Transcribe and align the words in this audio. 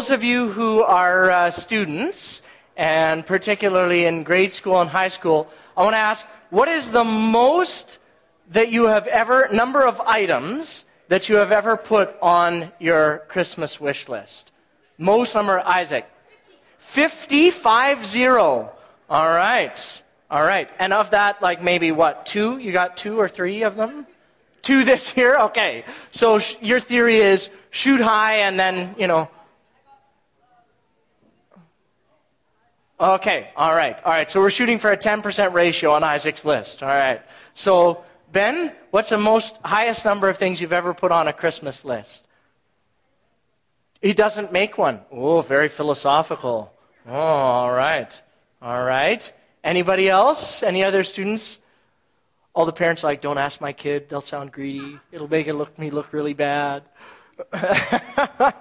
Those 0.00 0.12
of 0.12 0.24
you 0.24 0.50
who 0.50 0.82
are 0.82 1.30
uh, 1.30 1.50
students, 1.50 2.40
and 2.74 3.26
particularly 3.26 4.06
in 4.06 4.22
grade 4.22 4.50
school 4.50 4.80
and 4.80 4.88
high 4.88 5.08
school, 5.08 5.46
I 5.76 5.82
want 5.82 5.92
to 5.92 5.98
ask 5.98 6.24
what 6.48 6.68
is 6.68 6.90
the 6.90 7.04
most 7.04 7.98
that 8.52 8.70
you 8.70 8.86
have 8.86 9.06
ever, 9.08 9.50
number 9.52 9.86
of 9.86 10.00
items 10.00 10.86
that 11.08 11.28
you 11.28 11.36
have 11.36 11.52
ever 11.52 11.76
put 11.76 12.16
on 12.22 12.72
your 12.78 13.24
Christmas 13.28 13.78
wish 13.78 14.08
list? 14.08 14.52
Most 14.96 15.34
number, 15.34 15.60
Isaac. 15.66 16.06
50, 16.78 17.50
five 17.50 18.06
zero. 18.06 18.72
All 19.10 19.28
right. 19.28 20.02
All 20.30 20.42
right. 20.42 20.70
And 20.78 20.94
of 20.94 21.10
that, 21.10 21.42
like 21.42 21.62
maybe 21.62 21.92
what, 21.92 22.24
two? 22.24 22.56
You 22.56 22.72
got 22.72 22.96
two 22.96 23.20
or 23.20 23.28
three 23.28 23.64
of 23.64 23.76
them? 23.76 24.06
Two 24.62 24.82
this 24.82 25.14
year? 25.14 25.38
Okay. 25.38 25.84
So 26.10 26.38
sh- 26.38 26.56
your 26.62 26.80
theory 26.80 27.16
is 27.16 27.50
shoot 27.70 28.00
high 28.00 28.36
and 28.36 28.58
then, 28.58 28.94
you 28.98 29.06
know. 29.06 29.28
Okay. 33.00 33.50
All 33.56 33.74
right. 33.74 33.96
All 34.04 34.12
right. 34.12 34.30
So 34.30 34.40
we're 34.40 34.50
shooting 34.50 34.78
for 34.78 34.92
a 34.92 34.96
10% 34.96 35.54
ratio 35.54 35.92
on 35.92 36.04
Isaac's 36.04 36.44
list. 36.44 36.82
All 36.82 36.88
right. 36.88 37.22
So, 37.54 38.04
Ben, 38.30 38.72
what's 38.90 39.08
the 39.08 39.16
most 39.16 39.56
highest 39.64 40.04
number 40.04 40.28
of 40.28 40.36
things 40.36 40.60
you've 40.60 40.72
ever 40.72 40.92
put 40.92 41.10
on 41.10 41.26
a 41.26 41.32
Christmas 41.32 41.84
list? 41.84 42.26
He 44.02 44.12
doesn't 44.12 44.52
make 44.52 44.76
one. 44.76 45.00
Oh, 45.10 45.40
very 45.40 45.68
philosophical. 45.68 46.72
Oh, 47.06 47.12
all 47.14 47.72
right. 47.72 48.20
All 48.60 48.84
right. 48.84 49.32
Anybody 49.64 50.08
else? 50.08 50.62
Any 50.62 50.84
other 50.84 51.02
students? 51.02 51.58
All 52.54 52.66
the 52.66 52.72
parents 52.72 53.02
are 53.02 53.06
like, 53.06 53.22
don't 53.22 53.38
ask 53.38 53.60
my 53.60 53.72
kid. 53.72 54.10
They'll 54.10 54.20
sound 54.20 54.52
greedy. 54.52 54.98
It'll 55.10 55.28
make 55.28 55.46
it 55.46 55.54
look, 55.54 55.78
me 55.78 55.90
look 55.90 56.12
really 56.12 56.34
bad. 56.34 56.82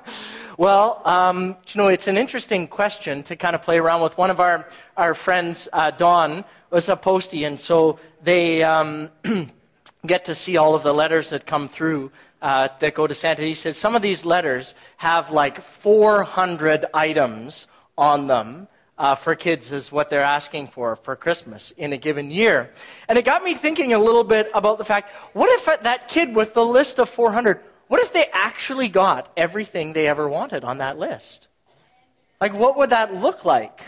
well, 0.59 1.01
um, 1.05 1.55
you 1.69 1.77
know, 1.77 1.87
it's 1.87 2.07
an 2.07 2.17
interesting 2.17 2.67
question 2.67 3.23
to 3.23 3.37
kind 3.37 3.55
of 3.55 3.61
play 3.61 3.77
around 3.77 4.01
with. 4.01 4.17
One 4.17 4.29
of 4.29 4.41
our, 4.41 4.67
our 4.97 5.13
friends, 5.13 5.69
uh, 5.71 5.91
Don, 5.91 6.43
was 6.69 6.89
a 6.89 6.97
postie, 6.97 7.45
and 7.45 7.57
so 7.57 7.97
they 8.21 8.61
um, 8.61 9.09
get 10.05 10.25
to 10.25 10.35
see 10.35 10.57
all 10.57 10.75
of 10.75 10.83
the 10.83 10.93
letters 10.93 11.29
that 11.29 11.45
come 11.45 11.69
through 11.69 12.11
uh, 12.41 12.67
that 12.79 12.93
go 12.93 13.07
to 13.07 13.15
Santa. 13.15 13.43
He 13.43 13.53
says 13.53 13.77
some 13.77 13.95
of 13.95 14.01
these 14.01 14.25
letters 14.25 14.75
have 14.97 15.31
like 15.31 15.61
400 15.61 16.87
items 16.93 17.65
on 17.97 18.27
them 18.27 18.67
uh, 18.97 19.15
for 19.15 19.35
kids 19.35 19.71
is 19.71 19.93
what 19.93 20.09
they're 20.09 20.19
asking 20.19 20.67
for 20.67 20.97
for 20.97 21.15
Christmas 21.15 21.71
in 21.77 21.93
a 21.93 21.97
given 21.97 22.31
year. 22.31 22.69
And 23.07 23.17
it 23.17 23.23
got 23.23 23.43
me 23.43 23.55
thinking 23.55 23.93
a 23.93 23.99
little 23.99 24.25
bit 24.25 24.51
about 24.53 24.77
the 24.77 24.83
fact 24.83 25.15
what 25.33 25.49
if 25.51 25.83
that 25.83 26.09
kid 26.09 26.35
with 26.35 26.53
the 26.53 26.65
list 26.65 26.99
of 26.99 27.07
400, 27.07 27.61
what 27.89 28.01
if 28.01 28.13
they 28.13 28.27
actually 28.31 28.87
got 28.87 29.31
everything 29.35 29.93
they 29.93 30.07
ever 30.07 30.29
wanted 30.29 30.63
on 30.63 30.77
that 30.77 30.97
list? 30.99 31.47
Like, 32.39 32.53
what 32.53 32.77
would 32.77 32.91
that 32.91 33.15
look 33.15 33.45
like? 33.45 33.81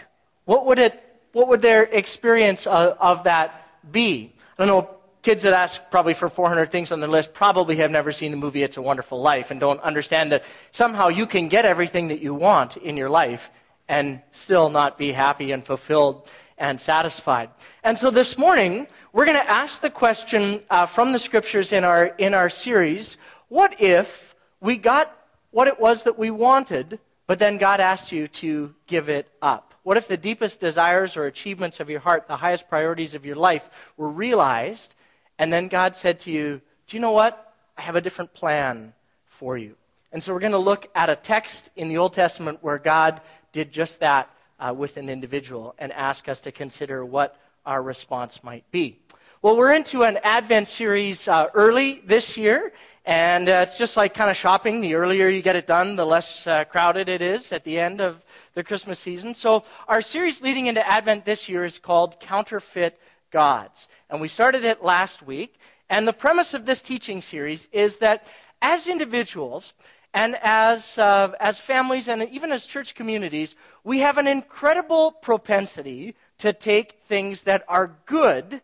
What 0.45 0.65
would, 0.65 0.79
it, 0.79 1.01
what 1.33 1.47
would 1.47 1.61
their 1.61 1.83
experience 1.83 2.65
of, 2.65 2.97
of 2.99 3.23
that 3.25 3.67
be? 3.91 4.33
I 4.57 4.65
don't 4.65 4.67
know, 4.67 4.89
kids 5.21 5.43
that 5.43 5.53
ask 5.53 5.79
probably 5.91 6.15
for 6.15 6.29
400 6.29 6.71
things 6.71 6.91
on 6.91 6.99
their 6.99 7.09
list 7.09 7.31
probably 7.31 7.75
have 7.75 7.91
never 7.91 8.11
seen 8.11 8.31
the 8.31 8.37
movie 8.37 8.63
It's 8.63 8.75
a 8.75 8.81
Wonderful 8.81 9.21
Life 9.21 9.51
and 9.51 9.59
don't 9.59 9.79
understand 9.81 10.31
that 10.31 10.43
somehow 10.71 11.09
you 11.09 11.27
can 11.27 11.47
get 11.47 11.63
everything 11.63 12.07
that 12.07 12.21
you 12.21 12.33
want 12.33 12.77
in 12.77 12.97
your 12.97 13.09
life 13.09 13.51
and 13.87 14.21
still 14.31 14.71
not 14.71 14.97
be 14.97 15.11
happy 15.11 15.51
and 15.51 15.63
fulfilled 15.63 16.27
and 16.57 16.81
satisfied. 16.81 17.51
And 17.83 17.99
so 17.99 18.09
this 18.09 18.35
morning, 18.35 18.87
we're 19.13 19.25
going 19.25 19.37
to 19.37 19.49
ask 19.49 19.81
the 19.81 19.89
question 19.89 20.61
uh, 20.69 20.85
from 20.85 21.11
the 21.11 21.19
scriptures 21.19 21.71
in 21.71 21.83
our, 21.83 22.05
in 22.17 22.33
our 22.33 22.49
series 22.49 23.17
what 23.51 23.81
if 23.81 24.33
we 24.61 24.77
got 24.77 25.13
what 25.49 25.67
it 25.67 25.77
was 25.77 26.03
that 26.03 26.17
we 26.17 26.31
wanted, 26.31 26.99
but 27.27 27.37
then 27.37 27.57
God 27.57 27.81
asked 27.81 28.13
you 28.13 28.29
to 28.29 28.73
give 28.87 29.09
it 29.09 29.27
up? 29.41 29.73
What 29.83 29.97
if 29.97 30.07
the 30.07 30.15
deepest 30.15 30.61
desires 30.61 31.17
or 31.17 31.25
achievements 31.25 31.81
of 31.81 31.89
your 31.89 31.99
heart, 31.99 32.29
the 32.29 32.37
highest 32.37 32.69
priorities 32.69 33.13
of 33.13 33.25
your 33.25 33.35
life, 33.35 33.69
were 33.97 34.07
realized, 34.07 34.95
and 35.37 35.51
then 35.51 35.67
God 35.67 35.97
said 35.97 36.21
to 36.21 36.31
you, 36.31 36.61
Do 36.87 36.95
you 36.95 37.01
know 37.01 37.11
what? 37.11 37.53
I 37.77 37.81
have 37.81 37.97
a 37.97 38.01
different 38.01 38.33
plan 38.33 38.93
for 39.25 39.57
you. 39.57 39.75
And 40.13 40.23
so 40.23 40.33
we're 40.33 40.39
going 40.39 40.53
to 40.53 40.57
look 40.57 40.89
at 40.95 41.09
a 41.09 41.17
text 41.17 41.71
in 41.75 41.89
the 41.89 41.97
Old 41.97 42.13
Testament 42.13 42.59
where 42.61 42.77
God 42.77 43.19
did 43.51 43.73
just 43.73 43.99
that 43.99 44.29
uh, 44.61 44.73
with 44.73 44.95
an 44.95 45.09
individual 45.09 45.75
and 45.77 45.91
ask 45.91 46.29
us 46.29 46.39
to 46.41 46.53
consider 46.53 47.03
what 47.03 47.37
our 47.65 47.83
response 47.83 48.45
might 48.45 48.63
be. 48.71 49.01
Well, 49.43 49.57
we're 49.57 49.73
into 49.73 50.03
an 50.03 50.19
Advent 50.23 50.67
series 50.67 51.27
uh, 51.27 51.47
early 51.55 52.03
this 52.05 52.37
year, 52.37 52.73
and 53.05 53.49
uh, 53.49 53.63
it's 53.63 53.77
just 53.77 53.97
like 53.97 54.13
kind 54.13 54.29
of 54.29 54.37
shopping. 54.37 54.81
The 54.81 54.93
earlier 54.93 55.27
you 55.27 55.41
get 55.41 55.55
it 55.55 55.65
done, 55.65 55.95
the 55.95 56.05
less 56.05 56.45
uh, 56.45 56.65
crowded 56.65 57.09
it 57.09 57.21
is 57.21 57.51
at 57.51 57.63
the 57.63 57.79
end 57.79 57.99
of 57.99 58.23
the 58.53 58.63
Christmas 58.63 58.99
season. 58.99 59.33
So, 59.33 59.63
our 59.87 60.01
series 60.01 60.41
leading 60.41 60.67
into 60.67 60.87
Advent 60.87 61.25
this 61.25 61.49
year 61.49 61.63
is 61.63 61.79
called 61.79 62.19
Counterfeit 62.19 62.99
Gods. 63.31 63.87
And 64.09 64.21
we 64.21 64.27
started 64.27 64.63
it 64.63 64.83
last 64.83 65.23
week. 65.23 65.59
And 65.89 66.07
the 66.07 66.13
premise 66.13 66.53
of 66.53 66.65
this 66.65 66.81
teaching 66.81 67.21
series 67.21 67.67
is 67.71 67.97
that 67.97 68.27
as 68.61 68.87
individuals, 68.87 69.73
and 70.13 70.37
as, 70.41 70.97
uh, 70.97 71.31
as 71.39 71.59
families 71.59 72.07
and 72.07 72.23
even 72.29 72.51
as 72.51 72.65
church 72.65 72.95
communities, 72.95 73.55
we 73.83 73.99
have 73.99 74.17
an 74.17 74.27
incredible 74.27 75.11
propensity 75.11 76.15
to 76.37 76.53
take 76.53 76.99
things 77.05 77.43
that 77.43 77.63
are 77.67 77.95
good 78.05 78.61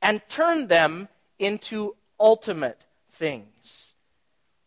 and 0.00 0.20
turn 0.28 0.68
them 0.68 1.08
into 1.38 1.96
ultimate 2.20 2.84
things. 3.14 3.94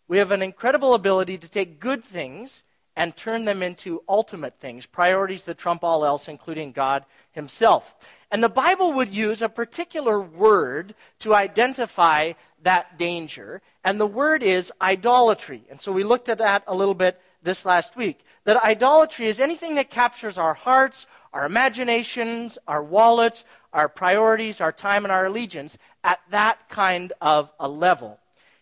We 0.07 0.17
have 0.17 0.31
an 0.31 0.41
incredible 0.41 0.93
ability 0.93 1.37
to 1.39 1.49
take 1.49 1.79
good 1.79 2.03
things 2.03 2.63
and 2.95 3.15
turn 3.15 3.45
them 3.45 3.61
into 3.61 4.01
ultimate 4.09 4.59
things, 4.59 4.87
priorities 4.87 5.43
that 5.43 5.57
trump 5.57 5.83
all 5.83 6.03
else, 6.03 6.27
including 6.27 6.71
God 6.71 7.05
Himself. 7.31 7.95
And 8.31 8.43
the 8.43 8.49
Bible 8.49 8.93
would 8.93 9.11
use 9.11 9.41
a 9.41 9.49
particular 9.49 10.19
word 10.19 10.95
to 11.19 11.35
identify 11.35 12.33
that 12.63 12.97
danger, 12.97 13.61
and 13.83 13.99
the 13.99 14.07
word 14.07 14.41
is 14.41 14.71
idolatry. 14.81 15.63
And 15.69 15.79
so 15.79 15.91
we 15.91 16.03
looked 16.03 16.27
at 16.27 16.39
that 16.39 16.63
a 16.65 16.75
little 16.75 16.95
bit 16.95 17.21
this 17.43 17.65
last 17.65 17.95
week. 17.95 18.25
That 18.45 18.63
idolatry 18.63 19.27
is 19.27 19.39
anything 19.39 19.75
that 19.75 19.91
captures 19.91 20.37
our 20.37 20.55
hearts, 20.55 21.05
our 21.33 21.45
imaginations, 21.45 22.57
our 22.67 22.83
wallets, 22.83 23.43
our 23.73 23.87
priorities, 23.87 24.59
our 24.59 24.71
time, 24.71 25.05
and 25.05 25.11
our 25.11 25.27
allegiance 25.27 25.77
at 26.03 26.19
that 26.31 26.67
kind 26.69 27.13
of 27.21 27.51
a 27.59 27.67
level. 27.67 28.19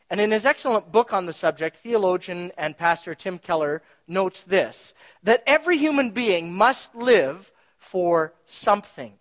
And 0.09 0.21
in 0.21 0.31
his 0.31 0.45
excellent 0.45 0.91
book 0.91 1.13
on 1.13 1.25
the 1.25 1.33
subject, 1.33 1.75
theologian 1.77 2.51
and 2.57 2.77
pastor 2.77 3.15
Tim 3.15 3.39
Keller 3.39 3.81
notes 4.07 4.43
this 4.43 4.93
that 5.23 5.43
every 5.47 5.77
human 5.77 6.11
being 6.11 6.53
must 6.53 6.95
live 6.95 7.51
for 7.77 8.33
something. 8.45 9.13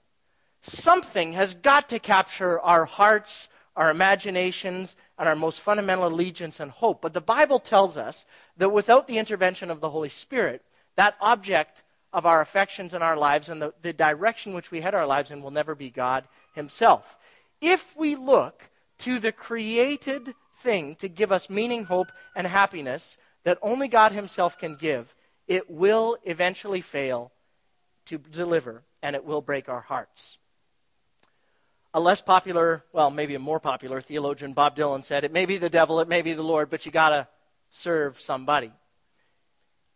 Something 0.60 1.34
has 1.34 1.54
got 1.54 1.88
to 1.90 1.98
capture 1.98 2.60
our 2.60 2.84
hearts, 2.84 3.48
our 3.76 3.90
imaginations, 3.90 4.96
and 5.18 5.28
our 5.28 5.36
most 5.36 5.60
fundamental 5.60 6.06
allegiance 6.06 6.60
and 6.60 6.70
hope. 6.70 7.00
But 7.00 7.12
the 7.12 7.20
Bible 7.20 7.58
tells 7.58 7.96
us 7.96 8.26
that 8.56 8.70
without 8.70 9.06
the 9.06 9.18
intervention 9.18 9.70
of 9.70 9.80
the 9.80 9.90
Holy 9.90 10.08
Spirit, 10.08 10.62
that 10.96 11.16
object 11.20 11.82
of 12.12 12.24
our 12.24 12.40
affections 12.40 12.94
and 12.94 13.02
our 13.02 13.16
lives 13.16 13.48
and 13.48 13.60
the, 13.60 13.74
the 13.82 13.92
direction 13.92 14.52
which 14.54 14.70
we 14.70 14.80
head 14.80 14.94
our 14.94 15.06
lives 15.06 15.30
in 15.30 15.42
will 15.42 15.50
never 15.50 15.74
be 15.74 15.90
God 15.90 16.24
Himself. 16.54 17.18
If 17.60 17.96
we 17.96 18.14
look 18.14 18.70
to 18.98 19.18
the 19.18 19.32
created 19.32 20.34
thing 20.64 20.96
to 20.96 21.08
give 21.08 21.30
us 21.30 21.48
meaning, 21.48 21.84
hope, 21.84 22.10
and 22.34 22.46
happiness 22.46 23.16
that 23.44 23.58
only 23.62 23.86
God 23.86 24.12
Himself 24.12 24.58
can 24.58 24.74
give, 24.74 25.14
it 25.46 25.70
will 25.70 26.16
eventually 26.24 26.80
fail 26.80 27.30
to 28.06 28.18
deliver 28.18 28.82
and 29.02 29.14
it 29.14 29.24
will 29.24 29.42
break 29.42 29.68
our 29.68 29.82
hearts 29.82 30.38
a 31.94 32.00
less 32.00 32.20
popular, 32.20 32.84
well, 32.92 33.08
maybe 33.08 33.36
a 33.36 33.38
more 33.38 33.60
popular 33.60 34.00
theologian, 34.00 34.52
Bob 34.52 34.76
Dylan, 34.76 35.04
said, 35.04 35.22
It 35.22 35.32
may 35.32 35.46
be 35.46 35.58
the 35.58 35.70
devil, 35.70 36.00
it 36.00 36.08
may 36.08 36.22
be 36.22 36.34
the 36.34 36.42
Lord, 36.42 36.68
but 36.68 36.84
you 36.84 36.90
got 36.90 37.10
to 37.10 37.28
serve 37.70 38.20
somebody. 38.20 38.72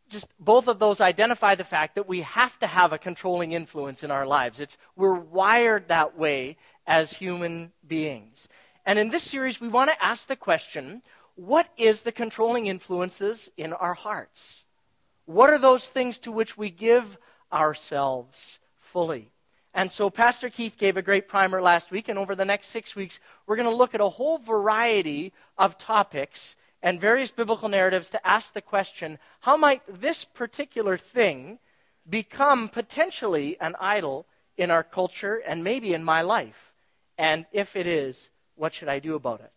Just 0.09 0.33
both 0.39 0.69
of 0.69 0.79
those 0.79 1.01
identify 1.01 1.57
the 1.57 1.65
fact 1.65 1.97
that 1.97 2.09
we 2.09 2.23
have 2.23 2.57
to 2.61 2.69
have 2.69 2.93
a 2.93 2.99
controlling 2.99 3.53
influence 3.53 4.05
in 4.05 4.13
our 4.13 4.27
lives. 4.27 4.61
It's, 4.61 4.79
we're 4.97 5.19
wired 5.19 5.89
that 5.89 6.17
way 6.17 6.57
as 6.87 7.13
human 7.13 7.73
beings. 7.87 8.49
And 8.89 8.99
in 8.99 9.11
this 9.11 9.25
series, 9.25 9.61
we 9.61 9.69
want 9.69 9.91
to 9.91 10.03
ask 10.03 10.29
the 10.29 10.35
question 10.35 11.03
what 11.35 11.69
is 11.77 12.01
the 12.01 12.11
controlling 12.11 12.69
influences 12.69 13.51
in 13.59 13.75
our 13.75 13.93
hearts? 13.93 14.65
What 15.27 15.51
are 15.51 15.59
those 15.59 15.89
things 15.89 16.17
to 16.21 16.33
which 16.33 16.57
we 16.57 16.71
give 16.71 17.19
ourselves 17.53 18.59
fully? 18.81 19.29
And 19.75 19.93
so, 19.93 20.09
Pastor 20.09 20.49
Keith 20.49 20.79
gave 20.79 20.97
a 20.97 21.03
great 21.03 21.29
primer 21.29 21.61
last 21.61 21.91
week, 21.91 22.09
and 22.09 22.19
over 22.19 22.35
the 22.35 22.47
next 22.47 22.69
six 22.69 22.97
weeks, 22.97 23.21
we're 23.47 23.57
going 23.57 23.69
to 23.69 23.77
look 23.77 23.95
at 23.95 24.01
a 24.01 24.09
whole 24.09 24.39
variety 24.39 25.35
of 25.59 25.77
topics 25.77 26.57
and 26.83 26.99
various 26.99 27.31
biblical 27.31 27.69
narratives 27.69 28.09
to 28.09 28.27
ask 28.27 28.55
the 28.55 28.63
question 28.63 29.19
how 29.41 29.59
might 29.59 29.83
this 29.87 30.25
particular 30.25 30.97
thing 30.97 31.59
become 32.09 32.71
potentially 32.71 33.61
an 33.61 33.77
idol 33.79 34.25
in 34.57 34.71
our 34.71 34.83
culture 34.83 35.43
and 35.47 35.63
maybe 35.63 35.93
in 35.93 36.03
my 36.03 36.23
life? 36.23 36.73
And 37.19 37.45
if 37.53 37.77
it 37.77 37.87
is, 37.87 38.31
what 38.59 38.75
should 38.75 38.89
I 38.89 38.99
do 38.99 39.15
about 39.15 39.41
it? 39.41 39.53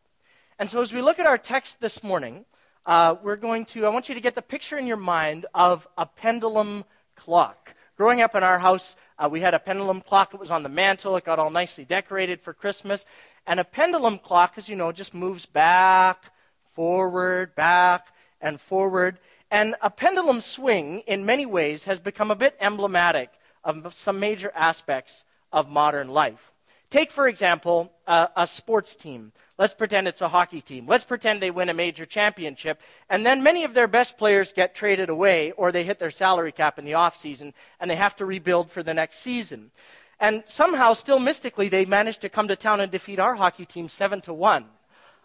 And 0.59 0.69
so, 0.69 0.81
as 0.81 0.93
we 0.93 1.01
look 1.01 1.19
at 1.19 1.25
our 1.25 1.37
text 1.37 1.81
this 1.81 2.03
morning, 2.03 2.45
uh, 2.85 3.15
we're 3.21 3.35
going 3.35 3.65
to, 3.65 3.85
I 3.85 3.89
want 3.89 4.09
you 4.09 4.15
to 4.15 4.21
get 4.21 4.35
the 4.35 4.41
picture 4.41 4.77
in 4.77 4.87
your 4.87 4.97
mind 4.97 5.45
of 5.53 5.87
a 5.97 6.05
pendulum 6.05 6.85
clock. 7.15 7.73
Growing 7.97 8.21
up 8.21 8.35
in 8.35 8.43
our 8.43 8.59
house, 8.59 8.95
uh, 9.19 9.27
we 9.29 9.41
had 9.41 9.53
a 9.53 9.59
pendulum 9.59 10.01
clock. 10.01 10.33
It 10.33 10.39
was 10.39 10.51
on 10.51 10.63
the 10.63 10.69
mantle. 10.69 11.15
It 11.17 11.25
got 11.25 11.39
all 11.39 11.49
nicely 11.49 11.85
decorated 11.85 12.41
for 12.41 12.53
Christmas. 12.53 13.05
And 13.45 13.59
a 13.59 13.63
pendulum 13.63 14.17
clock, 14.17 14.53
as 14.57 14.69
you 14.69 14.75
know, 14.75 14.91
just 14.91 15.13
moves 15.13 15.45
back, 15.45 16.31
forward, 16.73 17.53
back, 17.55 18.07
and 18.39 18.59
forward. 18.59 19.19
And 19.51 19.75
a 19.81 19.89
pendulum 19.89 20.41
swing, 20.41 21.03
in 21.07 21.25
many 21.25 21.45
ways, 21.45 21.83
has 21.83 21.99
become 21.99 22.31
a 22.31 22.35
bit 22.35 22.55
emblematic 22.59 23.29
of 23.63 23.93
some 23.93 24.19
major 24.19 24.51
aspects 24.55 25.25
of 25.51 25.69
modern 25.69 26.07
life. 26.07 26.50
Take, 26.91 27.09
for 27.09 27.29
example, 27.29 27.89
a, 28.05 28.29
a 28.35 28.45
sports 28.45 28.97
team. 28.97 29.31
Let's 29.57 29.73
pretend 29.73 30.09
it's 30.09 30.19
a 30.19 30.27
hockey 30.27 30.59
team. 30.59 30.85
Let's 30.87 31.05
pretend 31.05 31.41
they 31.41 31.49
win 31.49 31.69
a 31.69 31.73
major 31.73 32.05
championship. 32.05 32.81
And 33.09 33.25
then 33.25 33.41
many 33.41 33.63
of 33.63 33.73
their 33.73 33.87
best 33.87 34.17
players 34.17 34.51
get 34.51 34.75
traded 34.75 35.09
away 35.09 35.51
or 35.51 35.71
they 35.71 35.85
hit 35.85 35.99
their 35.99 36.11
salary 36.11 36.51
cap 36.51 36.77
in 36.77 36.83
the 36.83 36.91
offseason 36.91 37.53
and 37.79 37.89
they 37.89 37.95
have 37.95 38.17
to 38.17 38.25
rebuild 38.25 38.69
for 38.69 38.83
the 38.83 38.93
next 38.93 39.19
season. 39.19 39.71
And 40.19 40.43
somehow, 40.45 40.91
still 40.91 41.17
mystically, 41.17 41.69
they 41.69 41.85
managed 41.85 42.19
to 42.21 42.29
come 42.29 42.49
to 42.49 42.57
town 42.57 42.81
and 42.81 42.91
defeat 42.91 43.19
our 43.19 43.35
hockey 43.35 43.65
team 43.65 43.87
7 43.87 44.19
to 44.21 44.33
1. 44.33 44.65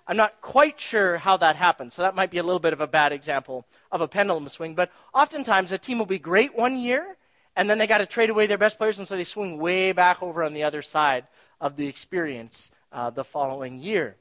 I'm 0.07 0.17
not 0.17 0.41
quite 0.41 0.79
sure 0.79 1.19
how 1.19 1.37
that 1.39 1.57
happened, 1.57 1.93
so 1.93 2.03
that 2.03 2.15
might 2.15 2.31
be 2.31 2.39
a 2.39 2.45
little 2.45 2.61
bit 2.61 2.75
of 2.75 2.81
a 2.81 2.87
bad 2.87 3.12
example 3.12 3.67
of 3.91 4.01
a 4.01 4.07
pendulum 4.07 4.49
swing. 4.49 4.77
But 4.77 4.93
oftentimes, 5.12 5.73
a 5.73 5.79
team 5.79 5.99
will 5.99 6.07
be 6.07 6.21
great 6.21 6.57
one 6.57 6.79
year, 6.79 7.17
and 7.57 7.69
then 7.69 7.79
they 7.79 7.89
got 7.89 7.99
to 7.99 8.07
trade 8.07 8.31
away 8.31 8.47
their 8.47 8.57
best 8.57 8.79
players, 8.79 9.01
and 9.01 9.09
so 9.09 9.17
they 9.17 9.25
swing 9.25 9.59
way 9.59 9.91
back 9.91 10.23
over 10.23 10.45
on 10.45 10.55
the 10.55 10.62
other 10.62 10.81
side 10.81 11.27
of 11.61 11.76
the 11.76 11.87
experience 11.87 12.70
uh, 12.93 13.11
the 13.11 13.25
following 13.25 13.79
year. 13.79 14.17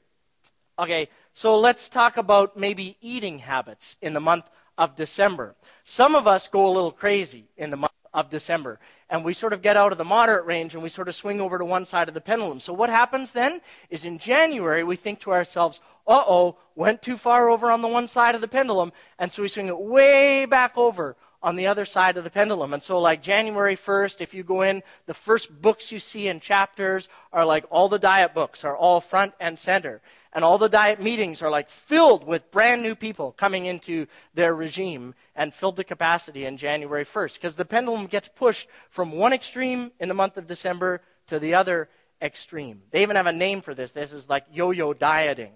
Okay, 0.78 1.08
so 1.32 1.58
let's 1.58 1.88
talk 1.88 2.16
about 2.16 2.56
maybe 2.56 2.96
eating 3.00 3.38
habits 3.38 3.96
in 4.02 4.12
the 4.12 4.20
month 4.20 4.48
of 4.76 4.94
December. 4.94 5.54
Some 5.84 6.14
of 6.14 6.26
us 6.26 6.48
go 6.48 6.66
a 6.66 6.72
little 6.72 6.90
crazy 6.90 7.44
in 7.56 7.70
the 7.70 7.76
month 7.76 7.92
of 8.12 8.28
December, 8.30 8.78
and 9.08 9.24
we 9.24 9.32
sort 9.32 9.52
of 9.52 9.62
get 9.62 9.76
out 9.76 9.92
of 9.92 9.98
the 9.98 10.04
moderate 10.04 10.44
range 10.44 10.74
and 10.74 10.82
we 10.82 10.88
sort 10.88 11.08
of 11.08 11.14
swing 11.14 11.40
over 11.40 11.58
to 11.58 11.64
one 11.64 11.84
side 11.84 12.08
of 12.08 12.14
the 12.14 12.20
pendulum. 12.20 12.60
So 12.60 12.72
what 12.72 12.90
happens 12.90 13.32
then 13.32 13.60
is 13.88 14.04
in 14.04 14.18
January 14.18 14.84
we 14.84 14.96
think 14.96 15.20
to 15.20 15.32
ourselves, 15.32 15.80
uh 16.06 16.24
oh, 16.26 16.56
went 16.74 17.02
too 17.02 17.16
far 17.16 17.48
over 17.48 17.70
on 17.70 17.82
the 17.82 17.88
one 17.88 18.08
side 18.08 18.34
of 18.34 18.40
the 18.40 18.48
pendulum, 18.48 18.92
and 19.18 19.30
so 19.30 19.42
we 19.42 19.48
swing 19.48 19.68
it 19.68 19.78
way 19.78 20.44
back 20.44 20.76
over 20.76 21.16
on 21.46 21.54
the 21.54 21.68
other 21.68 21.84
side 21.84 22.16
of 22.16 22.24
the 22.24 22.30
pendulum. 22.30 22.74
And 22.74 22.82
so, 22.82 22.98
like 22.98 23.22
January 23.22 23.76
1st, 23.76 24.20
if 24.20 24.34
you 24.34 24.42
go 24.42 24.62
in, 24.62 24.82
the 25.06 25.14
first 25.14 25.62
books 25.62 25.92
you 25.92 26.00
see 26.00 26.26
in 26.26 26.40
chapters 26.40 27.08
are 27.32 27.46
like 27.46 27.64
all 27.70 27.88
the 27.88 28.00
diet 28.00 28.34
books, 28.34 28.64
are 28.64 28.76
all 28.76 29.00
front 29.00 29.32
and 29.38 29.56
center. 29.56 30.02
And 30.32 30.44
all 30.44 30.58
the 30.58 30.68
diet 30.68 31.00
meetings 31.00 31.42
are 31.42 31.50
like 31.50 31.70
filled 31.70 32.26
with 32.26 32.50
brand 32.50 32.82
new 32.82 32.96
people 32.96 33.30
coming 33.30 33.66
into 33.66 34.08
their 34.34 34.56
regime 34.56 35.14
and 35.36 35.54
filled 35.54 35.76
to 35.76 35.84
capacity 35.84 36.44
in 36.44 36.56
January 36.56 37.04
1st. 37.04 37.34
Because 37.34 37.54
the 37.54 37.64
pendulum 37.64 38.06
gets 38.06 38.26
pushed 38.26 38.66
from 38.90 39.12
one 39.12 39.32
extreme 39.32 39.92
in 40.00 40.08
the 40.08 40.14
month 40.14 40.36
of 40.36 40.48
December 40.48 41.00
to 41.28 41.38
the 41.38 41.54
other 41.54 41.88
extreme. 42.20 42.82
They 42.90 43.02
even 43.02 43.14
have 43.14 43.26
a 43.26 43.32
name 43.32 43.60
for 43.60 43.72
this. 43.72 43.92
This 43.92 44.12
is 44.12 44.28
like 44.28 44.46
yo 44.52 44.72
yo 44.72 44.92
dieting. 44.94 45.52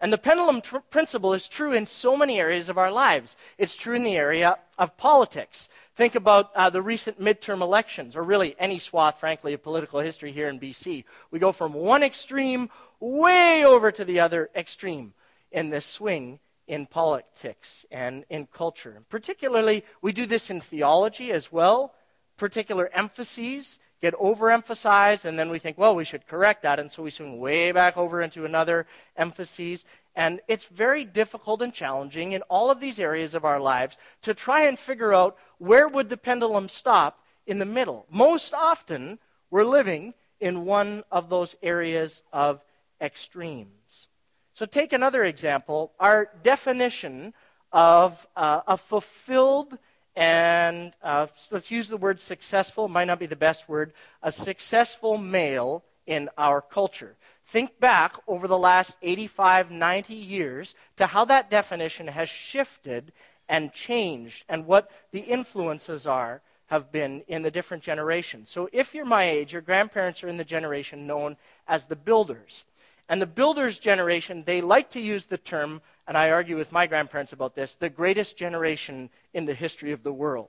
And 0.00 0.12
the 0.12 0.18
pendulum 0.18 0.60
tr- 0.60 0.78
principle 0.78 1.34
is 1.34 1.48
true 1.48 1.72
in 1.72 1.86
so 1.86 2.16
many 2.16 2.38
areas 2.38 2.68
of 2.68 2.78
our 2.78 2.90
lives. 2.90 3.36
It's 3.56 3.76
true 3.76 3.94
in 3.94 4.04
the 4.04 4.16
area 4.16 4.58
of 4.78 4.96
politics. 4.96 5.68
Think 5.96 6.14
about 6.14 6.54
uh, 6.54 6.70
the 6.70 6.82
recent 6.82 7.20
midterm 7.20 7.60
elections, 7.60 8.14
or 8.14 8.22
really 8.22 8.54
any 8.58 8.78
swath, 8.78 9.18
frankly, 9.18 9.52
of 9.54 9.62
political 9.62 9.98
history 9.98 10.30
here 10.30 10.48
in 10.48 10.60
BC. 10.60 11.04
We 11.32 11.38
go 11.40 11.50
from 11.50 11.72
one 11.72 12.04
extreme 12.04 12.70
way 13.00 13.64
over 13.64 13.90
to 13.90 14.04
the 14.04 14.20
other 14.20 14.50
extreme 14.54 15.14
in 15.50 15.70
this 15.70 15.86
swing 15.86 16.38
in 16.68 16.86
politics 16.86 17.84
and 17.90 18.24
in 18.28 18.46
culture. 18.46 19.02
Particularly, 19.08 19.84
we 20.02 20.12
do 20.12 20.26
this 20.26 20.50
in 20.50 20.60
theology 20.60 21.32
as 21.32 21.50
well. 21.50 21.94
Particular 22.36 22.88
emphases 22.92 23.80
get 24.00 24.14
overemphasized, 24.14 25.24
and 25.24 25.38
then 25.38 25.50
we 25.50 25.58
think, 25.58 25.76
well, 25.78 25.94
we 25.94 26.04
should 26.04 26.26
correct 26.26 26.62
that, 26.62 26.78
and 26.78 26.90
so 26.90 27.02
we 27.02 27.10
swing 27.10 27.38
way 27.38 27.72
back 27.72 27.96
over 27.96 28.22
into 28.22 28.44
another 28.44 28.86
emphasis. 29.16 29.84
And 30.14 30.40
it's 30.48 30.66
very 30.66 31.04
difficult 31.04 31.62
and 31.62 31.72
challenging 31.72 32.32
in 32.32 32.42
all 32.42 32.70
of 32.70 32.80
these 32.80 32.98
areas 32.98 33.34
of 33.34 33.44
our 33.44 33.60
lives 33.60 33.98
to 34.22 34.34
try 34.34 34.62
and 34.62 34.78
figure 34.78 35.14
out 35.14 35.36
where 35.58 35.88
would 35.88 36.08
the 36.08 36.16
pendulum 36.16 36.68
stop 36.68 37.22
in 37.46 37.58
the 37.58 37.64
middle. 37.64 38.06
Most 38.10 38.52
often, 38.52 39.18
we're 39.50 39.64
living 39.64 40.14
in 40.40 40.64
one 40.64 41.02
of 41.10 41.28
those 41.28 41.56
areas 41.62 42.22
of 42.32 42.60
extremes. 43.00 44.06
So, 44.52 44.66
take 44.66 44.92
another 44.92 45.24
example. 45.24 45.92
Our 46.00 46.30
definition 46.42 47.32
of 47.72 48.26
uh, 48.36 48.62
a 48.66 48.76
fulfilled 48.76 49.78
and 50.18 50.94
uh, 51.00 51.28
let's 51.52 51.70
use 51.70 51.88
the 51.88 51.96
word 51.96 52.20
successful, 52.20 52.88
might 52.88 53.04
not 53.04 53.20
be 53.20 53.26
the 53.26 53.36
best 53.36 53.68
word, 53.68 53.92
a 54.20 54.32
successful 54.32 55.16
male 55.16 55.84
in 56.08 56.28
our 56.36 56.60
culture. 56.60 57.14
Think 57.46 57.78
back 57.78 58.16
over 58.26 58.48
the 58.48 58.58
last 58.58 58.96
85, 59.00 59.70
90 59.70 60.14
years 60.14 60.74
to 60.96 61.06
how 61.06 61.24
that 61.26 61.50
definition 61.50 62.08
has 62.08 62.28
shifted 62.28 63.12
and 63.48 63.72
changed 63.72 64.44
and 64.48 64.66
what 64.66 64.90
the 65.12 65.20
influences 65.20 66.04
are 66.04 66.42
have 66.66 66.90
been 66.90 67.22
in 67.28 67.42
the 67.42 67.50
different 67.52 67.84
generations. 67.84 68.50
So 68.50 68.68
if 68.72 68.96
you're 68.96 69.04
my 69.04 69.22
age, 69.22 69.52
your 69.52 69.62
grandparents 69.62 70.24
are 70.24 70.28
in 70.28 70.36
the 70.36 70.44
generation 70.44 71.06
known 71.06 71.36
as 71.68 71.86
the 71.86 71.96
builders. 71.96 72.64
And 73.08 73.22
the 73.22 73.26
builders' 73.26 73.78
generation, 73.78 74.42
they 74.44 74.60
like 74.60 74.90
to 74.90 75.00
use 75.00 75.26
the 75.26 75.38
term, 75.38 75.80
and 76.08 76.16
I 76.16 76.30
argue 76.30 76.56
with 76.56 76.72
my 76.72 76.86
grandparents 76.86 77.34
about 77.34 77.54
this, 77.54 77.74
the 77.74 77.90
greatest 77.90 78.38
generation 78.38 79.10
in 79.34 79.44
the 79.44 79.52
history 79.52 79.92
of 79.92 80.02
the 80.02 80.12
world. 80.12 80.48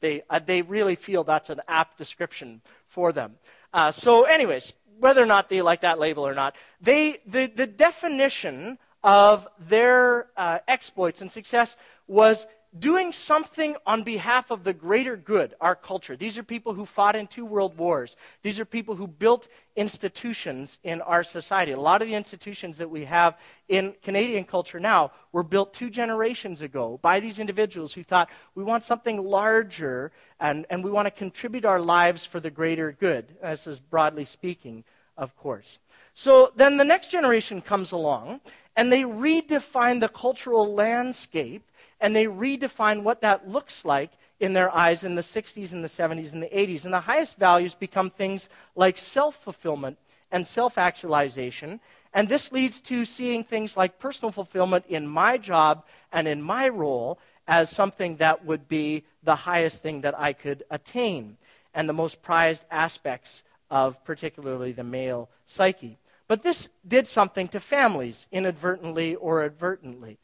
They, 0.00 0.22
uh, 0.28 0.40
they 0.44 0.60
really 0.60 0.94
feel 0.94 1.24
that's 1.24 1.48
an 1.48 1.62
apt 1.66 1.96
description 1.96 2.60
for 2.86 3.12
them. 3.12 3.36
Uh, 3.72 3.90
so, 3.90 4.24
anyways, 4.24 4.74
whether 5.00 5.22
or 5.22 5.26
not 5.26 5.48
they 5.48 5.62
like 5.62 5.80
that 5.80 5.98
label 5.98 6.26
or 6.26 6.34
not, 6.34 6.54
they, 6.82 7.18
the, 7.26 7.46
the 7.46 7.66
definition 7.66 8.78
of 9.02 9.48
their 9.58 10.26
uh, 10.36 10.58
exploits 10.68 11.22
and 11.22 11.32
success 11.32 11.76
was 12.06 12.46
doing 12.78 13.12
something 13.12 13.76
on 13.86 14.02
behalf 14.02 14.50
of 14.50 14.64
the 14.64 14.72
greater 14.72 15.16
good, 15.16 15.54
our 15.60 15.74
culture. 15.74 16.16
These 16.16 16.38
are 16.38 16.42
people 16.42 16.74
who 16.74 16.84
fought 16.84 17.16
in 17.16 17.26
two 17.26 17.44
world 17.44 17.76
wars. 17.76 18.16
These 18.42 18.58
are 18.58 18.64
people 18.64 18.96
who 18.96 19.06
built 19.06 19.48
institutions 19.76 20.78
in 20.82 21.00
our 21.00 21.22
society. 21.22 21.72
A 21.72 21.80
lot 21.80 22.02
of 22.02 22.08
the 22.08 22.14
institutions 22.14 22.78
that 22.78 22.90
we 22.90 23.04
have 23.04 23.38
in 23.68 23.94
Canadian 24.02 24.44
culture 24.44 24.80
now 24.80 25.12
were 25.32 25.42
built 25.42 25.74
two 25.74 25.90
generations 25.90 26.60
ago 26.60 26.98
by 27.02 27.20
these 27.20 27.38
individuals 27.38 27.92
who 27.92 28.02
thought 28.02 28.30
we 28.54 28.64
want 28.64 28.84
something 28.84 29.22
larger 29.22 30.12
and, 30.40 30.66
and 30.70 30.82
we 30.82 30.90
want 30.90 31.06
to 31.06 31.10
contribute 31.10 31.64
our 31.64 31.80
lives 31.80 32.24
for 32.24 32.40
the 32.40 32.50
greater 32.50 32.92
good. 32.92 33.36
This 33.42 33.66
is 33.66 33.80
broadly 33.80 34.24
speaking, 34.24 34.84
of 35.16 35.36
course. 35.36 35.78
So 36.14 36.52
then 36.56 36.78
the 36.78 36.84
next 36.84 37.10
generation 37.10 37.60
comes 37.60 37.92
along 37.92 38.40
and 38.76 38.92
they 38.92 39.02
redefine 39.02 40.00
the 40.00 40.08
cultural 40.08 40.74
landscape 40.74 41.62
and 42.00 42.14
they 42.14 42.26
redefine 42.26 43.02
what 43.02 43.20
that 43.22 43.48
looks 43.48 43.84
like 43.84 44.12
in 44.38 44.52
their 44.52 44.74
eyes 44.74 45.04
in 45.04 45.14
the 45.14 45.22
60s 45.22 45.72
and 45.72 45.82
the 45.82 45.88
70s 45.88 46.32
and 46.32 46.42
the 46.42 46.48
80s. 46.48 46.84
And 46.84 46.92
the 46.92 47.00
highest 47.00 47.36
values 47.36 47.74
become 47.74 48.10
things 48.10 48.48
like 48.74 48.98
self 48.98 49.36
fulfillment 49.36 49.98
and 50.30 50.46
self 50.46 50.78
actualization. 50.78 51.80
And 52.12 52.28
this 52.28 52.52
leads 52.52 52.80
to 52.82 53.04
seeing 53.04 53.44
things 53.44 53.76
like 53.76 53.98
personal 53.98 54.32
fulfillment 54.32 54.84
in 54.88 55.06
my 55.06 55.36
job 55.38 55.84
and 56.12 56.26
in 56.26 56.42
my 56.42 56.68
role 56.68 57.18
as 57.48 57.70
something 57.70 58.16
that 58.16 58.44
would 58.44 58.68
be 58.68 59.04
the 59.22 59.36
highest 59.36 59.82
thing 59.82 60.00
that 60.00 60.18
I 60.18 60.32
could 60.32 60.64
attain 60.70 61.36
and 61.74 61.88
the 61.88 61.92
most 61.92 62.22
prized 62.22 62.64
aspects 62.70 63.42
of 63.70 64.02
particularly 64.04 64.72
the 64.72 64.84
male 64.84 65.28
psyche. 65.46 65.98
But 66.28 66.42
this 66.42 66.68
did 66.86 67.06
something 67.06 67.48
to 67.48 67.60
families, 67.60 68.26
inadvertently 68.32 69.14
or 69.14 69.44
advertently. 69.44 70.18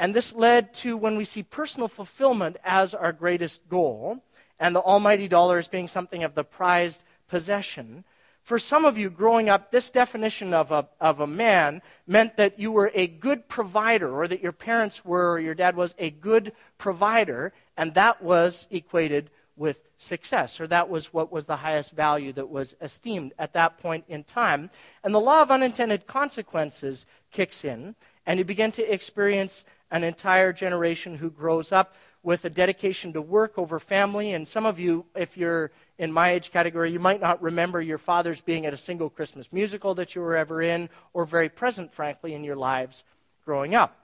And 0.00 0.14
this 0.14 0.34
led 0.34 0.72
to 0.76 0.96
when 0.96 1.18
we 1.18 1.26
see 1.26 1.42
personal 1.42 1.86
fulfillment 1.86 2.56
as 2.64 2.94
our 2.94 3.12
greatest 3.12 3.68
goal, 3.68 4.24
and 4.58 4.74
the 4.74 4.80
almighty 4.80 5.28
dollar 5.28 5.58
as 5.58 5.68
being 5.68 5.88
something 5.88 6.24
of 6.24 6.34
the 6.34 6.42
prized 6.42 7.02
possession. 7.28 8.04
For 8.42 8.58
some 8.58 8.86
of 8.86 8.96
you 8.96 9.10
growing 9.10 9.50
up, 9.50 9.70
this 9.70 9.90
definition 9.90 10.54
of 10.54 10.72
a, 10.72 10.88
of 11.02 11.20
a 11.20 11.26
man 11.26 11.82
meant 12.06 12.38
that 12.38 12.58
you 12.58 12.72
were 12.72 12.90
a 12.94 13.06
good 13.06 13.46
provider, 13.46 14.10
or 14.10 14.26
that 14.26 14.42
your 14.42 14.52
parents 14.52 15.04
were, 15.04 15.32
or 15.32 15.38
your 15.38 15.54
dad 15.54 15.76
was 15.76 15.94
a 15.98 16.08
good 16.08 16.52
provider, 16.78 17.52
and 17.76 17.92
that 17.92 18.22
was 18.22 18.66
equated 18.70 19.28
with 19.54 19.82
success, 19.98 20.62
or 20.62 20.66
that 20.66 20.88
was 20.88 21.12
what 21.12 21.30
was 21.30 21.44
the 21.44 21.56
highest 21.56 21.90
value 21.90 22.32
that 22.32 22.48
was 22.48 22.74
esteemed 22.80 23.34
at 23.38 23.52
that 23.52 23.78
point 23.78 24.06
in 24.08 24.24
time. 24.24 24.70
And 25.04 25.14
the 25.14 25.20
law 25.20 25.42
of 25.42 25.50
unintended 25.50 26.06
consequences 26.06 27.04
kicks 27.30 27.66
in, 27.66 27.96
and 28.24 28.38
you 28.38 28.46
begin 28.46 28.72
to 28.72 28.92
experience 28.92 29.64
an 29.90 30.04
entire 30.04 30.52
generation 30.52 31.16
who 31.16 31.30
grows 31.30 31.72
up 31.72 31.94
with 32.22 32.44
a 32.44 32.50
dedication 32.50 33.12
to 33.14 33.22
work 33.22 33.58
over 33.58 33.78
family. 33.78 34.32
And 34.32 34.46
some 34.46 34.66
of 34.66 34.78
you, 34.78 35.06
if 35.14 35.36
you're 35.36 35.70
in 35.98 36.12
my 36.12 36.32
age 36.32 36.50
category, 36.50 36.92
you 36.92 37.00
might 37.00 37.20
not 37.20 37.42
remember 37.42 37.80
your 37.80 37.98
fathers 37.98 38.40
being 38.40 38.66
at 38.66 38.74
a 38.74 38.78
single 38.78 39.08
Christmas 39.08 39.52
musical 39.52 39.94
that 39.94 40.14
you 40.14 40.20
were 40.20 40.36
ever 40.36 40.62
in, 40.62 40.88
or 41.12 41.24
very 41.24 41.48
present, 41.48 41.92
frankly, 41.92 42.34
in 42.34 42.44
your 42.44 42.56
lives 42.56 43.04
growing 43.44 43.74
up. 43.74 43.96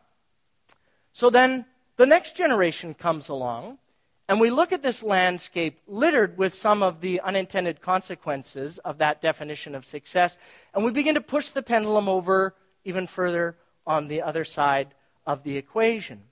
So 1.12 1.30
then 1.30 1.66
the 1.96 2.06
next 2.06 2.36
generation 2.36 2.94
comes 2.94 3.28
along, 3.28 3.78
and 4.28 4.40
we 4.40 4.50
look 4.50 4.72
at 4.72 4.82
this 4.82 5.02
landscape 5.02 5.80
littered 5.86 6.36
with 6.36 6.52
some 6.52 6.82
of 6.82 7.00
the 7.00 7.20
unintended 7.20 7.80
consequences 7.80 8.78
of 8.78 8.98
that 8.98 9.22
definition 9.22 9.74
of 9.74 9.86
success, 9.86 10.36
and 10.74 10.84
we 10.84 10.90
begin 10.90 11.14
to 11.14 11.20
push 11.20 11.50
the 11.50 11.62
pendulum 11.62 12.08
over 12.08 12.54
even 12.84 13.06
further 13.06 13.56
on 13.86 14.08
the 14.08 14.22
other 14.22 14.44
side 14.44 14.88
of 15.26 15.42
the 15.42 15.56
equation. 15.56 16.22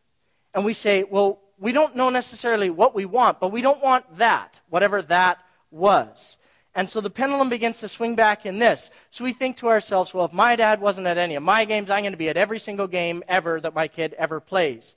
And 0.54 0.64
we 0.64 0.72
say, 0.72 1.02
well, 1.02 1.40
we 1.58 1.72
don't 1.72 1.96
know 1.96 2.10
necessarily 2.10 2.70
what 2.70 2.94
we 2.94 3.04
want, 3.04 3.40
but 3.40 3.52
we 3.52 3.62
don't 3.62 3.82
want 3.82 4.18
that, 4.18 4.60
whatever 4.70 5.02
that 5.02 5.38
was. 5.70 6.36
And 6.74 6.90
so 6.90 7.00
the 7.00 7.10
pendulum 7.10 7.48
begins 7.48 7.78
to 7.80 7.88
swing 7.88 8.16
back 8.16 8.44
in 8.44 8.58
this. 8.58 8.90
So 9.10 9.22
we 9.24 9.32
think 9.32 9.56
to 9.58 9.68
ourselves, 9.68 10.12
well, 10.12 10.24
if 10.24 10.32
my 10.32 10.56
dad 10.56 10.80
wasn't 10.80 11.06
at 11.06 11.18
any 11.18 11.36
of 11.36 11.42
my 11.42 11.64
games, 11.64 11.88
I'm 11.88 12.02
going 12.02 12.12
to 12.12 12.18
be 12.18 12.28
at 12.28 12.36
every 12.36 12.58
single 12.58 12.88
game 12.88 13.22
ever 13.28 13.60
that 13.60 13.74
my 13.74 13.86
kid 13.86 14.12
ever 14.14 14.40
plays. 14.40 14.96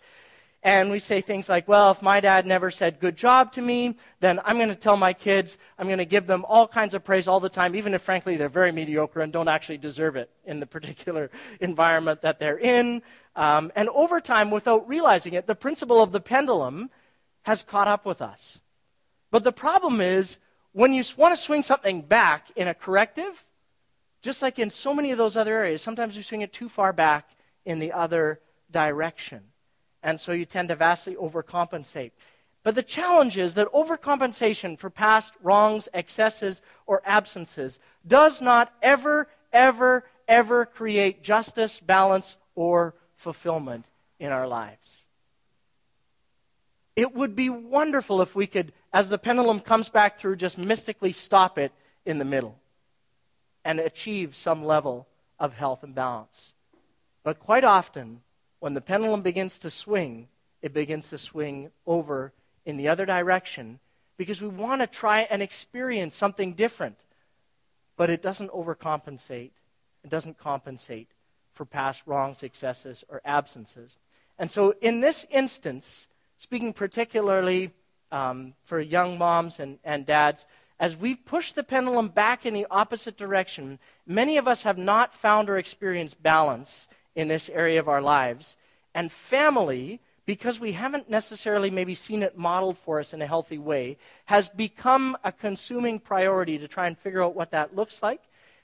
And 0.64 0.92
we 0.92 1.00
say 1.00 1.22
things 1.22 1.48
like, 1.48 1.68
well, 1.68 1.92
if 1.92 2.02
my 2.02 2.20
dad 2.20 2.46
never 2.46 2.72
said 2.72 3.00
good 3.00 3.16
job 3.16 3.52
to 3.54 3.62
me, 3.62 3.96
then 4.20 4.42
I'm 4.44 4.58
going 4.58 4.70
to 4.70 4.76
tell 4.76 4.98
my 4.98 5.14
kids, 5.14 5.58
I'm 5.78 5.86
going 5.86 6.00
to 6.00 6.06
give 6.06 6.26
them 6.28 6.44
all 6.48 6.68
kinds 6.68 6.94
of 6.94 7.04
praise 7.04 7.28
all 7.28 7.40
the 7.40 7.48
time, 7.48 7.76
even 7.76 7.94
if 7.94 8.02
frankly 8.02 8.38
they're 8.38 8.50
very 8.50 8.72
mediocre 8.72 9.22
and 9.22 9.32
don't 9.32 9.48
actually 9.48 9.78
deserve 9.78 10.16
it 10.16 10.30
in 10.46 10.60
the 10.60 10.66
particular 10.66 11.30
environment 11.62 12.22
that 12.24 12.40
they're 12.40 12.58
in. 12.58 13.04
Um, 13.36 13.72
and 13.76 13.88
over 13.90 14.20
time, 14.20 14.50
without 14.50 14.88
realizing 14.88 15.34
it, 15.34 15.46
the 15.46 15.56
principle 15.56 16.02
of 16.02 16.12
the 16.12 16.20
pendulum 16.20 16.90
has 17.44 17.62
caught 17.62 17.88
up 17.88 18.06
with 18.06 18.22
us. 18.22 18.60
But 19.32 19.44
the 19.44 19.52
problem 19.52 20.02
is, 20.02 20.38
when 20.74 20.92
you 20.94 21.04
want 21.16 21.36
to 21.36 21.42
swing 21.42 21.64
something 21.64 22.02
back 22.02 22.52
in 22.56 22.68
a 22.68 22.74
corrective, 22.74 23.46
just 24.22 24.42
like 24.42 24.60
in 24.60 24.70
so 24.70 24.94
many 24.94 25.12
of 25.12 25.18
those 25.18 25.38
other 25.38 25.58
areas, 25.58 25.82
sometimes 25.82 26.18
you 26.18 26.24
swing 26.24 26.42
it 26.42 26.52
too 26.52 26.68
far 26.68 26.92
back 26.92 27.30
in 27.64 27.80
the 27.80 27.92
other 27.92 28.40
direction. 28.72 29.44
And 30.04 30.20
so 30.20 30.32
you 30.32 30.46
tend 30.46 30.70
to 30.70 30.76
vastly 30.76 31.16
overcompensate. 31.16 32.12
But 32.64 32.76
the 32.76 32.84
challenge 32.84 33.38
is 33.38 33.54
that 33.56 33.72
overcompensation 33.72 34.78
for 34.78 34.90
past 34.90 35.34
wrongs, 35.42 35.88
excesses, 35.94 36.62
or 36.86 37.02
absences 37.06 37.80
does 38.06 38.42
not 38.42 38.74
ever, 38.82 39.28
ever, 39.54 40.04
ever 40.28 40.66
create 40.66 41.24
justice, 41.24 41.80
balance, 41.80 42.36
or 42.56 42.94
fulfillment 43.16 43.86
in 44.20 44.32
our 44.32 44.48
lives. 44.48 45.06
It 46.96 47.14
would 47.14 47.36
be 47.36 47.50
wonderful 47.50 48.22
if 48.22 48.36
we 48.36 48.48
could, 48.48 48.74
as 48.92 49.08
the 49.10 49.18
pendulum 49.20 49.60
comes 49.60 49.88
back 49.88 50.20
through, 50.20 50.36
just 50.38 50.58
mystically 50.58 51.14
stop 51.14 51.58
it 51.58 51.72
in 52.06 52.18
the 52.18 52.26
middle 52.26 52.60
and 53.64 53.80
achieve 53.80 54.36
some 54.36 54.66
level 54.66 55.08
of 55.40 55.54
health 55.54 55.84
and 55.84 55.94
balance. 55.94 56.54
But 57.24 57.40
quite 57.40 57.64
often, 57.64 58.22
when 58.60 58.74
the 58.74 58.82
pendulum 58.82 59.22
begins 59.22 59.58
to 59.60 59.70
swing, 59.70 60.28
it 60.62 60.74
begins 60.74 61.10
to 61.10 61.18
swing 61.18 61.72
over 61.86 62.34
in 62.66 62.78
the 62.78 62.88
other 62.88 63.06
direction 63.06 63.80
because 64.18 64.42
we 64.42 64.48
want 64.48 64.82
to 64.82 64.88
try 64.88 65.22
and 65.22 65.42
experience 65.42 66.16
something 66.16 66.54
different. 66.54 66.98
But 67.96 68.10
it 68.10 68.22
doesn't 68.22 68.52
overcompensate, 68.52 69.52
it 70.04 70.10
doesn't 70.10 70.38
compensate 70.38 71.10
for 71.54 71.66
past 71.66 72.04
wrongs, 72.06 72.44
excesses, 72.44 73.04
or 73.10 73.22
absences. 73.26 73.98
And 74.40 74.50
so, 74.50 74.76
in 74.82 75.02
this 75.02 75.26
instance, 75.32 76.08
speaking 76.38 76.74
particularly 76.74 77.72
um, 78.12 78.54
for 78.64 78.80
young 78.80 79.18
moms 79.18 79.60
and, 79.60 79.80
and 79.84 80.06
dads, 80.06 80.46
as 80.80 80.96
we've 80.96 81.26
pushed 81.26 81.56
the 81.56 81.64
pendulum 81.64 82.10
back 82.10 82.46
in 82.46 82.54
the 82.54 82.68
opposite 82.70 83.18
direction, 83.18 83.80
many 84.06 84.38
of 84.38 84.48
us 84.48 84.62
have 84.62 84.78
not 84.78 85.16
found 85.16 85.50
or 85.50 85.58
experienced 85.58 86.22
balance 86.22 86.88
in 87.18 87.28
this 87.28 87.50
area 87.50 87.80
of 87.80 87.90
our 87.90 88.02
lives. 88.02 88.56
And 88.94 89.12
family, 89.12 90.00
because 90.26 90.60
we 90.60 90.74
haven't 90.74 91.10
necessarily 91.10 91.72
maybe 91.72 91.96
seen 91.96 92.22
it 92.22 92.38
modeled 92.38 92.78
for 92.78 93.00
us 93.00 93.12
in 93.12 93.24
a 93.24 93.28
healthy 93.28 93.58
way, 93.58 93.98
has 94.26 94.50
become 94.50 95.18
a 95.24 95.32
consuming 95.32 96.00
priority 96.00 96.60
to 96.60 96.68
try 96.68 96.86
and 96.86 96.98
figure 96.98 97.24
out 97.24 97.36
what 97.36 97.52
that 97.52 97.76
looks 97.76 98.04
like. 98.04 98.22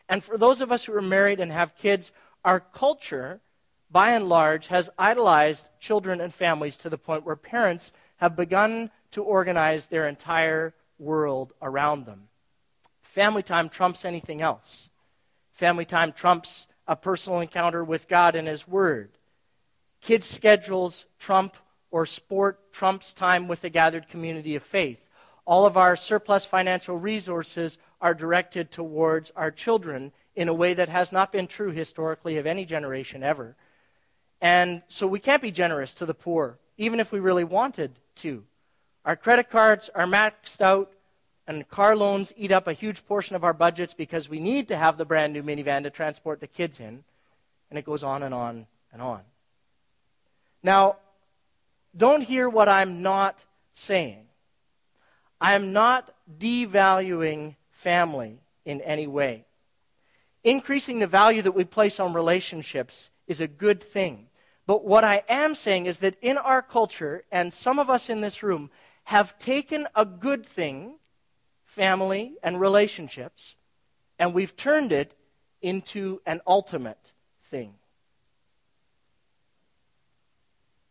And 0.08 0.24
for 0.24 0.38
those 0.38 0.62
of 0.62 0.72
us 0.72 0.86
who 0.86 0.94
are 0.94 1.02
married 1.02 1.40
and 1.40 1.52
have 1.52 1.76
kids, 1.76 2.12
our 2.46 2.60
culture, 2.60 3.42
by 3.90 4.12
and 4.12 4.30
large, 4.30 4.68
has 4.68 4.90
idolized 5.00 5.68
children 5.80 6.22
and 6.22 6.32
families 6.32 6.78
to 6.78 6.90
the 6.90 6.98
point 6.98 7.26
where 7.26 7.36
parents 7.36 7.92
have 8.18 8.36
begun 8.36 8.92
to 9.12 9.24
organize 9.24 9.88
their 9.88 10.08
entire 10.08 10.76
world 11.00 11.54
around 11.60 12.06
them. 12.06 12.28
Family 13.02 13.42
time 13.42 13.68
trumps 13.68 14.06
anything 14.06 14.42
else. 14.42 14.90
Family 15.54 15.86
time 15.86 16.12
trumps 16.12 16.68
a 16.88 16.96
personal 16.96 17.40
encounter 17.40 17.84
with 17.84 18.08
God 18.08 18.36
and 18.36 18.48
His 18.48 18.68
Word. 18.68 19.12
Kids' 20.02 20.28
schedules 20.28 21.06
trump 21.20 21.56
or 21.92 22.06
sport 22.06 22.72
trumps 22.72 23.14
time 23.14 23.48
with 23.48 23.64
a 23.64 23.70
gathered 23.70 24.10
community 24.10 24.56
of 24.56 24.64
faith. 24.64 25.00
All 25.46 25.66
of 25.66 25.78
our 25.78 25.96
surplus 25.96 26.46
financial 26.46 26.98
resources 26.98 27.78
are 28.02 28.14
directed 28.14 28.72
towards 28.72 29.32
our 29.36 29.52
children 29.52 30.12
in 30.36 30.48
a 30.48 30.54
way 30.54 30.74
that 30.74 30.90
has 30.90 31.12
not 31.12 31.32
been 31.32 31.48
true 31.48 31.72
historically 31.72 32.38
of 32.38 32.48
any 32.48 32.66
generation 32.66 33.24
ever. 33.24 33.56
And 34.42 34.82
so 34.88 35.06
we 35.06 35.20
can't 35.20 35.42
be 35.42 35.52
generous 35.52 35.94
to 35.96 36.06
the 36.06 36.14
poor, 36.14 36.58
even 36.78 37.00
if 37.00 37.12
we 37.12 37.20
really 37.20 37.44
wanted 37.44 37.92
to. 38.16 38.44
Our 39.06 39.16
credit 39.16 39.50
cards 39.50 39.90
are 39.94 40.06
maxed 40.06 40.62
out, 40.62 40.93
and 41.48 41.68
car 41.68 41.96
loans 41.96 42.34
eat 42.38 42.52
up 42.52 42.68
a 42.68 42.74
huge 42.74 43.06
portion 43.06 43.36
of 43.36 43.44
our 43.44 43.54
budgets 43.54 43.94
because 43.94 44.30
we 44.30 44.40
need 44.40 44.68
to 44.70 44.78
have 44.78 44.98
the 44.98 45.06
brand 45.06 45.34
new 45.34 45.44
minivan 45.44 45.84
to 45.84 45.90
transport 45.90 46.40
the 46.40 46.48
kids 46.48 46.80
in. 46.80 47.04
And 47.70 47.80
it 47.80 47.86
goes 47.86 48.04
on 48.04 48.24
and 48.24 48.34
on 48.34 48.68
and 48.92 49.02
on. 49.02 49.22
Now, 50.62 50.98
don't 51.96 52.22
hear 52.22 52.48
what 52.48 52.70
I'm 52.70 53.02
not 53.02 53.44
saying. 53.74 54.26
I 55.42 55.56
am 55.56 55.74
not 55.74 56.14
devaluing 56.40 57.56
family 57.72 58.40
in 58.64 58.80
any 58.82 59.08
way. 59.08 59.46
Increasing 60.44 61.00
the 61.00 61.08
value 61.08 61.42
that 61.42 61.52
we 61.52 61.66
place 61.66 62.00
on 62.00 62.14
relationships 62.14 63.10
is 63.28 63.42
a 63.42 63.48
good 63.48 63.84
thing. 63.84 64.28
But 64.66 64.86
what 64.86 65.04
I 65.04 65.24
am 65.28 65.56
saying 65.56 65.86
is 65.88 66.00
that 66.00 66.16
in 66.22 66.38
our 66.38 66.62
culture, 66.62 67.24
and 67.32 67.54
some 67.54 67.80
of 67.80 67.90
us 67.90 68.10
in 68.10 68.22
this 68.22 68.42
room 68.42 68.70
have 69.06 69.38
taken 69.38 69.88
a 69.96 70.06
good 70.06 70.46
thing, 70.46 70.96
family 71.74 72.36
and 72.44 72.60
relationships, 72.60 73.56
and 74.20 74.34
we've 74.34 74.56
turned 74.56 74.92
it 74.92 75.16
into 75.60 76.22
an 76.26 76.40
ultimate 76.46 77.14
thing. 77.46 77.74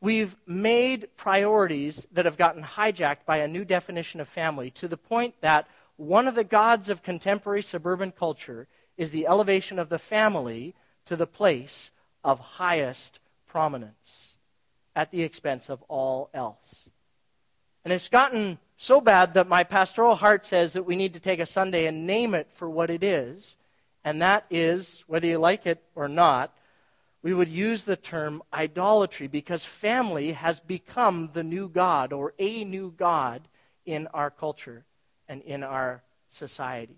We've 0.00 0.34
made 0.44 1.16
priorities 1.16 2.08
that 2.10 2.24
have 2.24 2.36
gotten 2.36 2.64
hijacked 2.64 3.24
by 3.24 3.36
a 3.36 3.46
new 3.46 3.64
definition 3.64 4.20
of 4.20 4.26
family 4.26 4.70
to 4.72 4.88
the 4.88 4.96
point 4.96 5.34
that 5.40 5.68
one 5.96 6.26
of 6.26 6.34
the 6.34 6.42
gods 6.42 6.88
of 6.88 7.04
contemporary 7.04 7.62
suburban 7.62 8.10
culture 8.10 8.66
is 8.96 9.12
the 9.12 9.28
elevation 9.28 9.78
of 9.78 9.88
the 9.88 10.00
family 10.00 10.74
to 11.06 11.14
the 11.14 11.28
place 11.28 11.92
of 12.24 12.40
highest 12.40 13.20
prominence 13.46 14.34
at 14.96 15.12
the 15.12 15.22
expense 15.22 15.70
of 15.70 15.80
all 15.82 16.28
else. 16.34 16.88
And 17.84 17.92
it's 17.92 18.08
gotten 18.08 18.58
so 18.82 19.00
bad 19.00 19.34
that 19.34 19.46
my 19.48 19.62
pastoral 19.62 20.16
heart 20.16 20.44
says 20.44 20.72
that 20.72 20.82
we 20.82 20.96
need 20.96 21.14
to 21.14 21.20
take 21.20 21.38
a 21.38 21.46
Sunday 21.46 21.86
and 21.86 22.04
name 22.04 22.34
it 22.34 22.48
for 22.54 22.68
what 22.68 22.90
it 22.90 23.04
is. 23.04 23.56
And 24.02 24.20
that 24.20 24.44
is, 24.50 25.04
whether 25.06 25.28
you 25.28 25.38
like 25.38 25.66
it 25.66 25.80
or 25.94 26.08
not, 26.08 26.52
we 27.22 27.32
would 27.32 27.48
use 27.48 27.84
the 27.84 27.94
term 27.94 28.42
idolatry 28.52 29.28
because 29.28 29.64
family 29.64 30.32
has 30.32 30.58
become 30.58 31.30
the 31.32 31.44
new 31.44 31.68
God 31.68 32.12
or 32.12 32.34
a 32.40 32.64
new 32.64 32.92
God 32.96 33.42
in 33.86 34.08
our 34.08 34.30
culture 34.32 34.84
and 35.28 35.42
in 35.42 35.62
our 35.62 36.02
society. 36.28 36.96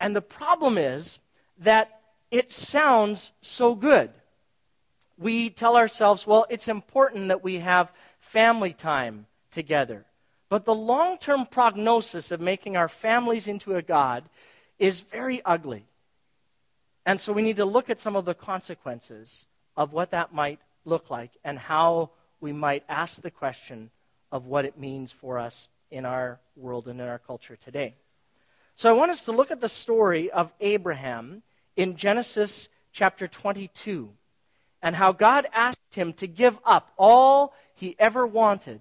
And 0.00 0.16
the 0.16 0.20
problem 0.20 0.76
is 0.76 1.20
that 1.60 2.00
it 2.32 2.52
sounds 2.52 3.30
so 3.42 3.76
good. 3.76 4.10
We 5.16 5.50
tell 5.50 5.76
ourselves, 5.76 6.26
well, 6.26 6.46
it's 6.50 6.66
important 6.66 7.28
that 7.28 7.44
we 7.44 7.60
have 7.60 7.92
family 8.18 8.72
time 8.72 9.26
together. 9.52 10.04
But 10.48 10.64
the 10.64 10.74
long 10.74 11.18
term 11.18 11.46
prognosis 11.46 12.30
of 12.30 12.40
making 12.40 12.76
our 12.76 12.88
families 12.88 13.46
into 13.46 13.76
a 13.76 13.82
God 13.82 14.24
is 14.78 15.00
very 15.00 15.42
ugly. 15.44 15.84
And 17.04 17.20
so 17.20 17.32
we 17.32 17.42
need 17.42 17.56
to 17.56 17.64
look 17.64 17.90
at 17.90 18.00
some 18.00 18.16
of 18.16 18.24
the 18.24 18.34
consequences 18.34 19.46
of 19.76 19.92
what 19.92 20.10
that 20.10 20.34
might 20.34 20.60
look 20.84 21.10
like 21.10 21.30
and 21.44 21.58
how 21.58 22.10
we 22.40 22.52
might 22.52 22.84
ask 22.88 23.22
the 23.22 23.30
question 23.30 23.90
of 24.32 24.46
what 24.46 24.64
it 24.64 24.78
means 24.78 25.12
for 25.12 25.38
us 25.38 25.68
in 25.90 26.04
our 26.04 26.40
world 26.56 26.88
and 26.88 27.00
in 27.00 27.06
our 27.06 27.18
culture 27.18 27.56
today. 27.56 27.94
So 28.74 28.90
I 28.90 28.92
want 28.92 29.10
us 29.10 29.24
to 29.24 29.32
look 29.32 29.50
at 29.50 29.60
the 29.60 29.68
story 29.68 30.30
of 30.30 30.52
Abraham 30.60 31.42
in 31.76 31.96
Genesis 31.96 32.68
chapter 32.92 33.26
22 33.26 34.10
and 34.82 34.96
how 34.96 35.12
God 35.12 35.46
asked 35.52 35.94
him 35.94 36.12
to 36.14 36.26
give 36.26 36.58
up 36.64 36.92
all 36.98 37.54
he 37.74 37.96
ever 37.98 38.26
wanted 38.26 38.80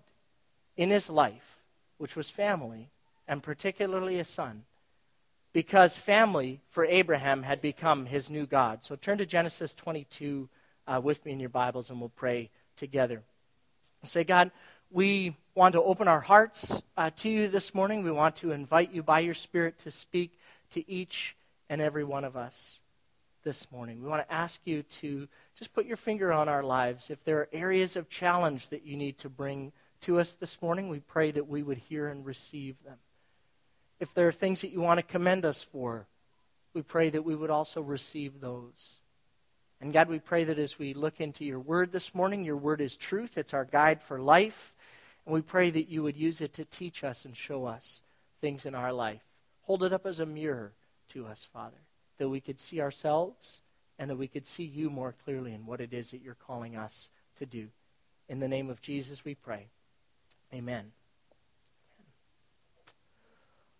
in 0.75 0.89
his 0.89 1.09
life, 1.09 1.54
which 1.97 2.15
was 2.15 2.29
family, 2.29 2.89
and 3.27 3.41
particularly 3.41 4.19
a 4.19 4.25
son, 4.25 4.63
because 5.53 5.95
family 5.95 6.61
for 6.69 6.85
Abraham 6.85 7.43
had 7.43 7.61
become 7.61 8.05
his 8.05 8.29
new 8.29 8.45
God. 8.45 8.83
So 8.83 8.95
turn 8.95 9.17
to 9.19 9.25
Genesis 9.25 9.73
22 9.73 10.49
uh, 10.87 11.01
with 11.03 11.25
me 11.25 11.31
in 11.31 11.39
your 11.39 11.49
Bibles 11.49 11.89
and 11.89 11.99
we'll 11.99 12.09
pray 12.09 12.49
together. 12.75 13.23
Say, 14.03 14.23
God, 14.23 14.51
we 14.91 15.35
want 15.55 15.73
to 15.73 15.81
open 15.81 16.07
our 16.07 16.19
hearts 16.19 16.81
uh, 16.95 17.09
to 17.17 17.29
you 17.29 17.47
this 17.47 17.73
morning. 17.73 18.03
We 18.03 18.11
want 18.11 18.35
to 18.37 18.51
invite 18.51 18.91
you 18.91 19.01
by 19.01 19.21
your 19.21 19.33
Spirit 19.33 19.79
to 19.79 19.91
speak 19.91 20.37
to 20.71 20.89
each 20.89 21.35
and 21.69 21.81
every 21.81 22.03
one 22.03 22.23
of 22.23 22.35
us 22.35 22.79
this 23.43 23.71
morning. 23.71 24.01
We 24.03 24.09
want 24.09 24.27
to 24.27 24.33
ask 24.33 24.59
you 24.65 24.83
to 24.83 25.27
just 25.57 25.73
put 25.73 25.85
your 25.85 25.97
finger 25.97 26.33
on 26.33 26.49
our 26.49 26.63
lives. 26.63 27.09
If 27.09 27.23
there 27.23 27.39
are 27.39 27.49
areas 27.53 27.95
of 27.95 28.09
challenge 28.09 28.69
that 28.69 28.85
you 28.85 28.97
need 28.97 29.17
to 29.19 29.29
bring 29.29 29.71
to 30.01 30.19
us 30.19 30.33
this 30.33 30.61
morning, 30.61 30.89
we 30.89 30.99
pray 30.99 31.31
that 31.31 31.47
we 31.47 31.63
would 31.63 31.77
hear 31.77 32.07
and 32.07 32.25
receive 32.25 32.75
them. 32.83 32.97
If 33.99 34.13
there 34.13 34.27
are 34.27 34.33
things 34.33 34.61
that 34.61 34.71
you 34.71 34.81
want 34.81 34.99
to 34.99 35.03
commend 35.03 35.45
us 35.45 35.63
for, 35.63 36.05
we 36.73 36.81
pray 36.81 37.09
that 37.09 37.23
we 37.23 37.35
would 37.35 37.49
also 37.49 37.81
receive 37.81 38.41
those. 38.41 38.99
And 39.81 39.93
God, 39.93 40.09
we 40.09 40.19
pray 40.19 40.43
that 40.45 40.59
as 40.59 40.77
we 40.77 40.93
look 40.93 41.19
into 41.19 41.45
your 41.45 41.59
word 41.59 41.91
this 41.91 42.13
morning, 42.13 42.43
your 42.43 42.57
word 42.57 42.81
is 42.81 42.95
truth, 42.95 43.37
it's 43.37 43.53
our 43.53 43.65
guide 43.65 44.01
for 44.01 44.19
life. 44.19 44.73
And 45.25 45.33
we 45.33 45.41
pray 45.41 45.69
that 45.71 45.89
you 45.89 46.03
would 46.03 46.17
use 46.17 46.41
it 46.41 46.53
to 46.53 46.65
teach 46.65 47.03
us 47.03 47.25
and 47.25 47.35
show 47.35 47.65
us 47.65 48.01
things 48.41 48.65
in 48.65 48.75
our 48.75 48.93
life. 48.93 49.23
Hold 49.63 49.83
it 49.83 49.93
up 49.93 50.05
as 50.05 50.19
a 50.19 50.25
mirror 50.25 50.73
to 51.09 51.25
us, 51.25 51.47
Father, 51.51 51.77
that 52.17 52.29
we 52.29 52.39
could 52.39 52.59
see 52.59 52.81
ourselves 52.81 53.61
and 53.97 54.09
that 54.09 54.17
we 54.17 54.27
could 54.27 54.45
see 54.45 54.63
you 54.63 54.89
more 54.89 55.15
clearly 55.23 55.53
in 55.53 55.65
what 55.65 55.81
it 55.81 55.93
is 55.93 56.11
that 56.11 56.21
you're 56.21 56.35
calling 56.35 56.75
us 56.75 57.09
to 57.37 57.45
do. 57.45 57.67
In 58.27 58.39
the 58.39 58.47
name 58.47 58.69
of 58.69 58.81
Jesus, 58.81 59.23
we 59.23 59.35
pray. 59.35 59.67
Amen. 60.55 60.93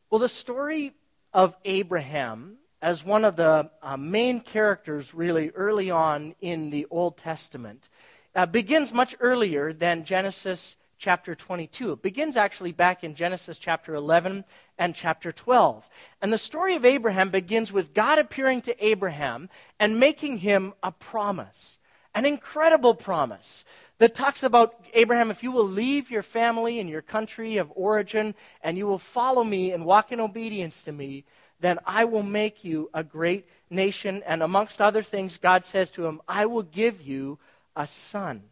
Well, 0.10 0.20
the 0.20 0.28
story 0.28 0.92
of 1.34 1.56
Abraham 1.64 2.58
as 2.82 3.02
one 3.02 3.24
of 3.24 3.38
the 3.38 3.72
uh, 3.82 3.96
main 3.96 4.42
characters, 4.42 5.14
really, 5.14 5.52
early 5.52 5.90
on 5.90 6.36
in 6.42 6.72
the 6.72 6.86
Old 6.92 7.16
Testament, 7.16 7.88
uh, 8.36 8.46
begins 8.46 8.92
much 8.92 9.16
earlier 9.22 9.72
than 9.72 10.04
Genesis 10.04 10.76
chapter 10.98 11.34
22. 11.34 11.94
It 11.94 12.02
begins 12.02 12.36
actually 12.36 12.74
back 12.74 13.06
in 13.06 13.16
Genesis 13.16 13.58
chapter 13.58 13.96
11 13.96 14.44
and 14.78 14.94
chapter 14.94 15.32
12. 15.32 15.90
And 16.22 16.34
the 16.34 16.38
story 16.38 16.76
of 16.76 16.84
Abraham 16.84 17.30
begins 17.30 17.72
with 17.72 17.94
God 17.94 18.20
appearing 18.20 18.60
to 18.64 18.86
Abraham 18.86 19.48
and 19.80 19.98
making 19.98 20.40
him 20.40 20.74
a 20.84 20.92
promise, 20.92 21.78
an 22.14 22.26
incredible 22.26 22.96
promise 22.96 23.64
that 23.98 24.14
talks 24.14 24.44
about 24.44 24.76
Abraham, 24.94 25.32
if 25.32 25.44
you 25.44 25.52
will 25.52 25.68
leave 25.68 26.12
your 26.12 26.24
family 26.24 26.80
and 26.80 26.90
your 26.90 27.02
country 27.02 27.58
of 27.58 27.72
origin 27.76 28.36
and 28.62 28.78
you 28.78 28.88
will 28.88 29.00
follow 29.00 29.44
me 29.44 29.72
and 29.72 29.86
walk 29.86 30.12
in 30.12 30.20
obedience 30.20 30.82
to 30.84 30.92
me, 30.92 31.24
then 31.60 31.80
I 31.86 32.06
will 32.06 32.24
make 32.24 32.64
you 32.64 32.90
a 32.94 33.04
great 33.04 33.48
nation. 33.70 34.22
And 34.26 34.44
amongst 34.44 34.82
other 34.82 35.02
things, 35.02 35.38
God 35.38 35.64
says 35.64 35.90
to 35.92 36.06
him, 36.06 36.22
I 36.28 36.46
will 36.46 36.64
give 36.64 37.02
you 37.02 37.40
a 37.76 37.88
son. 37.88 38.44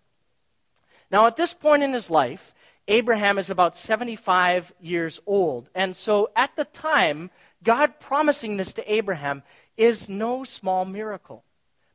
Now, 1.12 1.28
at 1.28 1.36
this 1.36 1.54
point 1.54 1.84
in 1.84 1.94
his 1.94 2.10
life, 2.10 2.54
Abraham 2.88 3.38
is 3.38 3.50
about 3.50 3.78
75 3.78 4.74
years 4.82 5.20
old. 5.26 5.70
And 5.76 5.96
so 5.96 6.32
at 6.36 6.56
the 6.56 6.66
time, 6.66 7.30
God 7.64 8.00
promising 8.00 8.58
this 8.58 8.74
to 8.74 8.94
Abraham 8.94 9.44
is 9.78 10.10
no 10.10 10.44
small 10.44 10.86
miracle. 10.86 11.44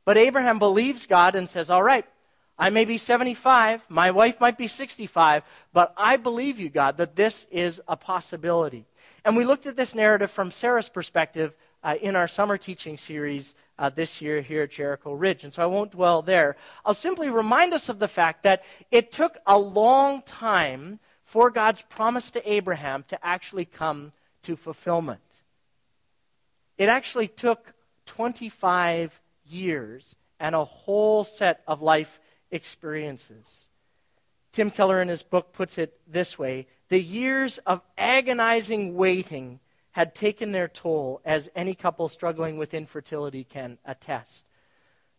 But 0.05 0.17
Abraham 0.17 0.57
believes 0.57 1.05
God 1.05 1.35
and 1.35 1.49
says, 1.49 1.69
All 1.69 1.83
right, 1.83 2.05
I 2.59 2.69
may 2.69 2.83
be 2.83 2.97
75, 2.97 3.85
my 3.87 4.11
wife 4.11 4.41
might 4.41 4.57
be 4.57 4.67
65, 4.67 5.43
but 5.71 5.93
I 5.95 6.17
believe 6.17 6.59
you, 6.59 6.69
God, 6.69 6.97
that 6.97 7.15
this 7.15 7.47
is 7.49 7.81
a 7.87 7.95
possibility. 7.95 8.85
And 9.23 9.37
we 9.37 9.45
looked 9.45 9.65
at 9.65 9.77
this 9.77 9.95
narrative 9.95 10.29
from 10.29 10.51
Sarah's 10.51 10.89
perspective 10.89 11.55
uh, 11.81 11.95
in 12.01 12.17
our 12.17 12.27
summer 12.27 12.57
teaching 12.57 12.97
series 12.97 13.55
uh, 13.77 13.89
this 13.89 14.19
year 14.19 14.41
here 14.41 14.63
at 14.63 14.71
Jericho 14.71 15.13
Ridge. 15.13 15.45
And 15.45 15.53
so 15.53 15.63
I 15.63 15.67
won't 15.67 15.91
dwell 15.91 16.21
there. 16.21 16.57
I'll 16.85 16.93
simply 16.93 17.29
remind 17.29 17.73
us 17.73 17.87
of 17.87 17.99
the 17.99 18.09
fact 18.09 18.43
that 18.43 18.63
it 18.91 19.13
took 19.13 19.37
a 19.47 19.57
long 19.57 20.21
time 20.23 20.99
for 21.23 21.49
God's 21.49 21.83
promise 21.83 22.29
to 22.31 22.51
Abraham 22.51 23.05
to 23.07 23.25
actually 23.25 23.65
come 23.65 24.11
to 24.43 24.57
fulfillment. 24.57 25.21
It 26.77 26.89
actually 26.89 27.29
took 27.29 27.73
25 28.05 29.19
years 29.45 30.15
and 30.41 30.55
a 30.55 30.65
whole 30.65 31.23
set 31.23 31.61
of 31.65 31.81
life 31.81 32.19
experiences. 32.51 33.69
Tim 34.51 34.71
Keller, 34.71 35.01
in 35.01 35.07
his 35.07 35.23
book, 35.23 35.53
puts 35.53 35.77
it 35.77 35.99
this 36.07 36.37
way 36.37 36.67
The 36.89 37.01
years 37.01 37.57
of 37.59 37.81
agonizing 37.97 38.95
waiting 38.95 39.59
had 39.91 40.15
taken 40.15 40.51
their 40.51 40.67
toll, 40.67 41.21
as 41.25 41.49
any 41.55 41.75
couple 41.75 42.07
struggling 42.09 42.57
with 42.57 42.73
infertility 42.73 43.43
can 43.43 43.77
attest. 43.85 44.45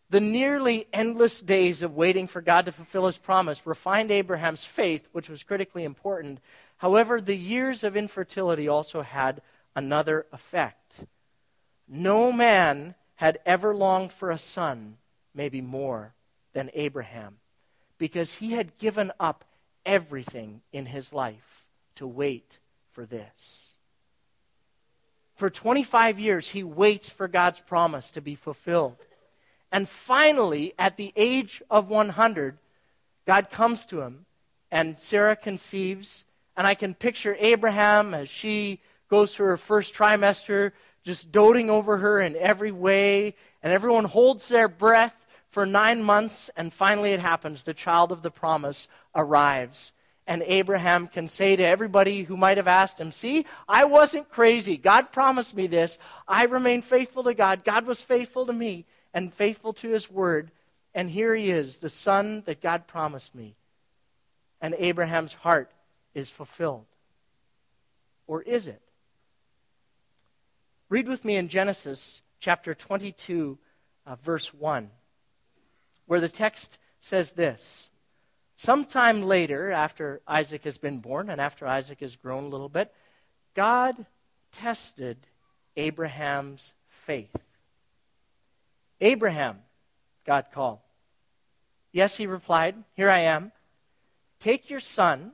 The 0.09 0.19
nearly 0.19 0.87
endless 0.91 1.39
days 1.39 1.81
of 1.81 1.95
waiting 1.95 2.27
for 2.27 2.41
God 2.41 2.65
to 2.65 2.71
fulfill 2.71 3.05
his 3.05 3.17
promise 3.17 3.65
refined 3.65 4.11
Abraham's 4.11 4.65
faith, 4.65 5.07
which 5.13 5.29
was 5.29 5.43
critically 5.43 5.83
important. 5.85 6.39
However, 6.77 7.21
the 7.21 7.37
years 7.37 7.83
of 7.83 7.95
infertility 7.95 8.67
also 8.67 9.03
had 9.03 9.41
another 9.75 10.25
effect. 10.33 11.05
No 11.87 12.31
man 12.31 12.95
had 13.15 13.39
ever 13.45 13.73
longed 13.73 14.11
for 14.11 14.31
a 14.31 14.37
son, 14.37 14.97
maybe 15.33 15.61
more, 15.61 16.13
than 16.53 16.69
Abraham, 16.73 17.37
because 17.97 18.35
he 18.35 18.51
had 18.53 18.77
given 18.77 19.11
up 19.19 19.45
everything 19.85 20.61
in 20.71 20.85
his 20.85 21.13
life 21.13 21.65
to 21.95 22.07
wait 22.07 22.59
for 22.91 23.05
this. 23.05 23.69
For 25.35 25.49
25 25.49 26.19
years, 26.19 26.49
he 26.49 26.63
waits 26.63 27.09
for 27.09 27.27
God's 27.27 27.59
promise 27.59 28.11
to 28.11 28.21
be 28.21 28.35
fulfilled. 28.35 28.97
And 29.71 29.87
finally, 29.89 30.73
at 30.77 30.97
the 30.97 31.13
age 31.15 31.63
of 31.69 31.89
100, 31.89 32.57
God 33.25 33.49
comes 33.49 33.85
to 33.87 34.01
him, 34.01 34.25
and 34.69 34.99
Sarah 34.99 35.35
conceives. 35.35 36.25
And 36.57 36.67
I 36.67 36.75
can 36.75 36.93
picture 36.93 37.35
Abraham 37.39 38.13
as 38.13 38.29
she 38.29 38.81
goes 39.09 39.33
through 39.33 39.47
her 39.47 39.57
first 39.57 39.95
trimester, 39.95 40.73
just 41.03 41.31
doting 41.31 41.69
over 41.69 41.97
her 41.97 42.19
in 42.19 42.35
every 42.35 42.71
way. 42.71 43.35
And 43.63 43.73
everyone 43.73 44.05
holds 44.05 44.47
their 44.47 44.67
breath 44.67 45.15
for 45.51 45.65
nine 45.65 46.01
months, 46.01 46.49
and 46.55 46.73
finally 46.73 47.11
it 47.11 47.19
happens. 47.19 47.63
The 47.63 47.73
child 47.73 48.11
of 48.11 48.21
the 48.21 48.31
promise 48.31 48.87
arrives 49.13 49.93
and 50.27 50.43
Abraham 50.45 51.07
can 51.07 51.27
say 51.27 51.55
to 51.55 51.63
everybody 51.63 52.23
who 52.23 52.37
might 52.37 52.57
have 52.57 52.67
asked 52.67 53.01
him, 53.01 53.11
See, 53.11 53.45
I 53.67 53.85
wasn't 53.85 54.29
crazy. 54.29 54.77
God 54.77 55.11
promised 55.11 55.55
me 55.55 55.67
this. 55.67 55.97
I 56.27 56.45
remained 56.45 56.85
faithful 56.85 57.23
to 57.23 57.33
God. 57.33 57.65
God 57.65 57.85
was 57.85 58.01
faithful 58.01 58.45
to 58.45 58.53
me 58.53 58.85
and 59.13 59.33
faithful 59.33 59.73
to 59.73 59.89
his 59.89 60.09
word. 60.09 60.51
And 60.93 61.09
here 61.09 61.35
he 61.35 61.51
is, 61.51 61.77
the 61.77 61.89
son 61.89 62.43
that 62.45 62.61
God 62.61 62.87
promised 62.87 63.33
me. 63.33 63.55
And 64.61 64.75
Abraham's 64.77 65.33
heart 65.33 65.71
is 66.13 66.29
fulfilled. 66.29 66.85
Or 68.27 68.41
is 68.41 68.67
it? 68.67 68.81
Read 70.87 71.07
with 71.07 71.25
me 71.25 71.35
in 71.35 71.47
Genesis 71.47 72.21
chapter 72.39 72.73
22, 72.73 73.57
uh, 74.05 74.15
verse 74.15 74.53
1, 74.53 74.89
where 76.11 76.19
the 76.19 76.27
text 76.27 76.77
says 76.99 77.31
this. 77.31 77.89
Sometime 78.57 79.21
later, 79.21 79.71
after 79.71 80.19
Isaac 80.27 80.65
has 80.65 80.77
been 80.77 80.97
born 80.97 81.29
and 81.29 81.39
after 81.39 81.65
Isaac 81.65 82.01
has 82.01 82.17
grown 82.17 82.43
a 82.43 82.49
little 82.49 82.67
bit, 82.67 82.93
God 83.55 84.05
tested 84.51 85.15
Abraham's 85.77 86.73
faith. 86.89 87.33
Abraham, 88.99 89.59
God 90.25 90.47
called. 90.53 90.79
Yes, 91.93 92.17
he 92.17 92.27
replied, 92.27 92.75
Here 92.93 93.09
I 93.09 93.19
am. 93.19 93.53
Take 94.37 94.69
your 94.69 94.81
son, 94.81 95.31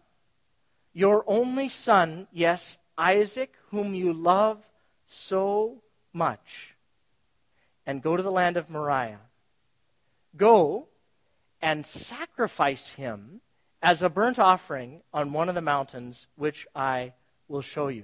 your 0.93 1.23
only 1.25 1.69
son, 1.69 2.27
yes, 2.31 2.77
Isaac, 2.99 3.51
whom 3.71 3.95
you 3.95 4.13
love 4.13 4.59
so 5.07 5.81
much, 6.13 6.75
and 7.87 8.03
go 8.03 8.15
to 8.15 8.21
the 8.21 8.31
land 8.31 8.57
of 8.57 8.69
Moriah. 8.69 9.21
Go 10.37 10.87
and 11.61 11.85
sacrifice 11.85 12.89
him 12.89 13.41
as 13.81 14.01
a 14.01 14.09
burnt 14.09 14.39
offering 14.39 15.01
on 15.13 15.33
one 15.33 15.49
of 15.49 15.55
the 15.55 15.61
mountains 15.61 16.27
which 16.35 16.67
I 16.75 17.13
will 17.47 17.61
show 17.61 17.87
you. 17.87 18.03